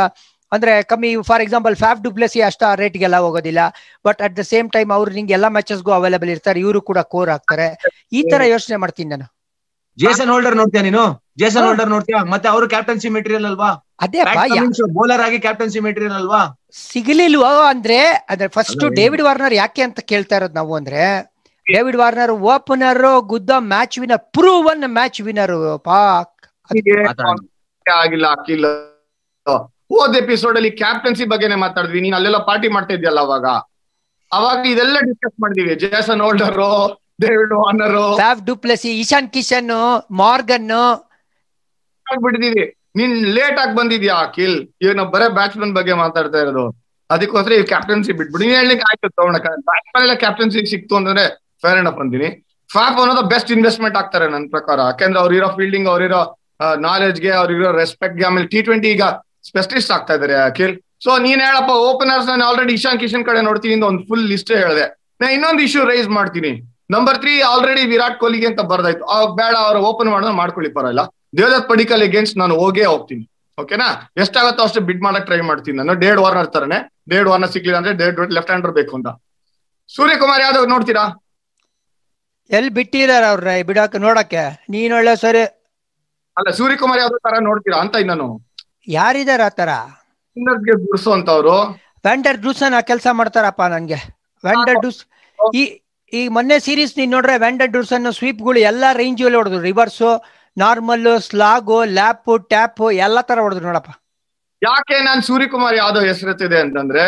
[0.51, 3.61] ಅಂದ್ರೆ ಕಮ್ಮಿ ಫಾರ್ ಎಕ್ಸಾಂಪಲ್ ಫ್ಯಾಫ್ ಡುಪ್ಲೆಸಿ ಅಷ್ಟ ರೇಟ್ಗೆಲ್ಲ ಹೋಗೋದಿಲ್ಲ.
[4.07, 6.59] But at the same time ಅವ್ರು ನಿಂಗೆ ಎಲ್ಲ ಮ್ಯಾಚಸ್ಗೂ ಅವೈಲೇಬಲ್ ಇರ್ತಾರೆ.
[6.65, 7.67] ಇವರು ಕೂಡ ಕೋರ್ ಆಗ್ತಾರೆ
[8.19, 9.27] ಈ ತರ ಯೋಚನೆ ಮಾಡ್ತೀನಿ ನಾನು.
[9.97, 11.03] ಜೇಸನ್ ಹೋಲ್ಡರ್ ನೋಡ್ತೀಯ ನೀನು?
[11.41, 12.17] ಜೇಸನ್ ಹೋಲ್ಡರ್ ನೋಡ್ತೀಯ?
[12.33, 13.69] ಮತ್ತೆ ಅವರು ಕ್ಯಾಪ್ಟನ್ಸಿ ಮೆಟೀರಿಯಲ್ ಅಲ್ವಾ?
[13.99, 14.21] ಅದೇ
[14.97, 16.41] ಬೌಲರ್ ಆಗಿ ಕ್ಯಾಪ್ಟನ್ಸಿ ಮೆಟೀರಿಯಲ್ ಅಲ್ವಾ?
[16.83, 17.99] ಸಿಗಲಿಲ್ವೋ ಅಂದ್ರೆ
[18.33, 21.01] ಅದ್ರ ಫಸ್ಟ್ ಡೇವಿಡ್ ವಾರ್ನರ್ ಯಾಕೆ ಅಂತ ಕೇಳ್ತಾ ಇರೋದು ನಾವು ಅಂದ್ರೆ
[21.67, 23.01] David Warner opener
[23.31, 25.55] ಗುದ್ದ match winner proven match winner
[25.89, 26.35] Pak
[27.85, 28.67] ಆಗಿಲ್ಲ ಅಕ್ಕಿಲ್ಲ
[29.91, 31.99] ಹೋದ್ ಎಪಿಸೋಡ್ ಅಲ್ಲಿ ಕ್ಯಾಪ್ಟನ್ಸಿ ಬಗ್ಗೆನೇ ಮಾತಾಡಿದ್ವಿ.
[32.05, 33.45] ನೀನ್ ಅಲ್ಲೆಲ್ಲ ಪಾರ್ಟಿ ಮಾಡ್ತಾ ಇದ್ಯಲ್ಲ ಅವಾಗ?
[34.31, 35.73] ಅವಾಗ ಇದೆಲ್ಲ ಡಿಸ್ಕಸ್ ಮಾಡಿದೀವಿ.
[35.83, 36.57] Jason Holder
[37.23, 37.95] David Warner
[38.49, 39.71] du Plessis Ishan Kishan
[40.21, 40.69] Morgan
[42.05, 42.65] ಬಿಟ್ಟಿದೀವಿ
[42.99, 44.57] ನೀನ್ ಲೇಟ್ ಆಗಿ ಬಂದಿದ್ಯಾ, ಅಖಿಲ್?
[44.83, 46.65] ಈಗ ನಾವು ಬರೇ ಬ್ಯಾಟ್ಸ್ಮನ್ ಬಗ್ಗೆ ಮಾತಾಡ್ತಾ ಇರೋದು.
[47.13, 48.43] ಅದಕ್ಕೋಸ್ಕರ ಈ ಕ್ಯಾಪ್ಟನ್ಸಿ ಬಿಟ್ಬಿಡಿ.
[48.45, 49.37] ನೀನ್ ಹೇಳಲಿಕ್ಕೆ ಆಯ್ತು ತಗೊಂಡ
[49.69, 51.23] ಬ್ಯಾಟ್ಸ್ಮನ್ ಎಲ್ಲ ಕ್ಯಾಪ್ಟನ್ಸಿ ಸಿಕ್ತು ಅಂದ್ರೆ
[51.63, 52.29] ಫೇರ್ ಅಪ್ ಅಂತೀನಿ.
[52.69, 54.79] ಫ್ಯಾಪ್ ಅನ್ನೋದು ಬೆಸ್ಟ್ ಇನ್ವೆಸ್ಟ್ಮೆಂಟ್ ಆಗ್ತಾರೆ ನನ್ನ ಪ್ರಕಾರ.
[54.89, 56.21] ಯಾಕಂದ್ರೆ ಅವ್ರಿರೋ ಫೀಲ್ಡಿಂಗ್ ಅವರಿರೋ
[56.87, 59.03] ನಾಲೆಜ್ಗೆ ಅವ್ರಿರೋ ರೆಸ್ಪೆಕ್ಟ್ಗೆ ಆಮೇಲೆ ಟಿ ಟ್ವೆಂಟಿ ಈಗ
[59.49, 60.73] ಸ್ಪೆಷಲಿಸ್ಟ್ ಆಗ್ತಾ ಇದಾರೆ ಅಖಿಲ್.
[61.05, 64.85] ಸೊ ನೀನ್ ಹೇಳಪ್ಪ ಓಪನರ್ಸ್ ನಾನು ಆಲ್ರೆಡಿ ಇಶಾನ್ ಕಿಶನ್ ಕಡೆ ನೋಡ್ತೀನಿ ಒಂದು ಫುಲ್ ಲಿಸ್ಟ್ ಹೇಳಿದೆ.
[65.21, 66.51] ನಾ ಇನ್ನೊಂದು ಇಶ್ಯೂ ರೈಸ್ ಮಾಡ್ತೀನಿ.
[66.95, 69.03] ನಂಬರ್ ತ್ರೀ ಆಲ್ರೆಡಿ ವಿರಾಟ್ ಕೊಹ್ಲಿಗೆ ಅಂತ ಬರ್ದಾಯ್ತು.
[69.39, 71.05] ಬೇಡ, ಅವ್ರು ಓಪನ್ ಮಾಡೋದು ಮಾಡ್ಕೊಳ್ಳಿ ಪರವಾಗಿಲ್ಲ
[71.37, 73.23] ದೇವದತ್ ಪಡಿಕಲ್ ಅಗೇನ್ಸ್ಟ್ ನಾನು ಹೋಗೇ ಹೋಗ್ತೀನಿ.
[73.57, 73.87] ಓಕೆನಾ
[74.23, 75.93] ಎಷ್ಟಾಗತ್ತೋ ಅಷ್ಟು ಬಿಡ್ ಮಾಡಕ್ ಟ್ರೈ ಮಾಡ್ತೀನಿ ನಾನು.
[76.03, 76.79] ಡೇಡ್ ವಾರ್ನರ್ ತರನೇ
[77.11, 79.09] ಡೇಡ್ ವಾರ್ನರ್ ಸಿಗ್ಲಿಲ್ಲ ಅಂದ್ರೆ ಡೇಡ್ ಲೆಫ್ಟ್ ಹ್ಯಾಂಡರ್ ಬೇಕು ಅಂತ.
[79.89, 81.03] ಸೂರ್ಯಕುಮಾರ್ ಯಾದವ್ ನೋಡ್ತೀರಾ?
[82.57, 84.43] ಎಲ್ ಬಿಟ್ಟಿದಾರ ಅವ್ರ ಬಿಡಾಕ ನೋಡಕ್ಕೆ?
[84.73, 85.43] ನೀನ್ ಒಳ್ಳೆ ಸರಿ
[86.37, 88.27] ಅಲ್ಲ ಸೂರ್ಯಕುಮಾರ್ ಯಾದವ್ ತರ ನೋಡ್ತೀರಾ ಅಂತ ನಾನು
[88.97, 89.69] ಯಾರಿದಾರ ಆತರ
[90.67, 91.55] ಗೆ ಗುಡ್ಸೋಂತವ್ರು
[92.07, 93.99] ವ್ಯಾಂಡರ್ ಡ್ಯೂಸನ್ ಆ ಕೆಲಸ ಮಾಡ್ತಾರಪ್ಪ ನನ್ಗೆ
[94.43, 95.01] ವ್ಯಾಂಡರ್ ಡ್ರೂಸ್
[95.59, 95.63] ಈ
[96.13, 99.59] ಈ ಮೊನ್ನೆ ಸೀರೀಸ್ ನೀನ್ ನೋಡ್ರೆ ವ್ಯಾಂಡರ್ ಡ್ಯೂಸನ್ ಸ್ವೀಪ್ಗಳು ಎಲ್ಲಾ ರೇಂಜ್ ಅಲ್ಲಿ ಹೊಡೆದ್ರು.
[99.69, 100.01] Reverse
[100.59, 103.91] normal slog lap tap ಎಲ್ಲಾ ತರ ಹೊಡೆದ್ರು ನೋಡಪ್ಪ.
[104.61, 107.03] ಯಾಕೆ ನಾನ್ ಸೂರ್ಯಕುಮಾರ್ ಯಾದವ್ ಹೆಸರೆತ್ತಿದೆ ಅಂತಂದ್ರೆ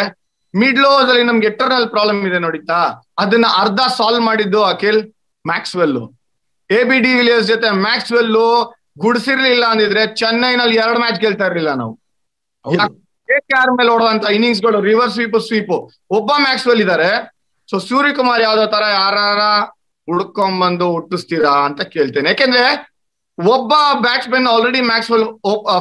[0.53, 2.79] ಮಿಡ್ಲ್ ಓವರ್ಸ್ ಅಲ್ಲಿ ನಮ್ಗೆ ಎಟರ್ನಲ್ ಪ್ರಾಬ್ಲಮ್ ಇದೆ ನೋಡಿತಾ
[3.19, 5.01] ಅದನ್ನ ಅರ್ಧ ಸಾಲ್ವ್ ಮಾಡಿದ್ದು Akhil
[5.45, 5.97] Maxwell
[6.69, 8.31] A B de Villiers ಜೊತೆ ಮ್ಯಾಕ್ಸ್ವೆಲ್
[8.97, 11.93] ಗುಡ್ಸಿರ್ಲಿಲ್ಲ ಅಂದಿದ್ರೆ ಚೆನ್ನೈನಲ್ಲಿ ಎರಡು ಮ್ಯಾಚ್ ಗೆಲ್ತಾ ಇರ್ಲಿಲ್ಲ ನಾವು.
[13.29, 15.71] ಕೆ ಆರ್ ಮೇಲೆ ಓಡುವಂತ ಇನ್ನಿಂಗ್ಸ್ಗಳು ರಿವರ್ಸ್ ಸ್ವೀಪ್ ಸ್ವೀಪ್
[16.09, 17.09] ಒಬ್ಬ ಮ್ಯಾಕ್ಸ್ವೆಲ್ ಇದಾರೆ.
[17.69, 19.17] ಸೊ ಸೂರ್ಯಕುಮಾರ್ ಯಾವ್ದೋ ತರ ಯಾರ
[20.07, 22.29] ಹುಡ್ಕೊಂಬಂದು ಹುಟ್ಟಿಸ್ತೀರಾ ಅಂತ ಕೇಳ್ತೇನೆ.
[22.29, 22.63] ಯಾಕೆಂದ್ರೆ
[23.37, 23.73] ಒಬ್ಬ
[24.05, 25.25] batsman already Maxwell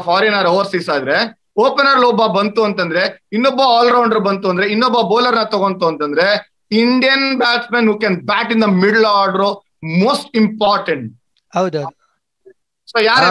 [0.07, 1.16] foreigner overseas ಆದ್ರೆ
[1.64, 3.03] ಓಪನರ್ ಒಬ್ಬ ಬಂತು ಅಂತಂದ್ರೆ
[3.36, 6.26] ಇನ್ನೊಬ್ಬ ಆಲ್ರೌಂಡರ್ ಬಂತು ಅಂದ್ರೆ ಇನ್ನೊಬ್ಬ ಬೌಲರ್ನ ತಗೊಂತು ಅಂತಂದ್ರೆ
[6.82, 9.46] Indian batsman who can bat in the middle order
[10.03, 11.07] most important
[11.53, 11.90] ಹೌದೌದು.
[12.88, 13.22] ಸೊ ಯಾರ?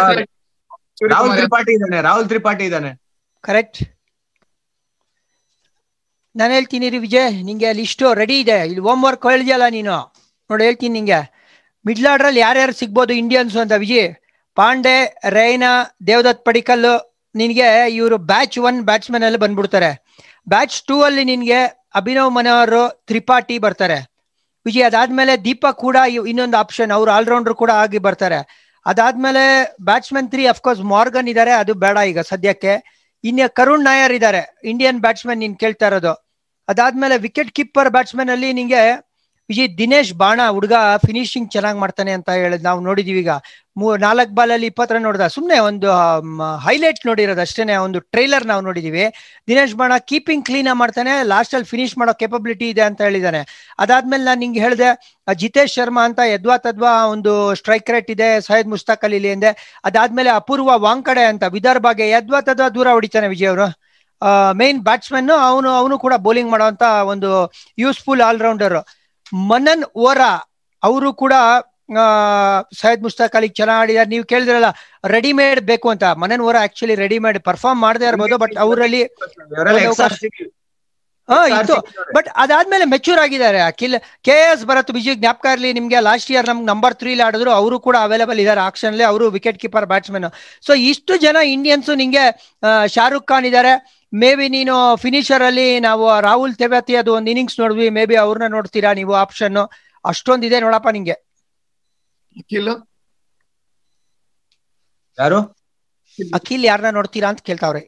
[1.13, 2.91] ರಾಹುಲ್ ತ್ರಿಪಾಠಿ ಇದ್ದಾನೆ ರಾಹುಲ್ ತ್ರಿಪಾಠಿ ಇದ್ದಾನೆ.
[3.43, 3.79] ಕರೆಕ್ಟ್
[6.35, 8.57] ನಾನು ಹೇಳ್ತೀನಿ ರೀ ವಿಜಯ್ ನಿಂಗೆ ಅಲ್ಲಿ ಇಷ್ಟು ರೆಡಿ ಇದೆ.
[8.69, 9.95] ಇಲ್ಲಿ ಹೋಮ್ ವರ್ಕ್ ಹೇಳಿದ್ಯಲ್ಲ ನೀನು.
[10.49, 11.19] ನೋಡಿ ಹೇಳ್ತೀನಿ ನಿಂಗೆ.
[11.85, 14.09] ಮಿಡ್ಲ್ ಆರ್ಡ್ರಲ್ಲಿ ಯಾರ್ಯಾರು ಸಿಗ್ಬೋದು ಇಂಡಿಯನ್ಸ್ ಅಂತ ವಿಜಯ್,
[14.57, 14.95] ಪಾಂಡೆ
[15.37, 15.71] ರೈನಾ
[16.09, 16.87] ದೇವದತ್ ಪಡಿಕಲ್,
[17.35, 17.67] ನಿನಗೆ
[17.97, 19.91] ಇವರು ಬ್ಯಾಚ್ ಒನ್ ಬ್ಯಾಟ್ಸ್ಮನ್ ಅಲ್ಲಿ ಬಂದ್ಬಿಡ್ತಾರೆ.
[20.53, 21.59] ಬ್ಯಾಚ್ ಟೂ ಅಲ್ಲಿ ನಿನಗೆ
[21.99, 23.97] ಅಭಿನವ್ ಮನೋಹರ್, ತ್ರಿಪಾಠಿ ಬರ್ತಾರೆ.
[24.65, 25.97] ವಿಜಯ್, ಅದಾದ್ಮೇಲೆ ದೀಪಕ್ ಕೂಡ
[26.31, 28.39] ಇನ್ನೊಂದು ಆಪ್ಷನ್ ಅವ್ರು ಆಲ್ರೌಂಡರ್ ಕೂಡ ಆಗಿ ಬರ್ತಾರೆ.
[28.85, 29.43] ಅದಾದ್ಮೇಲೆ
[29.87, 32.73] ಬ್ಯಾಟ್ಸ್ಮನ್ ತ್ರೀ ಅಫ್ಕೋರ್ಸ್ ಮಾರ್ಗನ್ ಇದಾರೆ, ಅದು ಬೇಡ ಈಗ ಸದ್ಯಕ್ಕೆ.
[33.23, 36.13] ಇನ್ನ ಕರುಣ್ ನಾಯರ್ ಇದ್ದಾರೆ ಇಂಡಿಯನ್ ಬ್ಯಾಟ್ಸ್ಮನ್ ನೀನ್ ಕೇಳ್ತಾ ಇರೋದು.
[36.67, 38.81] ಅದಾದ್ಮೇಲೆ ವಿಕೆಟ್ ಕೀಪರ್ ಬ್ಯಾಟ್ಸ್ಮನ್ ಅಲ್ಲಿ ನಿಂಗೆ
[39.49, 40.75] ವಿಜಯ್, ದಿನೇಶ್ ಬಾಣ ಹುಡುಗ
[41.05, 43.33] ಫಿನಿಶಿಂಗ್ ಚೆನ್ನಾಗಿ ಮಾಡ್ತಾನೆ ಅಂತ ಹೇಳಿದ್ ನಾವು ನೋಡಿದೀವಿ ಈಗ.
[44.03, 45.87] ನಾಲ್ಕು ಬಾಲಲ್ಲಿ ಇಪ್ಪತ್ತರ ನೋಡಿದ ಸುಮ್ಮನೆ ಒಂದು
[46.65, 49.05] ಹೈಲೈಟ್ ನೋಡಿರೋದು ಅಷ್ಟೇನೆ, ಒಂದು ಟ್ರೈಲರ್ ನಾವು ನೋಡಿದೀವಿ.
[49.49, 53.41] ದಿನೇಶ್ ಬಾಣ ಕೀಪಿಂಗ್ ಕ್ಲೀನ್ ಮಾಡ್ತಾನೆ ಲಾಸ್ಟ್ ಅಲ್ಲಿ ಫಿನಿಶ್ ಮಾಡೋ ಕೆಪಬಿಲಿಟಿ ಇದೆ ಅಂತ ಹೇಳಿದಾನೆ.
[53.85, 54.89] ಅದಾದ್ಮೇಲೆ ನಾನು ನಿಂಗೆ ಹೇಳಿದೆ,
[55.41, 59.53] ಜಿತೇಶ್ ಶರ್ಮಾ ಅಂತ ಯದ್ವಾ ತದ್ವಾ ಒಂದು ಸ್ಟ್ರೈಕ್ ರೇಟ್ ಇದೆ, ಸೈಯದ್ ಮುಸ್ತಾಕ್ ಅಲಿ ಅಂದೆ.
[59.89, 63.69] ಅದಾದ್ಮೇಲೆ ಅಪೂರ್ವ ವಾಂಕಡೆ ಅಂತ ವಿದರ್ಭಾಗೆ ಯದ್ವಾ ತದ್ವಾ ದೂರ ಹೊಡಿತಾನೆ ವಿಜಯ್ ಅವರು.
[64.59, 67.29] ಮೇನ್ ಬ್ಯಾಟ್ಸ್ಮನ್ ಅವನು ಅವನು ಕೂಡ ಬೌಲಿಂಗ್ ಮಾಡುವಂತ ಒಂದು
[67.83, 68.75] ಯೂಸ್ಫುಲ್ ಆಲ್ರೌಂಡರ್
[69.33, 70.31] ಮನನ್ ಓರಾ
[70.83, 71.33] ಅವರು ಕೂಡ
[72.75, 74.69] ಸೈಯದ್ ಮುಸ್ತಾಕ್ ಅಲಿ ಚೆನ್ನಾಗಿ ಆಡಿದಾರೆ ನೀವು ಕೇಳಿದ್ರಲ್ಲ
[75.07, 76.03] ರೆಡಿಮೇಡ್ ಬೇಕು ಅಂತ.
[76.03, 79.01] Manan Vohra actually readymade perform ಮಾಡದೇ ಇರ್ಬೋದು ಬಟ್ ಅವರಲ್ಲಿ
[81.55, 81.75] ಇತ್ತು
[82.15, 83.59] ಬಟ್ ಅದಾದ್ಮೇಲೆ ಮೆಚೂರ್ ಆಗಿದ್ದಾರೆ.
[83.71, 87.51] ಅಖಿಲ್ ಕೆ ಎಸ್ ಭರತ್ ಬಿಜಿ ಜ್ಞಾಪಕ ಇರಲಿ ನಿಮ್ಗೆ ಲಾಸ್ಟ್ ಇಯರ್ ನಮ್ಗೆ ನಂಬರ್ ತ್ರೀ ಆಡಿದ್ರು.
[87.59, 89.05] ಅವರು ಕೂಡ ಅವೈಲೇಬಲ್ ಇದ್ದಾರೆ ಆಕ್ಷನ್ ಅಲ್ಲಿ.
[89.11, 90.27] ಅವರು ವಿಕೆಟ್ ಕೀಪರ್ ಬ್ಯಾಟ್ಸ್ಮನ್
[90.67, 92.25] ಸೊ ಇಷ್ಟು ಜನ ಇಂಡಿಯನ್ಸ್ ನಿಂಗೆ
[92.95, 93.73] ಶಾರುಖ್ ಖಾನ್ ಇದ್ದಾರೆ
[94.13, 97.87] ಮೇ ಬಿ ನೀನು ಫಿನಿಶರ್ ಅಲ್ಲಿ ನಾವು ರಾಹುಲ್ ತೆವತಿ ಅದು ಒಂದು ಇನ್ನಿಂಗ್ಸ್ ನೋಡಿದ್ವಿ.
[97.97, 99.59] ಮೇ ಬಿ ಅವ್ರನ್ನ ನೋಡ್ತೀರಾ ನೀವು ಆಪ್ಷನ್
[100.05, 101.15] ಅಷ್ಟೊಂದಿದೆ ನೋಡಪ್ಪ ನಿಂಗೆ.
[105.17, 105.39] ಯಾರು?
[106.37, 107.81] ಅಖಿಲ್ ಯಾರನ್ನ ನೋಡ್ತೀರಾ ಅಂತ ಕೇಳ್ತಾವ್ರೆ.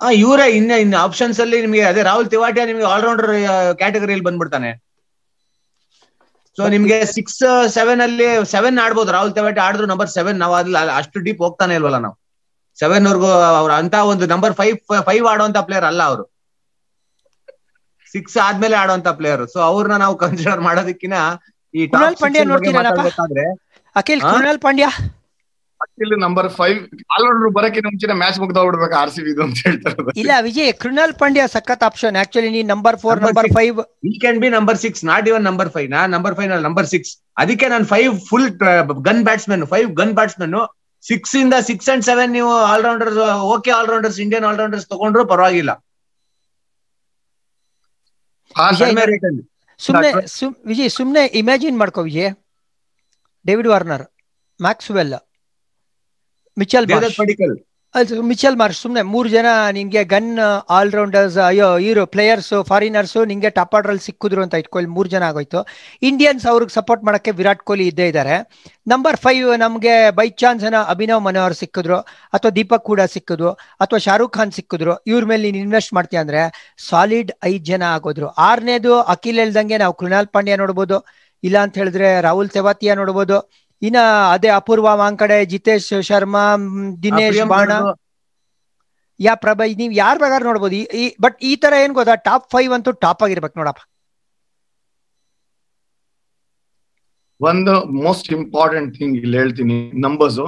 [0.00, 3.30] ಆ ಇವರೇ ಇನ್ನ ಇನ್ನ ಆಪ್ಷನ್ಸ್ ಅಲ್ಲಿ ನಿಮಗೆ ಅದೇ ರಾಹುಲ್ ತಿವಾಟಿಯಾ ನಿಮಗೆ ಆಲ್ರೌಂಡರ್
[3.80, 4.70] ಕ್ಯಾಟಗರಿಯಲ್ಲಿ ಬಂದ್ಬಿಡ್ತಾನೆ.
[6.58, 7.40] ಸೊ ನಿಮ್ಗೆ ಸಿಕ್ಸ್
[7.76, 9.10] ಸೆವೆನ್ ಅಲ್ಲಿ ಸೆವೆನ್ ಆಡ್ಬೋದು.
[9.16, 12.16] ರಾಹುಲ್ ತಿವಾಟಿ ಆಡಿದ್ರು ನಂಬರ್ ಸೆವೆನ್ ನಾವು ಅದ್ಲ ಅಷ್ಟು ಡೀಪ್ ಹೋಗ್ತಾನೆ ಇಲ್ವಲ್ಲ ನಾವು.
[12.78, 13.28] ಸೆವೆನ್ ವರ್ಗೂ
[13.62, 14.76] ಅವ್ರ ಅಂತ ಒಂದು ನಂಬರ್ ಫೈವ್
[15.08, 16.24] ಫೈವ್ ಆಡುವಂತ ಪ್ಲೇಯರ್ ಅಲ್ಲ ಅವರು.
[18.14, 21.16] ಸಿಕ್ಸ್ ಆದ್ಮೇಲೆ ಆಡುವಂತ ಪ್ಲೇಯರ್ ಸೊ ಅವ್ರನ್ನ ನಾವು ಕನ್ಸಿಡರ್ ಮಾಡೋದಕ್ಕಿಂತ
[21.74, 22.78] ಈ ಟಾಪ್ ಪಾಂಡ್ಯ ನೋಡ್ತೀನಿ
[23.96, 24.86] Akhil Krunal Pandya?
[25.84, 26.78] Akhil number five
[27.14, 30.12] allrounder ಬರಕ್ಕೆ ಮುಂಚೆ ಮ್ಯಾಚ್ ಮುಗ್ದೋಗ್ಬಿಡ್ಬೇಕು ಆರ್ ಸಿ ಬಿ ಅಂತ ಹೇಳ್ತಾರೆ.
[30.22, 33.56] ಇಲ್ಲ ವಿಜಯ್ ಕೃಣಾಲ್ ಪಾಂಡ್ಯ ಸಖತ್ ಆಪ್ಷನ್ ಆಕ್ಚುಲಿ ನೀ number four number six.
[33.58, 33.80] Five
[34.10, 37.12] he can be number six not even number five ನಾ ನಂಬರ್ ಫೈವ್ ನಂಬರ್ ಸಿಕ್ಸ್
[37.44, 38.48] ಅದಕ್ಕೆ ನಾನು five full
[39.08, 40.56] gun batsman five gun batsman
[41.04, 43.18] six ಇಂದ six and seven ನೀವು allrounders
[43.54, 45.72] okay allrounders Indian allrounders ತಗೊಂಡ್ರು ಪರವಾಗಿಲ್ಲ.
[49.80, 52.32] ಸುಮ್ನೆ ಸುಮ್ ವಿಜಯ್ ಸುಮ್ನೆ ಇಮ್ಯಾಜಿನ್ ಮಾಡ್ಕೋ Vijay.
[53.44, 54.04] David Warner
[54.60, 55.14] Maxwell
[56.56, 56.86] Mitchell
[57.18, 57.54] Padikkal
[58.22, 60.30] Mitchell Marsh ಸುಮ್ನೆ ಮೂರ್ ಜನ ನಿನ್ಗೆ ಗನ್
[60.70, 65.60] ಆಲ್ರೌಂಡರ್ಸ್ ಅಯ್ಯೋ ಇವರು ಪ್ಲೇಯರ್ಸ್ ಫಾರಿನರ್ಸ್ ನಿಂಗೆ ಟಾಪ್ ಆರ್ಡರ್ ಅಲ್ಲಿ ಸಿಕ್ಕಿದ್ರು ಅಂತ ಇಟ್ಕೊಳ್ಳಿ ಮೂರ್ ಜನ ಆಗೋಯ್ತು.
[66.02, 68.36] ಇಂಡಿಯನ್ಸ್ ಅವ್ರಿಗೆ ಸಪೋರ್ಟ್ ಮಾಡಕ್ಕೆ ವಿರಾಟ್ ಕೊಹ್ಲಿ ಇದ್ದೇ ಇದ್ದಾರೆ
[68.86, 71.98] ನಂಬರ್ ಫೈವ್ ನಮ್ಗೆ ಬೈ ಚಾನ್ಸ್ ಏನೋ ಅಭಿನವ್ ಮನೋಹರ್ ಸಿಕ್ಕಿದ್ರು
[72.34, 73.50] ಅಥವಾ ದೀಪಕ್ ಕೂಡ ಸಿಕ್ಕಿದ್ರು
[73.80, 76.42] ಅಥವಾ ಶಾರುಖ್ ಖಾನ್ ಸಿಕ್ಕಿದ್ರು ಇವ್ರ ಮೇಲೆ ನೀನ್ ಇನ್ವೆಸ್ಟ್ ಮಾಡ್ತೀಯ ಅಂದ್ರೆ
[76.88, 78.28] ಸಾಲಿಡ್ ಐದ್ ಜನ ಆಗೋದ್ರು.
[78.48, 80.98] ಆರನೇದು ಅಖಿಲ್ ಹೇಳ್ದಂಗೆ ನಾವು ಕೃಣಾಲ್ ಪಾಂಡ್ಯ ನೋಡ್ಬೋದು
[81.42, 83.38] ಇಲ್ಲ ಅಂತ ಹೇಳಿದ್ರೆ ರಾಹುಲ್ ತೆವಾತಿಯಾ ನೋಡ್ಬೋದು
[83.82, 83.96] ಇನ್ನ
[84.32, 86.56] ಅದೇ ಅಪೂರ್ವ ಮಾಂಕಡೆ ಜಿತೇಶ್ ಶರ್ಮಾ
[87.02, 87.72] ದಿನೇಶ್ ಬಾಣ.
[89.20, 90.74] ಯಾ ಪ್ರಭಾ ನೀವ್ ಯಾರ ಪ್ರಕಾರ ನೋಡ್ಬೋದು?
[90.74, 92.14] ಈ- ಈ ಬಟ್ ಈ ತರ ಏನ್ ಗೊತ್ತಾ?
[92.14, 93.82] ಟಾಪ್ ಫೈವ್ ಅಂತೂ ಟಾಪ್ ಆಗಿರ್ಬೇಕು ನೋಡಪ್ಪ.
[97.40, 100.40] ಒಂದು ಮೋಸ್ಟ್ ಇಂಪಾರ್ಟೆಂಟ್ ಥಿಂಗ್ ಇಲ್ಲಿ ಹೇಳ್ತೀನಿ ನಂಬರ್ಸ್.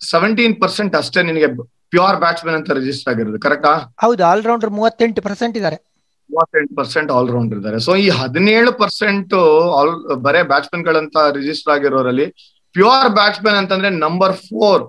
[0.00, 1.46] ಸೆವೆಂಟೀನ್ ಪರ್ಸೆಂಟ್ ಅಷ್ಟೇ ನಿನಗೆ
[1.90, 5.89] ಪ್ಯೂರ್ ಬ್ಯಾಟ್ಸ್ಮನ್ ಅಂತ ರಿಜಿಸ್ಟರ್ ಆಗಿರೋದು ಕರೆಕ್ಟಾ ಹೌದು ಆಲ್ರೌಂಡರ್ ಮೂವತ್ತೆಂಟು ಪರ್ಸೆಂಟ್ ಇದ್ದಾರೆ
[6.32, 7.78] ಮೂವತ್ತೆಂಟು ಪರ್ಸೆಂಟ್ ಆಲ್ರೌಂಡರ್ ಇದ್ದಾರೆ.
[7.86, 9.34] ಸೊ ಈ ಹದಿನೇಳು ಪರ್ಸೆಂಟ್
[9.78, 9.92] ಆಲ್
[10.26, 12.26] ಬರೇ ಬ್ಯಾಟ್ಸ್ಮನ್ ಗಳಂತ ರಿಜಿಸ್ಟರ್ ಆಗಿರೋರಲ್ಲಿ
[12.74, 14.84] ಪ್ಯೂರ್ ಬ್ಯಾಟ್ಸ್ಮನ್ ಅಂತಂದ್ರೆ ನಂಬರ್ ಫೋರ್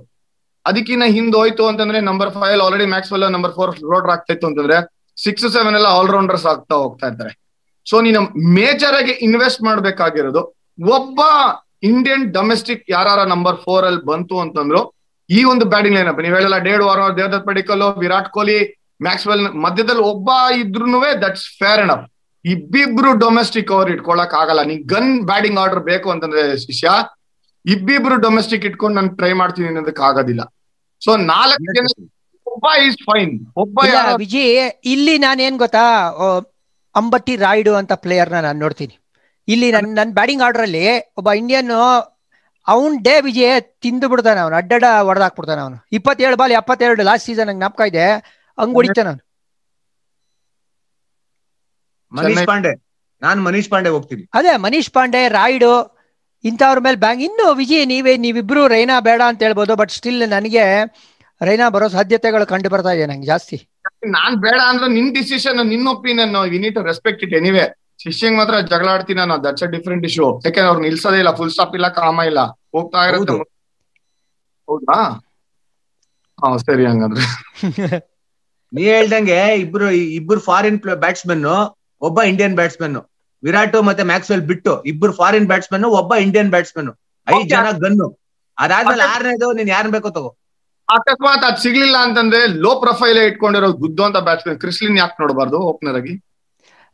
[0.65, 4.77] ಅದಕ್ಕಿಂತ ಹಿಂದ್ ಹೋಯ್ತು ಅಂತಂದ್ರೆ number five already Maxwell number four ರೋಡರ್ ಆಗ್ತಾ ಇತ್ತು ಅಂತಂದ್ರೆ
[5.17, 7.31] ಸಿಕ್ಸ್ ಸೆವೆನ್ ಎಲ್ಲ ಆಲ್ ರೌಂಡರ್ಸ್ ಆಗ್ತಾ ಹೋಗ್ತಾ ಇದ್ದಾರೆ.
[7.87, 8.19] ಸೊ ನೀನು
[8.57, 10.41] ಮೇಜರ್ ಆಗಿ ಇನ್ವೆಸ್ಟ್ ಮಾಡ್ಬೇಕಾಗಿರೋದು,
[10.97, 11.19] ಒಬ್ಬ
[11.89, 14.81] ಇಂಡಿಯನ್ ಡೊಮೆಸ್ಟಿಕ್ ಯಾರ ನಂಬರ್ ಫೋರ್ ಅಲ್ಲಿ ಬಂತು ಅಂತಂದ್ರು,
[15.29, 18.59] ಈ ಒಂದು ಬ್ಯಾಟಿಂಗ್ ಲೈನ್ ಅಪ್ ನೀವ್ ಹೇಳಲ್ಲ ಡೇಡ್ ವಾರ ದೇವದತ್ ಪಡಿಕಲ್ ವಿರಾಟ್ ಕೊಹ್ಲಿ
[19.07, 20.29] ಮ್ಯಾಕ್ಸ್ವೆಲ್ ಮಧ್ಯದಲ್ಲಿ ಒಬ್ಬ
[20.61, 22.05] ಇದ್ರು ದಟ್ಸ್ ಫೇರ್ ಅಪ್
[22.45, 24.61] ಇಬ್ಬಿಬ್ರು ಡೊಮೆಸ್ಟಿಕ್ ಓವರ್ ಇಟ್ಕೊಳಕ್ ಆಗಲ್ಲ.
[24.69, 26.93] ನೀನ್ ಗನ್ ಬ್ಯಾಟಿಂಗ್ ಆರ್ಡರ್ ಬೇಕು ಅಂತಂದ್ರೆ ಶಿಷ್ಯ
[27.65, 30.43] ಇಬ್ಬಿಬ್ರು ಡೊಮೆಸ್ಟಿಕ್ ಇಟ್ಕೊಂಡು ನಾನು ಟ್ರೈ ಮಾಡ್ತೀನಿ ಅನ್ನೋದಕ್ಕೆ ಆಗೋದಿಲ್ಲ.
[31.01, 31.85] ಸೊ ನಾಲ್ಕು ಜನ
[32.47, 33.33] ಒಬ್ಬ ಈಸ್ ಫೈನ್
[33.63, 33.79] ಒಬ್ಬ
[34.23, 34.45] ವಿಜಿ
[34.93, 35.83] ಇಲ್ಲಿ ನಾನು ಏನ್ ಗೊತ್ತಾ
[36.95, 38.95] ಅಂಬಟ್ಟಿ ರಾಯ್ಡು ಅಂತ ಪ್ಲೇಯರ್ನ ನಾನು ನೋಡ್ತೀನಿ.
[39.47, 40.83] ಇಲ್ಲಿ ನನ್ ನನ್ ಬ್ಯಾಟಿಂಗ್ ಆರ್ಡರ್ ಅಲ್ಲಿ
[41.19, 41.71] ಒಬ್ಬ ಇಂಡಿಯನ್
[42.67, 44.55] ಅವನ್ ಡೇ ವಿಜಯ್ ತಿಂದು ಬಿಡ್ತಾನೆ ಅವನು.
[44.61, 45.77] ಅಡ್ಡಡ ಹೊಡೆದಾಕ್ಬಿಡ್ತಾನೆ ಅವನು.
[45.97, 48.07] ಇಪ್ಪತ್ತೇಳು ಬಾಲ್ ಎಪ್ಪತ್ತೆರಡು ಲಾಸ್ಟ್ ಸೀಸನ್ ನಂಗೆ ಜ್ಞಾಪಕ ಇದೆ.
[48.61, 48.77] ಹಂಗ್
[52.11, 52.71] ಮನೀಶ್ ಪಾಂಡೆ.
[53.21, 54.23] ನಾನ್ ಮನೀಶ್ ಪಾಂಡೆ ಹೋಗ್ತೀನಿ.
[54.37, 55.71] ಅದೇ ಮನೀಶ್ ಪಾಂಡೆ ರಾಯ್ಡು
[56.43, 60.63] ಇಂಥವ್ರ ಮೇಲೆ ಬ್ಯಾಂಗ್ ಇನ್ನು ವಿಜಯ್ ನೀವೇ ನೀವಿಬ್ರು ರೈನಾ ಬೇಡ ಅಂತ ಹೇಳ್ಬೋದು ಬಟ್ ಸ್ಟಿಲ್ ನನಗೆ
[61.41, 63.57] ರೈನಾ ಬರೋ ಸಾಧ್ಯತೆಗಳು ಕಂಡು ಬರ್ತಾ ಇದೆ ನಂಗೆ ಜಾಸ್ತಿ.
[64.15, 67.65] ನಾನ್ ಬೇಡ ಅಂದ್ರೆ ನಿನ್ ಡಿಸಿಷನ್ ನಿನ್ opinion we need to respect it anyway
[68.03, 71.75] ಶಿಷ್ಯಂಗ್ ಮಾತ್ರ ಜಗಳ ಆಡ್ತೀನಿ ನಾನು ದಟ್ಸ್ ಅ ಡಿಫ್ರೆಂಟ್ ಇಶ್ಯೂ ಯಾಕೆಂದ್ರೆ ಅವ್ರು ನಿಲ್ಸೋದೇ ಇಲ್ಲ ಫುಲ್ ಸ್ಟಾಪ್
[71.79, 72.41] ಇಲ್ಲ ಕಾಮ ಇಲ್ಲ.
[72.75, 73.45] ಹೋಗ್ತಾ ಇರೋದು ಹೌದು.
[74.67, 74.97] ಹೌದಾ?
[76.39, 77.25] ಹಾ ಸರಿ ಹಂಗಂದ್ರೆ.
[78.73, 81.45] ನೀ ಹೇಳ್ದಂಗೆ ಇಬ್ರು ಇಬ್ರು ಫಾರಿನ್ ಬ್ಯಾಟ್ಸ್ಮನ್
[82.01, 82.97] ಒಬ್ಬ ಇಂಡಿಯನ್ ಬ್ಯಾಟ್ಸ್ಮನ್
[83.43, 86.89] ವಿರಾಟ್ ಮತ್ತೆ ಮ್ಯಾಕ್ಸ್ವೆಲ್ ಬಿಟ್ಟು ಇಬ್ರು ಫಾರಿನ್ ಬ್ಯಾಟ್ಸ್ಮನ್ ಒಬ್ಬ ಇಂಡಿಯನ್ ಬ್ಯಾಟ್ಸ್ಮನ್
[87.27, 88.07] ಐದ್ ಜನ ಗನ್ನು
[88.57, 90.29] ಅದಾದ್ಮೇಲೆ ಆರನೇದು ನೀನ್ ಯಾರನ್ ಬೇಕೋ ತಗೋ.
[90.87, 96.13] ಅಕಸ್ಮಾತ್ ಅದ್ ಸಿಗ್ಲಿಲ್ಲ ಅಂತಂದ್ರೆ ಲೋ ಪ್ರೊಫೈಲ್ ಇಟ್ಕೊಂಡಿರೋ ಗುದ್ದು ಅಂತ ಬ್ಯಾಟ್ಸ್ಮನ್ ಕ್ರಿಸ್ಲಿನ್ ಯಾಕೆ ನೋಡಬಾರ್ದು ಓಪನರ್ ಆಗಿ?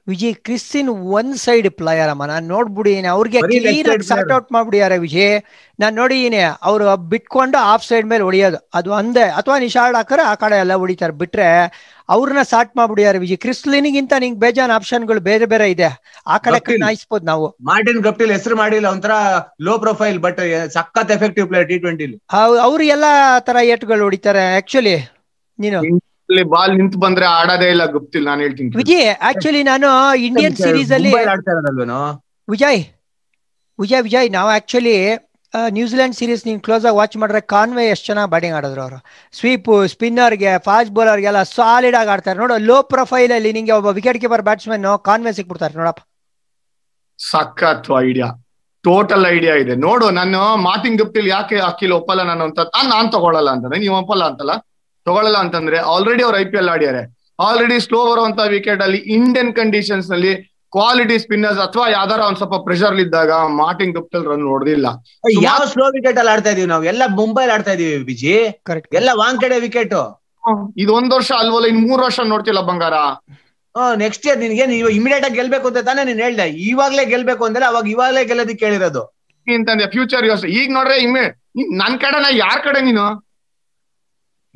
[0.08, 4.32] Vijay Christian one side player ಅಮ್ಮ ನಾನು ನೋಡ್ಬಿಡಿನಿ ಅವ್ರಿಗೆ ಕ್ಲೀನ್ ಸಾರ್ಟ್.
[4.32, 5.34] ಔಟ್ ಮಾಡ್ಬಿಡಿಯಾರ ವಿಜಯ್.
[5.80, 6.40] ನಾನ್ ನೋಡಿದೀನಿ
[6.70, 8.60] ಅವ್ರು ಬಿಟ್ಕೊಂಡು ಆಫ್ ಸೈಡ್ ಮೇಲೆ ಹೊಡಿಯೋದು.
[8.74, 11.14] ಅದು ಅಂದೆ ಅಥವಾ ನಿಶಾಡ್ ಹಾಕರ ಆ ಕಡೆ ಎಲ್ಲ ಹೊಡಿತಾರೆ.
[11.24, 11.50] ಬಿಟ್ರೆ
[12.10, 13.38] ಅವ್ರನ್ನ ಸಾರ್ಟ್ ಮಾಡ್ಬಿಡಿಯಾರ ವಿಜಯ್.
[13.38, 15.90] ಕ್ರಿಸ್ಲಿನಿಗಿಂತ ನಿಂಗೆ ಬೇಜಾನ್ ಆಪ್ಷನ್ಗಳು ಬೇರೆ ಬೇರೆ ಇದೆ.
[16.28, 16.78] ಆ ಕಡೆ.
[16.86, 17.48] ನಾಯಿಸ್ಬೋದು ನಾವು.
[17.72, 19.14] ಮಾರ್ಟಿನ್ ಗಪ್ಟಿಲ್ ಹೆಸರು ಮಾಡಿಲ್ಲ ಒಂಥರ
[19.62, 20.42] ಲೋ ಪ್ರೊಫೈಲ್ ಬಟ್
[20.74, 23.06] ಸಖತ್ ಎಫೆಕ್ಟಿವ್ ಪ್ಲೇಯರ್ ಟಿ ಅವ್ರಿಗೆಲ್ಲಾ ಅವ್ರು ಎಲ್ಲ
[23.48, 24.96] ತರ ಏಟ್ಗಳು ಹೊಡಿತಾರೆ ಆಕ್ಚುಲಿ
[25.60, 25.80] ನೀನು.
[26.30, 29.90] ಇಲ್ಲಿ ಬಾಲ್ ನಿಂತು ಬಂದ್ರೆ ಆಡೋದೇ ಇಲ್ಲ ಗೊತ್ತಿಲ್ಲ ನಾನು ಹೇಳ್ತೀನಿ ವಿಜಯ್ ಆಕ್ಚುಲಿ ನಾನು
[30.28, 31.12] ಇಂಡಿಯನ್ ಸೀರೀಸ್ ಅಲ್ಲಿ
[32.54, 32.82] ವಿಜಯ್
[33.80, 34.98] ವಿಜಯ್ ವಿಜಯ್ ನಾವು ಆಕ್ಚುಲಿ
[35.76, 38.98] ನ್ಯೂಜಿಲೆಂಡ್ ಸೀರೀಸ್ ನೀವು ಕ್ಲೋಸ್ ಆಗಿ ವಾಚ್ ಮಾಡ್ರೆ ಕಾನ್ವೆ ಎಷ್ಟು ಚೆನ್ನಾಗಿ ಬ್ಯಾಟಿಂಗ್ ಆಡಿದ್ರು ಅವರು.
[39.38, 42.38] ಸ್ವೀಪ್ ಸ್ಪಿನ್ನರ್ಗೆ ಫಾಸ್ಟ್ ಬೌಲರ್ಗೆಲ್ಲ ಸಾಲಿಡ್ ಆಗಿ ಆಡ್ತಾರೆ.
[42.42, 46.02] ನೋಡು ಲೋ ಪ್ರೊಫೈಲ್ ಅಲ್ಲಿ ನಿಂಗೆ ಒಬ್ಬ ವಿಕೆಟ್ ಕೀಪರ್ ಬ್ಯಾಟ್ಸ್ಮನ್ ಕಾನ್ವೆ ಸಿಕ್ಬಿಡ್ತಾರೆ ನೋಡಪ್ಪ.
[47.20, 48.28] ಸಖತ್ ಐಡಿಯಾ
[48.84, 49.76] ಟೋಟಲ್ ಐಡಿಯಾ ಇದೆ.
[49.88, 52.60] ನೋಡು ನಾನು ಮಾತಿಂಗ್ ಗುಪ್ತಿಲ್ ಯಾಕೆ ಅಕ್ಕಿಲ್ ಒಪ್ಪಲ್ಲ ನಾನು ಅಂತ
[52.94, 54.54] ನಾನು ತಗೊಳ್ಳಲ್ಲ ತಗೊಳಲ್ಲ ಅಂತಂದ್ರೆ ನೀವು ಒಪ್ಪಲ್ಲ ಅಂತಲ್ಲ?
[55.08, 57.02] ತಗೊಳಲ್ಲ ಅಂತಂದ್ರೆ ಆಲ್ರೆಡಿ ಅವ್ರು ಐ ಪಿ ಎಲ್ ಆಡ್ಯಾರೆ.
[57.48, 60.32] ಆಲ್ರೆಡಿ ಸ್ಲೋ ಬರುವಂತ ವಿಕೆಟ್ ಅಲ್ಲಿ ಇಂಡಿಯನ್ ಕಂಡೀಷನ್ಸ್ನಲ್ಲಿ
[60.74, 64.88] ಕ್ವಾಲಿಟಿ ಸ್ಪಿನ್ನರ್ಸ್ ಅಥವಾ ಯಾವ್ದಾರ ಒಂದ್ ಸ್ವಲ್ಪ ಪ್ರೆಷರ್ ಇದ್ದಾಗ ಮಾರ್ಟಿನ್ ಗುಪ್ತಲ್ ರನ್ ಹೊಡೆದಿಲ್ಲ
[65.48, 66.84] ಯಾವ ಸ್ಲೋ ವಿಕೆಟ್ ಅಲ್ಲಿ ಆಡ್ತಾ ಇದೀವಿ ನಾವು?
[66.92, 68.34] ಎಲ್ಲ ಮುಂಬೈಲ್ ಆಡ್ತಾ ಇದೀವಿ ಬಿಜಿ
[68.70, 69.96] ಕರೆಕ್ಟ್ ಎಲ್ಲ ವಾಂಕಡೆ ವಿಕೆಟ್
[70.84, 72.98] ಇದು ಒಂದ್ ವರ್ಷ ಅಲ್ವಲ್ಲ ಇನ್ ಮೂರ್ ವರ್ಷ ನೋಡ್ತಿಲ್ಲ ಬಂಗಾರ.
[74.04, 76.46] ನೆಕ್ಸ್ಟ್ ಇಯರ್ ನಿನ್ಗೆ ನೀವು ಇಮಿಡಿಯೇಟ್ ಆಗಿ ಗೆಲ್ಬೇಕು ಅಂತ ತಾನೇ ನೀನ್ ಹೇಳ್ದೆ.
[76.70, 79.02] ಇವಾಗ್ಲೇ ಗೆಲ್ಬೇಕು ಅಂದ್ರೆ ಅವಾಗ ಇವಾಗ್ಲೇ ಗೆಲ್ಲೋದಕ್ಕೆ ಕೇಳಿರೋದು.
[79.48, 81.26] ಅಂತಂದೆ ಫ್ಯೂಚರ್ ಯೋಸ್ ಈಗ ನೋಡ್ರೆ ಇಮ್ಮೆ
[81.82, 83.06] ನನ್ ಕಡೆ ನಾ ಯಾರ್ ಕಡೆ ನೀನು?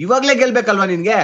[0.04, 1.20] ಇವಾಗ್ಲೇ ಗೆಲ್ಬೇಕಲ್ವಾ ನಿನ್ಗೆ?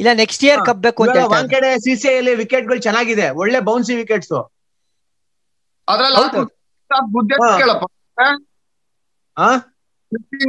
[0.00, 3.26] ಇಲ್ಲ ನೆಕ್ಸ್ಟ್ ಇಯರ್ ಕಪ್ ಬೇಕು ಅಂತ ಒಂದ್ ಕಡೆ ಸಿ ಸಿ ಅಲ್ಲಿ ವಿಕೆಟ್ಗಳು ಚೆನ್ನಾಗಿದೆ.
[3.42, 4.32] ಒಳ್ಳೆ ಬೌನ್ಸಿ ವಿಕೆಟ್ಸ್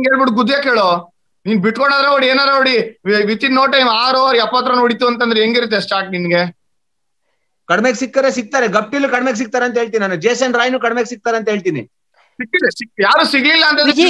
[0.08, 0.88] ಹೇಳ್ಬಿಟ್ಟು ಗುದ್ದೆ ಕೇಳು.
[1.46, 2.76] ನೀನ್ ಬಿಟ್ಕೊಂಡಾದ್ರೆ ಹೊಡಿ ಏನಾರ ಹೊಡಿ.
[3.30, 6.44] ವಿತ್ ಇನ್ ನೋ ಟೈಮ್ ಆರು ಓವರ್ ಎಪ್ಪತ್ತು ರನ್ ಹೊಡಿತು ಅಂತಂದ್ರೆ ಹೆಂಗಿರುತ್ತೆ ಸ್ಟಾರ್ಟ್ ನಿನ್ಗೆ?
[7.70, 10.18] ಕಡಿಮೆ ಸಿಕ್ಕರೆ ಸಿಗ್ತಾರೆ ಗಪ್ಟಿಲು ಕಡಿಮೆ ಸಿಗ್ತಾರೆ ಅಂತ ಹೇಳ್ತೀನಿ ನಾನು.
[10.26, 11.84] ಜೇಸನ್ ರಾಯ್ನು ಕಡಿಮೆಗೆ ಸಿಗ್ತಾರೆ ಅಂತ ಹೇಳ್ತೀನಿ.
[13.06, 14.08] ಯಾರು ಸಿಗ್ಲಿಲ್ಲ ಅಂತ ವಿಜಿ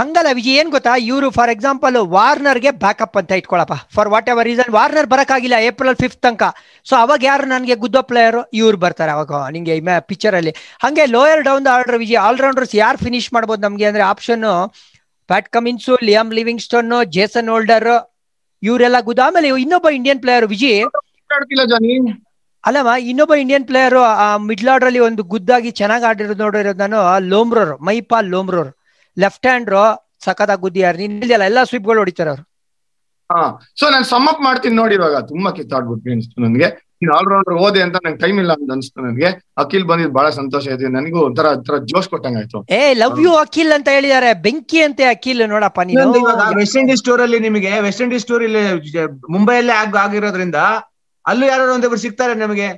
[0.00, 0.92] ಹಂಗಲ್ಲ ವಿಜಿ ಏನ್ ಗೊತ್ತಾ?
[1.08, 3.76] ಇವರು ಫಾರ್ ಎಕ್ಸಾಂಪಲ್ ವಾರ್ನರ್ಗೆ ಬ್ಯಾಕಪ್ ಅಂತ ಇಟ್ಕೊಳಪ್ಪ.
[3.96, 6.42] For whatever reason Warner ಬರಕ್ಕಾಗಿಲ್ಲ ಏಪ್ರಿಲ್ ಫಿಫ್ತ್ ತನಕ.
[6.86, 9.76] ಸೊ ಅವಾಗ ಯಾರು ನನಗೆ ಗುದ್ದೋ ಪ್ಲೇಯರ್ ಇವ್ರು ಬರ್ತಾರೆ ಅವಾಗ ನಿಂಗೆ
[10.10, 10.52] ಪಿಕ್ಚರ್ ಅಲ್ಲಿ.
[10.84, 14.44] ಹಂಗೆ lower down the order Viji allrounders ಯಾರು ಫಿನಿಶ್ ಮಾಡ್ಬೋದು ನಮ್ಗೆ ಅಂದ್ರೆ option
[15.30, 16.30] Pat Cummins Liam
[16.66, 17.88] Livingstone Jason Holder
[18.62, 20.46] ಇವರೆಲ್ಲ ಗುದ್ದಾಮೇಲೆ ಇನ್ನೊಬ್ಬ ಇಂಡಿಯನ್ ಪ್ಲೇಯರ್
[21.72, 21.92] ಜಾನಿ.
[22.66, 27.00] ಅಲ್ಲಮ್ಮ ಇನ್ನೊಬ್ಬ ಇಂಡಿಯನ್ ಪ್ಲೇಯರ್ ಆ ಮಿಡ್ಲ್ ಆರ್ಡರ್ ಅಲ್ಲಿ ಒಂದು ಗುದ್ದಾಗಿ ಚೆನ್ನಾಗಿ ಆಡಿರೋದು ನೋಡಿರೋದು ನಾನು
[27.32, 28.70] ಲೋಮ್ರೋರ್ ಮೈಪಾಲ್ ಲೋಮ್ರೋರ್.
[29.16, 29.84] ಲೆಫ್ಟ್ ಹ್ಯಾಂಡ್ರು
[30.24, 32.44] ಸಖತ್ತಾಗಿ ಗುದ್ದಿಯಾರ ನೀನ್ ಹೇಳಿದಲ್ಲ ಎಲ್ಲಾ ಸ್ವೀಪ್ಗಳು ಹೊಡಿತಾರೆ ಅವ್ರು.
[33.30, 33.38] ಹಾ
[33.80, 35.16] ಸೊ ನಾನು ಸಮ್ ಅಪ್ ಮಾಡ್ತೀನಿ ನೋಡಿ ಇವಾಗ.
[35.30, 36.68] ತುಂಬಾ ಕಿತ್ತಾಡ್ಬಿಟ್ಟು ಅನಿಸ್ತು ನನಗೆ.
[37.00, 39.28] ನೀನ್ ಆಲ್ರೌಂಡರ್ ಓದೆ ಅಂತ ನಂಗೆ ಟೈಮ್ ಇಲ್ಲ ಅಂತ ಅನ್ಸ್ತು ನನಗೆ.
[39.62, 40.88] ಅಖಿಲ್ ಬಂದಿದ್ ಬಹಳ ಸಂತೋಷ ಇದೆ.
[40.96, 44.30] ನನಗೂ ಒಂಥರ ಒಂಥರ ಜೋಶ್ ಕೊಟ್ಟಂಗಾಯ್ತು ಏ ಲವ್ ಯು ಅಖಿಲ್ ಅಂತ ಹೇಳಿದಾರೆ.
[44.46, 46.06] ಬೆಂಕಿ ಅಂತ ಅಖಿಲ್ ನೋಡಪ್ಪ ನೀನು.
[46.60, 48.64] ವೆಸ್ಟ್ ಇಂಡೀಸ್ ಟೂರ್ ಅಲ್ಲಿ ನಿಮಗೆ ವೆಸ್ಟ್ ಇಂಡೀಸ್ ಟೂರ್ ಇಲ್ಲಿ
[49.36, 50.60] ಮುಂಬೈಯಲ್ಲೇ ಆಗ್ ಆಗಿರೋದ್ರಿಂದ
[51.26, 52.68] ಅಲ್ಲೂ ಯಾರು ಒಂದಿಬ್ರು ಸಿಗ್ತಾರೆ ನಮಗೆ.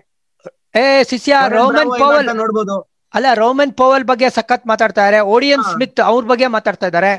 [0.76, 2.76] ಏ ಶಿಷ್ಯ ರೋಮನ್ ಪವಲ್ ನೋಡ್ಬೋದು.
[3.14, 5.72] ಅಲ್ಲ ರೋಮನ್ ಪವಲ್ ಬಗ್ಗೆ ಸಖತ್ ಮಾತಾಡ್ತಾರೆ ಓಡಿಯನ್ ಹಾ.
[5.72, 7.12] ಸ್ಮಿತ್ ಅವ್ರ ಬಗ್ಗೆ ಮಾತಾಡ್ತಾ ಇದಾರೆ.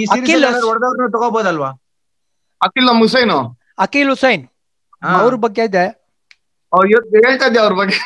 [0.00, 0.44] ಈ ಅಖಿಲ್
[1.12, 1.70] ತಗೋಬೋದಲ್ವಾ?
[2.62, 3.38] ಅಖಿಲ್ ನಮ್ಮ ಹುಸೈನು.
[3.78, 4.44] ಅಖಿಲ್ ಹುಸೈನ್.
[5.02, 5.84] ಅವ್ರ ಬಗ್ಗೆ ಇದೆ.
[7.26, 7.98] ಹೇಳ್ತಾ ಇದ್ದೆ ಅವ್ರ ಬಗ್ಗೆ.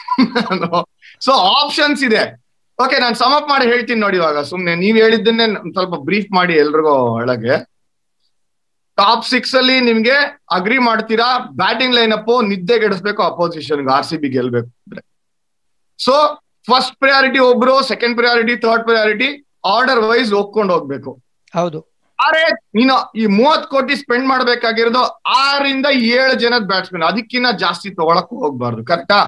[1.21, 2.23] ಸೊ ಆಪ್ಷನ್ಸ್ ಇದೆ.
[2.83, 4.43] ಓಕೆ ನಾನು ಸಮಪ್ ಅಪ್ ಮಾಡಿ ಹೇಳ್ತೀನಿ ನೋಡಿ ಇವಾಗ.
[4.43, 7.78] ಸುಮ್ನೆ ನೀವ್ ಹೇಳಿದ್ದನ್ನೇ ಸ್ವಲ್ಪ ಬ್ರೀಫ್ ಮಾಡಿ ಎಲ್ರಿಗೂ ಒಳಗೆ.
[8.99, 10.17] ಟಾಪ್ ಸಿಕ್ಸ್ ಅಲ್ಲಿ ನಿಮ್ಗೆ
[10.57, 11.29] ಅಗ್ರಿ ಮಾಡ್ತೀರಾ?
[11.61, 15.03] ಬ್ಯಾಟಿಂಗ್ ಲೈನ್ ಅಪ್ ನಿದ್ದೆಗೆಡಿಸ್ಬೇಕು ಅಪೋಸಿಷನ್ ಆರ್ ಸಿ ಬಿ ಗೆಲ್ಬೇಕು ಅಂದ್ರೆ.
[16.01, 16.15] ಸೊ
[16.69, 19.29] ಫಸ್ಟ್ ಪ್ರಯಾರಿಟಿ ಒಬ್ರು second priority third priority
[19.75, 21.11] order wise ಹೋಗ್ಕೊಂಡು ಹೋಗ್ಬೇಕು.
[21.55, 21.79] ಹೌದು.
[22.19, 22.43] ಆದ್ರೆ
[22.77, 25.03] ನೀನು ಈ ಮೂವತ್ ಕೋಟಿ ಸ್ಪೆಂಡ್ ಮಾಡ್ಬೇಕಾಗಿರೋದು
[25.43, 25.87] ಆರಿಂದ
[26.17, 29.19] ಏಳು ಜನದ ಬ್ಯಾಟ್ಸ್ಮನ್ ಅದಕ್ಕಿಂತ ಜಾಸ್ತಿ ತಗೊಳಕ್ ಹೋಗ್ಬಾರ್ದು ಕರೆಕ್ಟಾ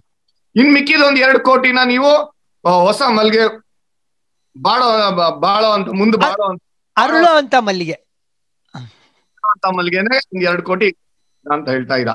[0.56, 2.10] ಇನ್ ಮಿಕ್ಕಿದ ಒಂದ್ ಎರಡು ಕೋಟಿನ ನೀವು
[2.86, 3.44] ಹೊಸ ಮಲ್ಗೆ
[4.56, 4.86] ಬಾಳೋ
[5.18, 6.60] ಬಾಳ ಬಾಳೋ ಅಂತ ಮುಂದೆ ಬಾಳೋ ಅಂತ
[6.96, 7.96] ಅರುಳು ಅಂತ ಮಲ್ಲಿಗೆ.
[9.78, 10.88] ಮಲ್ಗೆನೆ ಒಂದ್ ಎರಡು ಕೋಟಿ
[11.46, 12.12] ಅಂತ ಹೇಳ್ತಾ ಇದ್ದ.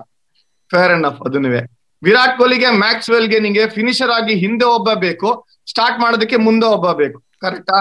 [0.72, 1.62] ಫೇರ್ ಅಂಡ್ ಅಫ್ ಅದನ್ನುವೆ
[2.04, 5.30] ವಿರಾಟ್ ಕೊಹ್ಲಿಗೆ ಮ್ಯಾಕ್ಸ್ವೆಲ್ಗೆ ನಿಂಗೆ ಫಿನಿಷರ್ ಆಗಿ ಹಿಂದೆ ಒಬ್ಬ ಬೇಕು
[5.72, 7.18] ಸ್ಟಾರ್ಟ್ ಮಾಡೋದಕ್ಕೆ ಮುಂದೆ ಒಬ್ಬ ಬೇಕು.
[7.44, 7.78] ಕರೆಕ್ಟಾ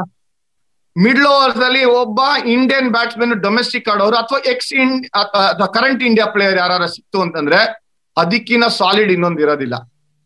[0.97, 2.21] ಮಿಡ್ಲ್ ಓವರ್ಸ್ ಅಲ್ಲಿ ಒಬ್ಬ
[2.57, 5.07] ಇಂಡಿಯನ್ ಬ್ಯಾಟ್ಸ್ಮನ್ ಡೊಮೆಸ್ಟಿಕ್ ಆಡೋರು ಅಥವಾ ಎಕ್ಸ್ ಇಂಡ್
[5.77, 7.59] ಕರೆಂಟ್ ಇಂಡಿಯಾ ಪ್ಲೇಯರ್ ಯಾರು ಸಿಕ್ತು ಅಂತಂದ್ರೆ
[8.17, 9.77] ಅದಕ್ಕಿಂತ ಸಾಲಿಡ್ ಇನ್ನೊಂದು ಇರೋದಿಲ್ಲ.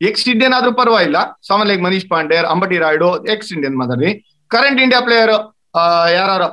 [0.01, 1.19] ಎಕ್ಸ್ ಇಂಡಿಯನ್ ಆದ್ರೂ ಪರವಾಗಿಲ್ಲ.
[1.49, 4.11] ಸಾಮಾನ್ಯ ಮನೀಶ್ ಪಾಂಡೆ, ಅಂಬಟಿ ರಾಯ್ಡು ಎಕ್ಸ್ ಇಂಡಿಯನ್ ಮಾತಾಡಿ
[4.51, 5.35] ಕರೆಂಟ್ ಇಂಡಿಯಾ ಪ್ಲೇಯರ್
[6.19, 6.49] ಯಾರು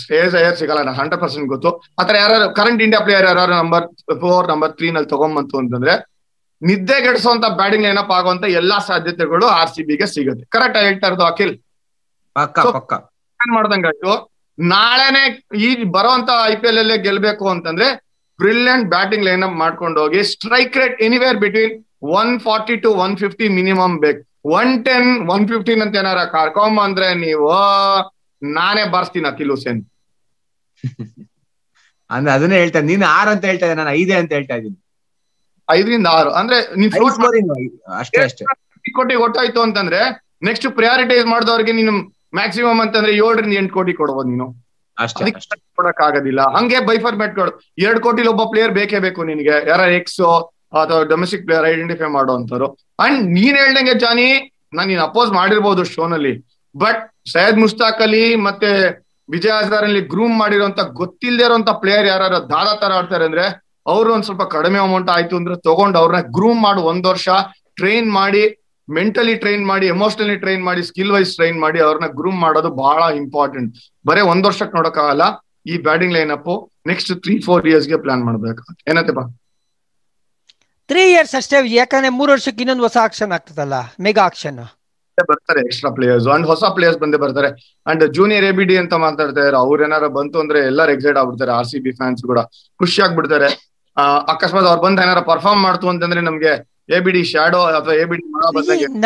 [0.00, 1.70] ಶ್ರೇಯಸ್ ಅಯ್ಯರ್ ಸಿಗಲ್ಲ ಹಂಡ್ರೆಡ್ ಪರ್ಸೆಂಟ್ ಗೊತ್ತು.
[2.00, 3.84] ಆತರ ಯಾರು ಕರೆಂಟ್ ಇಂಡಿಯಾ ಪ್ಲೇಯರ್ ಯಾರು ನಂಬರ್
[4.22, 5.94] ಫೋರ್ ನಂಬರ್ ತ್ರೀ ನಲ್ಲಿ ತಗೊಂಬಂತು ಅಂತಂದ್ರೆ
[6.62, 10.44] ನಿದ್ದೆಗೆಡಿಸುವಂತ ಬ್ಯಾಟಿಂಗ್ ಲೈನಪ್ ಆಗುವಂತ ಎಲ್ಲಾ ಸಾಧ್ಯತೆಗಳು ಆರ್ ಸಿ ಬಿಗೆ ಸಿಗುತ್ತೆ.
[10.54, 11.54] ಕರೆಕ್ಟ್ ಹೇಳ್ತಾ ಇರೋದು ಅಖಿಲ್?
[13.40, 14.12] ಏನ್ ಮಾಡ್ದಂಗಾಯ್ತು
[14.58, 15.24] ನಾಳೆನೆ
[15.66, 17.88] ಈ ಬರುವಂತ ಐ ಪಿ ಎಲ್ ಅಲ್ಲೇ ಗೆಲ್ಬೇಕು ಅಂತಂದ್ರೆ
[18.38, 21.74] ಬ್ರಿಲಿಯಂಟ್ ಬ್ಯಾಟಿಂಗ್ ಲೈನ್ ಅಪ್ ಮಾಡ್ಕೊಂಡು ಹೋಗಿ strike rate anywhere between
[22.20, 24.20] one forty to one fifty minimum ಬೇಕು.
[24.58, 27.48] ಒನ್ ಟೆನ್ ಒನ್ ಫಿಫ್ಟೀನ್ ಅಂತ ಏನಾರ ಕರ್ಕೊಂಬ ಅಂದ್ರೆ ನೀವು
[28.42, 29.80] ನಾನೇ ಬರ್ಸ್ತೀನಿ ಅಖಿಲ್ ಹುಸೇನ್
[32.10, 34.76] ಅಂದ್ರೆ ಅದನ್ನೇ ಹೇಳ್ತಾ ನೀನ್ ಆರ್ ಅಂತ ಹೇಳ್ತಾ ಇದ್ದೀನಿ ನಾನು ಐದೇ ಅಂತ ಹೇಳ್ತಾ ಇದ್ದೀನಿ.
[35.68, 36.30] ಐದರಿಂದ ಆರು.
[36.40, 36.92] ಅಂದ್ರೆ ನೀನ್
[37.98, 38.44] ಅಷ್ಟೇ ಅಷ್ಟೇ.
[38.50, 40.00] ಮಾಡಿ ಕೋಟಿ ಒಟ್ಟಾಯ್ತು ಅಂತಂದ್ರೆ
[40.48, 41.92] ನೆಕ್ಸ್ಟ್ ಪ್ರಯಾರಿಟೈಸ್ ಮಾಡಿದವ್ರಿಗೆ ನೀನು
[42.34, 44.46] ಮ್ಯಾಕ್ಸಿಮಮ್ ಅಂತಂದ್ರೆ ಏಳರಿಂದ ಎಂಟು ಕೋಟಿ ಕೊಡ್ಬೋದು ನೀನು.
[45.78, 47.50] ಕೊಡಕ್ ಆಗೋದಿಲ್ಲ ಹಂಗೆ ಬೈಫರ್ಮೆಟ್ಗಳು
[47.84, 49.56] ಎರಡ್ ಕೋಟಿಲಿ ಒಬ್ಬ ಪ್ಲೇಯರ್ ಬೇಕೇ ಬೇಕು ನಿನಗೆ.
[49.70, 50.20] ಯಾರ ಎಕ್ಸ್
[50.78, 52.68] ಅಥವಾ ಡೊಮೆಸ್ಟಿಕ್ ಪ್ಲೇಯರ್ ಐಡೆಂಟಿಫೈ ಮಾಡುವಂತವ್ರು
[52.98, 54.28] ಅಂಡ್ ನೀನ್ ಹೇಳ್ದಂಗೆ ಜಾನಿ
[54.74, 56.32] ನಾನು ನೀನ್ ಅಪೋಸ್ ಮಾಡಿರ್ಬೋದು ಶೋನಲ್ಲಿ
[56.74, 58.70] ಬಟ್ ಸೈಯದ್ ಮುಸ್ತಾಕ್ ಅಲಿ ಮತ್ತೆ
[59.28, 63.44] ವಿಜಯ್ ಹಜಾರ್ ಅಲ್ಲಿ ಗ್ರೂಮ್ ಮಾಡಿರೋಂತ ಗೊತ್ತಿಲ್ಲದೆ ಇರೋಂತ ಪ್ಲೇಯರ್ ಯಾರು ದಾದಾ ತರ ಆಡ್ತಾರೆ ಅಂದ್ರೆ
[63.86, 67.28] ಅವ್ರು ಒಂದ್ ಸ್ವಲ್ಪ ಕಡಿಮೆ ಅಮೌಂಟ್ ಆಯ್ತು ಅಂದ್ರೆ ತಗೊಂಡು ಅವ್ರನ್ನ ಗ್ರೂಮ್ ಮಾಡಿ ಒಂದ್ ವರ್ಷ
[67.76, 68.42] ಟ್ರೈನ್ ಮಾಡಿ
[68.88, 73.70] ಮೆಂಟಲಿ ಟ್ರೈನ್ ಮಾಡಿ ಎಮೋಷನಲಿ ಟ್ರೈನ್ ಮಾಡಿ ಸ್ಕಿಲ್ ವೈಸ್ ಟ್ರೈನ್ ಮಾಡಿ ಅವ್ರನ್ನ ಗ್ರೂಮ್ ಮಾಡೋದು ಬಹಳ ಇಂಪಾರ್ಟೆಂಟ್
[74.04, 75.24] ಬರೇ ಒಂದ್ ವರ್ಷಕ್ಕೆ ನೋಡಕ್ಕಾಗಲ್ಲ
[75.66, 76.48] ಈ batting line up
[76.86, 78.62] next three four ಇಯರ್ಸ್ಗೆ plan ಮಾಡ್ಬೇಕು
[79.12, 79.24] ಬಾ?
[80.88, 84.60] ತ್ರೀ ಇಯರ್ಸ್ ಅಷ್ಟೇ, ಯಾಕಂದ್ರೆ ಮೂರು ವರ್ಷಕ್ಕೆ ಇನ್ನೊಂದು ಹೊಸ ಆಕ್ಷನ್ ಆಗ್ತದಲ್ಲ ಮೆಗಾ ಆಕ್ಷನ್
[85.30, 87.50] ಬರ್ತಾರೆ ಎಕ್ಸ್ಟ್ರಾ ಪ್ಲೇಯರ್ಸ್ ಅಂಡ್ ಹೊಸ ಪ್ಲೇಯರ್ಸ್ ಬಂದೇ ಬರ್ತಾರೆ.
[87.90, 91.52] And junior A B D ಅಂತ ಮಾತಾಡ್ತಾ ಇದಾರೆ ಅವ್ರ ಏನಾರ ಬಂತು ಅಂದ್ರೆ ಎಲ್ಲರೂ ಎಕ್ಸೈಟ್ ಆಗ್ಬಿಡ್ತಾರೆ
[91.58, 92.40] ಆರ್ ಸಿ ಬಿ ಫ್ಯಾನ್ಸ್ ಕೂಡ.
[92.80, 93.50] ಖುಷಿ ಆಗ್ಬಿಡ್ತಾರೆ.
[94.32, 96.52] ಅಕಸ್ಮಾತ್ ಅವ್ರು ಬಂದು ಏನಾರ ಪರ್ಫಾರ್ಮ್ ಮಾಡ್ತು ಅಂತಂದ್ರೆ ನಮ್ಗೆ
[96.96, 98.24] ಎ ಬಿ ಡಿ ಶಾಡೋ ಅಥವಾ ಎ ಬಿ ಡಿ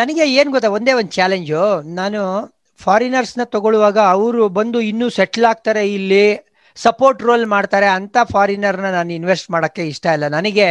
[0.00, 1.62] ನನಗೆ ಏನ್ ಗೊತ್ತಾ ಒಂದೇ ಒಂದು ಚಾಲೆಂಜು
[2.00, 2.20] ನಾನು
[2.80, 6.24] ಫಾರಿನರ್ಸ್ನ ತಗೊಳ್ಳುವಾಗ ಅವರು ಬಂದು ಇನ್ನೂ ಸೆಟ್ಲ್ ಆಗ್ತಾರೆ ಇಲ್ಲಿ
[6.76, 10.28] ಸಪೋರ್ಟ್ ರೋಲ್ ಮಾಡ್ತಾರೆ ಅಂತ ಫಾರಿನರ್ನ ನಾನು ಇನ್ವೆಸ್ಟ್ ಮಾಡಕ್ಕೆ ಇಷ್ಟ ಇಲ್ಲ.
[10.28, 10.68] ನನಗೆ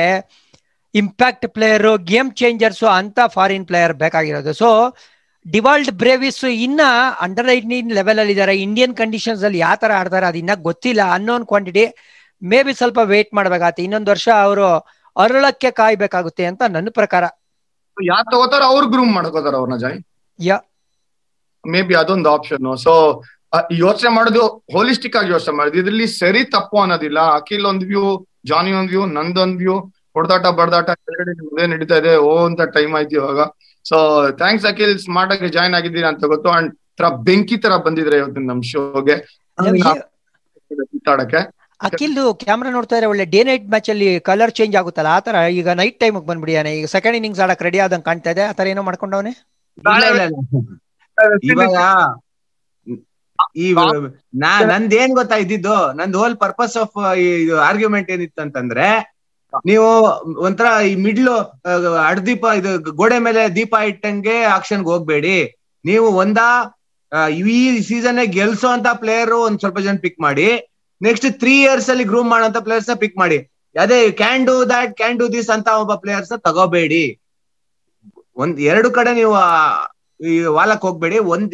[0.95, 4.53] ಇಂಪ್ಯಾಕ್ಟ್ ಪ್ಲೇಯರು ಗೇಮ್ ಚೇಂಜರ್ಸು ಅಂತ ಫಾರಿನ್ ಪ್ಲೇಯರ್ ಬೇಕಾಗಿರೋದು.
[4.53, 4.69] ಸೊ
[5.45, 6.81] ಡಿವಾಲ್ಡ್ ಬ್ರೇವಿಸ್ ಇನ್ನ
[7.21, 11.01] ಅಂಡರ್ ನೈನ್ಟೀನ್ ಲೆವೆಲ್ ಅಲ್ಲಿ ಇದ್ದಾರೆ ಇಂಡಿಯನ್ ಕಂಡೀಷನ್ಸ್ ಅಲ್ಲಿ ಯಾವ ತರ ಆಡ್ತಾರೆ ಅದು ಇನ್ನ ಗೊತ್ತಿಲ್ಲ.
[11.13, 11.85] ಅನ್ನೋನ್ ಕ್ವಾಂಟಿಟಿ
[12.41, 13.83] ಮೇ ಬಿ ಸ್ವಲ್ಪ ವೇಟ್ ಮಾಡ್ಬೇಕಾಗತ್ತೆ.
[13.83, 14.67] ಇನ್ನೊಂದು ವರ್ಷ ಅವರು
[15.15, 17.23] ಅರಳಕ್ಕೆ ಕಾಯ್ಬೇಕಾಗುತ್ತೆ ಅಂತ ನನ್ನ ಪ್ರಕಾರ.
[17.97, 19.97] ಯಾರು ತಗೋತಾರ ಅವ್ರು ಗ್ರೂಮ್ ಮಾಡ್ಕೋತಾರ ಅವ್ರನ್ನ ಜಾಯ್
[20.39, 20.57] ಯಾ.
[21.65, 22.93] ಮೇ ಬಿ ಅದೊಂದು ಆಪ್ಷನ್ ಸೊ
[23.71, 25.77] ಯೋಚನೆ ಮಾಡೋದು ಹೋಲಿಸ್ಟಿಕ್ ಆಗಿ ಯೋಚನೆ ಮಾಡೋದು.
[25.77, 27.19] ಇದ್ರಲ್ಲಿ ಸರಿ ತಪ್ಪು ಅನ್ನೋದಿಲ್ಲ.
[27.19, 28.03] ಅಖಿಲ್ ಒಂದ್ ವ್ಯೂ
[28.45, 29.75] ಜಾನಿ ಒಂದ್ ವ್ಯೂ ನಂದೊಂದ್ ವ್ಯೂ
[30.15, 32.15] ಹೊಡೆದಾಟ ಬಡದಾಟ ಎರಡೇ ಮುಂದೆ ನಡೀತಾ ಇದೆ.
[32.17, 33.39] ಓ ಅಂತ ಟೈಮ್ ಆಯ್ತು ಇವಾಗ.
[33.85, 33.97] ಸೊ
[34.41, 36.49] ಥ್ಯಾಂಕ್ಸ್ ಅಖಿಲ್ ಸ್ಮಾರ್ಟ್ ಆಗಿ ಜಾಯ್ನ್ ಆಗಿದ್ದೀರಾ ಅಂತ ಗೊತ್ತು.
[36.57, 36.69] ಅಂಡ್
[36.99, 39.15] ತರ ಬೆಂಕಿ ತರ ಬಂದಿದ್ರೆ ಇವತ್ತು ನಮ್ ಶೋಗೆ
[40.93, 41.41] ಮಾತಾಡಕ್ಕೆ
[41.87, 45.11] ಅಖಿಲ್ ಕ್ಯಾಮ್ರಾ ನೋಡ್ತಾ ಇದ್ರೆ ಒಳ್ಳೆ ಡೇ ನೈಟ್ ಮ್ಯಾಚ್ ಅಲ್ಲಿ ಕಲರ್ ಚೇಂಜ್ ಆಗುತ್ತಲ್ಲ?
[45.19, 48.43] ಆತರ ಈಗ ನೈಟ್ ಟೈಮ್ ಬಂದ್ಬಿಡಿಯಾನೆ ಈಗ ಸೆಕೆಂಡ್ ಇನ್ನಿಂಗ್ಸ್ ಆಡಕ್ ರೆಡಿ ಆದಂಗ್ ಕಾಣ್ತಾ ಇದೆ.
[48.51, 49.31] ಆತರ ಏನೋ ಮಾಡ್ಕೊಂಡವನೆ?
[49.77, 50.37] ಇಲ್ಲ, ಇಲ್ಲ, ಇಲ್ಲ.
[51.51, 51.77] ಇವಾಗ
[53.63, 53.67] ಈ
[54.43, 55.77] ನಾ ನಂದೇನ್ ಗೊತ್ತಾ ಇದ್ದಿದ್ದು?
[55.99, 58.87] ನಂದ್ ಹೋಲ್ ಪರ್ಪಸ್ ಆಫ್ ಇದು ಆರ್ಗ್ಯುಮೆಂಟ್ ಏನಿತ್ತು ಅಂತಂದ್ರೆ
[59.69, 59.87] ನೀವು
[60.47, 61.35] ಒಂಥರ ಈ ಮಿಡ್ಲು
[62.09, 65.37] ಅಡ್ದೀಪ ಇದು ಗೋಡೆ ಮೇಲೆ ದೀಪ ಇಟ್ಟಂಗೆ ಆಕ್ಷನ್ಗೆ ಹೋಗ್ಬೇಡಿ.
[65.85, 66.39] ನೀವು ಒಂದ
[67.53, 70.49] ಈ ಸೀಸನ್ ಗೆಲ್ಸೋ ಅಂತ ಪ್ಲೇಯರ್ ಒಂದ್ ಸ್ವಲ್ಪ ಜನ ಪಿಕ್ ಮಾಡಿ.
[71.01, 73.37] ನೆಕ್ಸ್ಟ್ ತ್ರೀ ಇಯರ್ಸ್ ಅಲ್ಲಿ ಗ್ರೂಮ್ ಮಾಡೋಂತ ಪ್ಲೇಯರ್ಸ್ನ ಪಿಕ್ ಮಾಡಿ.
[73.75, 77.03] ಅದೇ can do that can do this ಅಂತ ಒಬ್ಬ ಪ್ಲೇಯರ್ಸ್ ತಗೋಬೇಡಿ.
[78.41, 79.35] ಒಂದ್, ಎರಡು ಕಡೆ ನೀವು
[80.19, 81.17] ಈ ವಾಲಕ್ ಹೋಗ್ಬೇಡಿ.
[81.33, 81.53] ಒಂದ್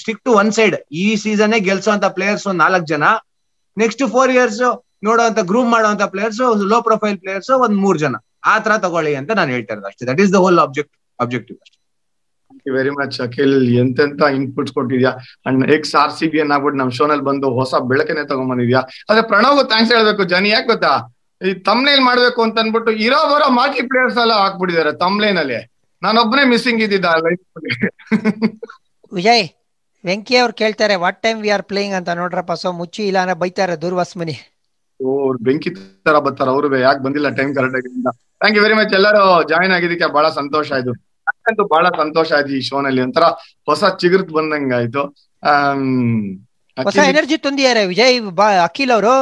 [0.00, 3.04] ಸ್ಟಿಕ್ ಟು ಒನ್ ಸೈಡ್ ಈ ಸೀಸನ್ ಗೆಲ್ಸೋ ಅಂತ ಪ್ಲೇಯರ್ಸ್ ಒಂದ್ ನಾಲ್ಕು ಜನ.
[3.76, 4.62] ನೆಕ್ಸ್ಟ್ ಫೋರ್ ಇಯರ್ಸ್
[5.08, 6.40] ನೋಡುವಂತ ಗ್ರೂಮ್ ಮಾಡುವಂತ ಪ್ಲೇಯರ್ಸ್
[6.72, 8.16] ಲೋ ಪ್ರೊಫೈಲ್ ಪ್ಲೇಯರ್ಸ್ ಒಂದ್ ಮೂರ್ ಜನ.
[8.52, 10.06] ಆ ತರ ತಗೊಳ್ಳಿ ಅಂತ ನಾನು ಹೇಳ್ತಾ ಇರೋದು ಅಷ್ಟೇ.
[10.10, 11.78] That is the whole object objective ಅಷ್ಟೇ.
[12.76, 13.56] Very much Akhil.
[13.82, 15.12] ಎಂತೆಂತ inputs ಕೊಟ್ಟಿದ್ಯಾ?
[15.46, 18.82] And ex R C B ಅನ್ನಾಗ್ಬಿಟ್ಟು ನಮ್ ಶೋನಲ್ಲಿ ಬಂದು ಹೊಸ ಬೆಳಕನೆ ತಗೊಂಬಂದಿದ್ಯಾ?
[19.10, 20.92] ಅದೇ ಪ್ರಣವ್ ಥ್ಯಾಂಕ್ಸ್ ಹೇಳ್ಬೇಕು ಜನಿ ಯಾಕೆ ಗೊತ್ತಾ?
[21.40, 25.60] ಈ ತಮ್ಲೇನ್ ಮಾಡ್ಬೇಕು ಅಂತ ಅನ್ಬಿಟ್ಟು ಇರೋ ಬರೋ ಮಾಜಿ ಪ್ಲೇಯರ್ಸ್ ಎಲ್ಲ ಹಾಕ್ಬಿಟ್ಟಿದ್ದಾರೆ ತಮ್ಲೇನ್ ಅಲ್ಲಿ.
[26.02, 27.06] ನಾನೊಬ್ಬನೇ ಮಿಸ್ಸಿಂಗ್ ಇದ್ದಿದ್ದ
[29.18, 29.44] ವಿಜಯ್
[30.04, 32.10] ವೆಂಕಿ ಅವ್ರು ಕೇಳ್ತಾರೆ what time we are playing ಅಂತ.
[32.20, 34.14] ನೋಡ್ರಪ್ಪ ಸೊ ಮುಚ್ಚಿ ಇಲ್ಲ ಅಂದ್ರೆ ಬೈತಾರೆ ದೂರ್ವಾಸ್
[35.02, 35.12] ಓ
[35.46, 35.70] ಬೆಂಕಿ
[36.06, 37.88] ತರ ಬರ್ತಾರ ಅವರು ಯಾಕೆ ಬಂದಿಲ್ಲ ಟೈಮ್ ಕರೆಕ್ಟ್ ಆಗಿ
[38.40, 40.92] ಥ್ಯಾಂಕ್ ಯು ವೆರಿ ಮಚ್ ಎಲ್ಲರೂ ಜಾಯಿನ್ ಆಗಿದ್ದಕ್ಕೆ ಬಹಳ ಸಂತೋಷ ಆಯ್ತು.
[41.26, 43.24] ನನಗಂತೂ ಬಹಳ ಸಂತೋಷ ಆಯ್ತು ಈ ಶೋನಲ್ಲಿ ಒಂಥರ
[43.68, 45.02] ಹೊಸ ಚಿಗುರ್ತ್ ಬಂದಂಗ ಆಯ್ತು.
[46.76, 48.18] ಹೊಸ ಎನರ್ಜಿ ತಂದಿದ್ದಾರೆ ವಿಜಯ್
[48.66, 49.14] ಅಖಿಲ್ ಅವರು.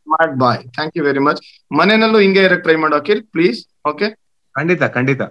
[0.00, 3.60] Smart boy thank you very much ಮನೆಯಲ್ಲೂ ಹಿಂಗೆ ಇರಕ್ ಟ್ರೈ ಮಾಡೋ ಅಖಿಲ್ ಪ್ಲೀಸ್
[3.90, 4.08] ಓಕೆ
[4.54, 5.22] ಖಂಡಿತ ಖಂಡಿತ.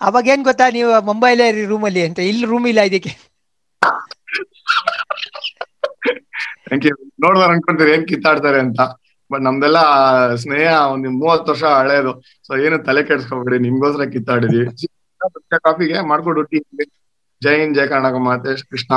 [0.00, 2.18] ಅವಾಗ ಏನ್ ಗೊತ್ತಾ ನೀವು ಮುಂಬೈಲೇ ರೂಮ್ ಅಲ್ಲಿ ಅಂತ.
[2.30, 3.12] ಇಲ್ಲಿ ರೂಮ್ ಇಲ್ಲ ಇದಕ್ಕೆ.
[6.66, 8.80] ಥ್ಯಾಂಕ್ ಯು ನೋಡ್ದಾರ ಅನ್ಕೊಂತೀರಿ ಏನ್ ಕಿತ್ತಾಡ್ತಾರೆ ಅಂತ.
[9.30, 9.78] ಬಟ್ ನಮ್ದೆಲ್ಲ
[10.34, 12.12] ಸ್ನೇಹ ಒಂದ್ ಮೂವತ್ತು ವರ್ಷ ಹಳೇದು.
[12.46, 14.66] ಸೊ ಏನು ತಲೆ ಕೆಡ್ಸ್ಕೊಬೇಡಿ, ನಿಮ್ಗೋಸ್ಕರ ಕಿತ್ತಾಡಿದೀವಿ.
[15.60, 16.58] ಕಾಫಿಗೆ ಮಾಡ್ಕೊಡು ಟೀ.
[17.42, 18.92] ಜೈನ್ ಹಿಂದ್, ಜೈ ಕರ್ನಾಟಕ, ಮಾತೆ ಕೃಷ್ಣ.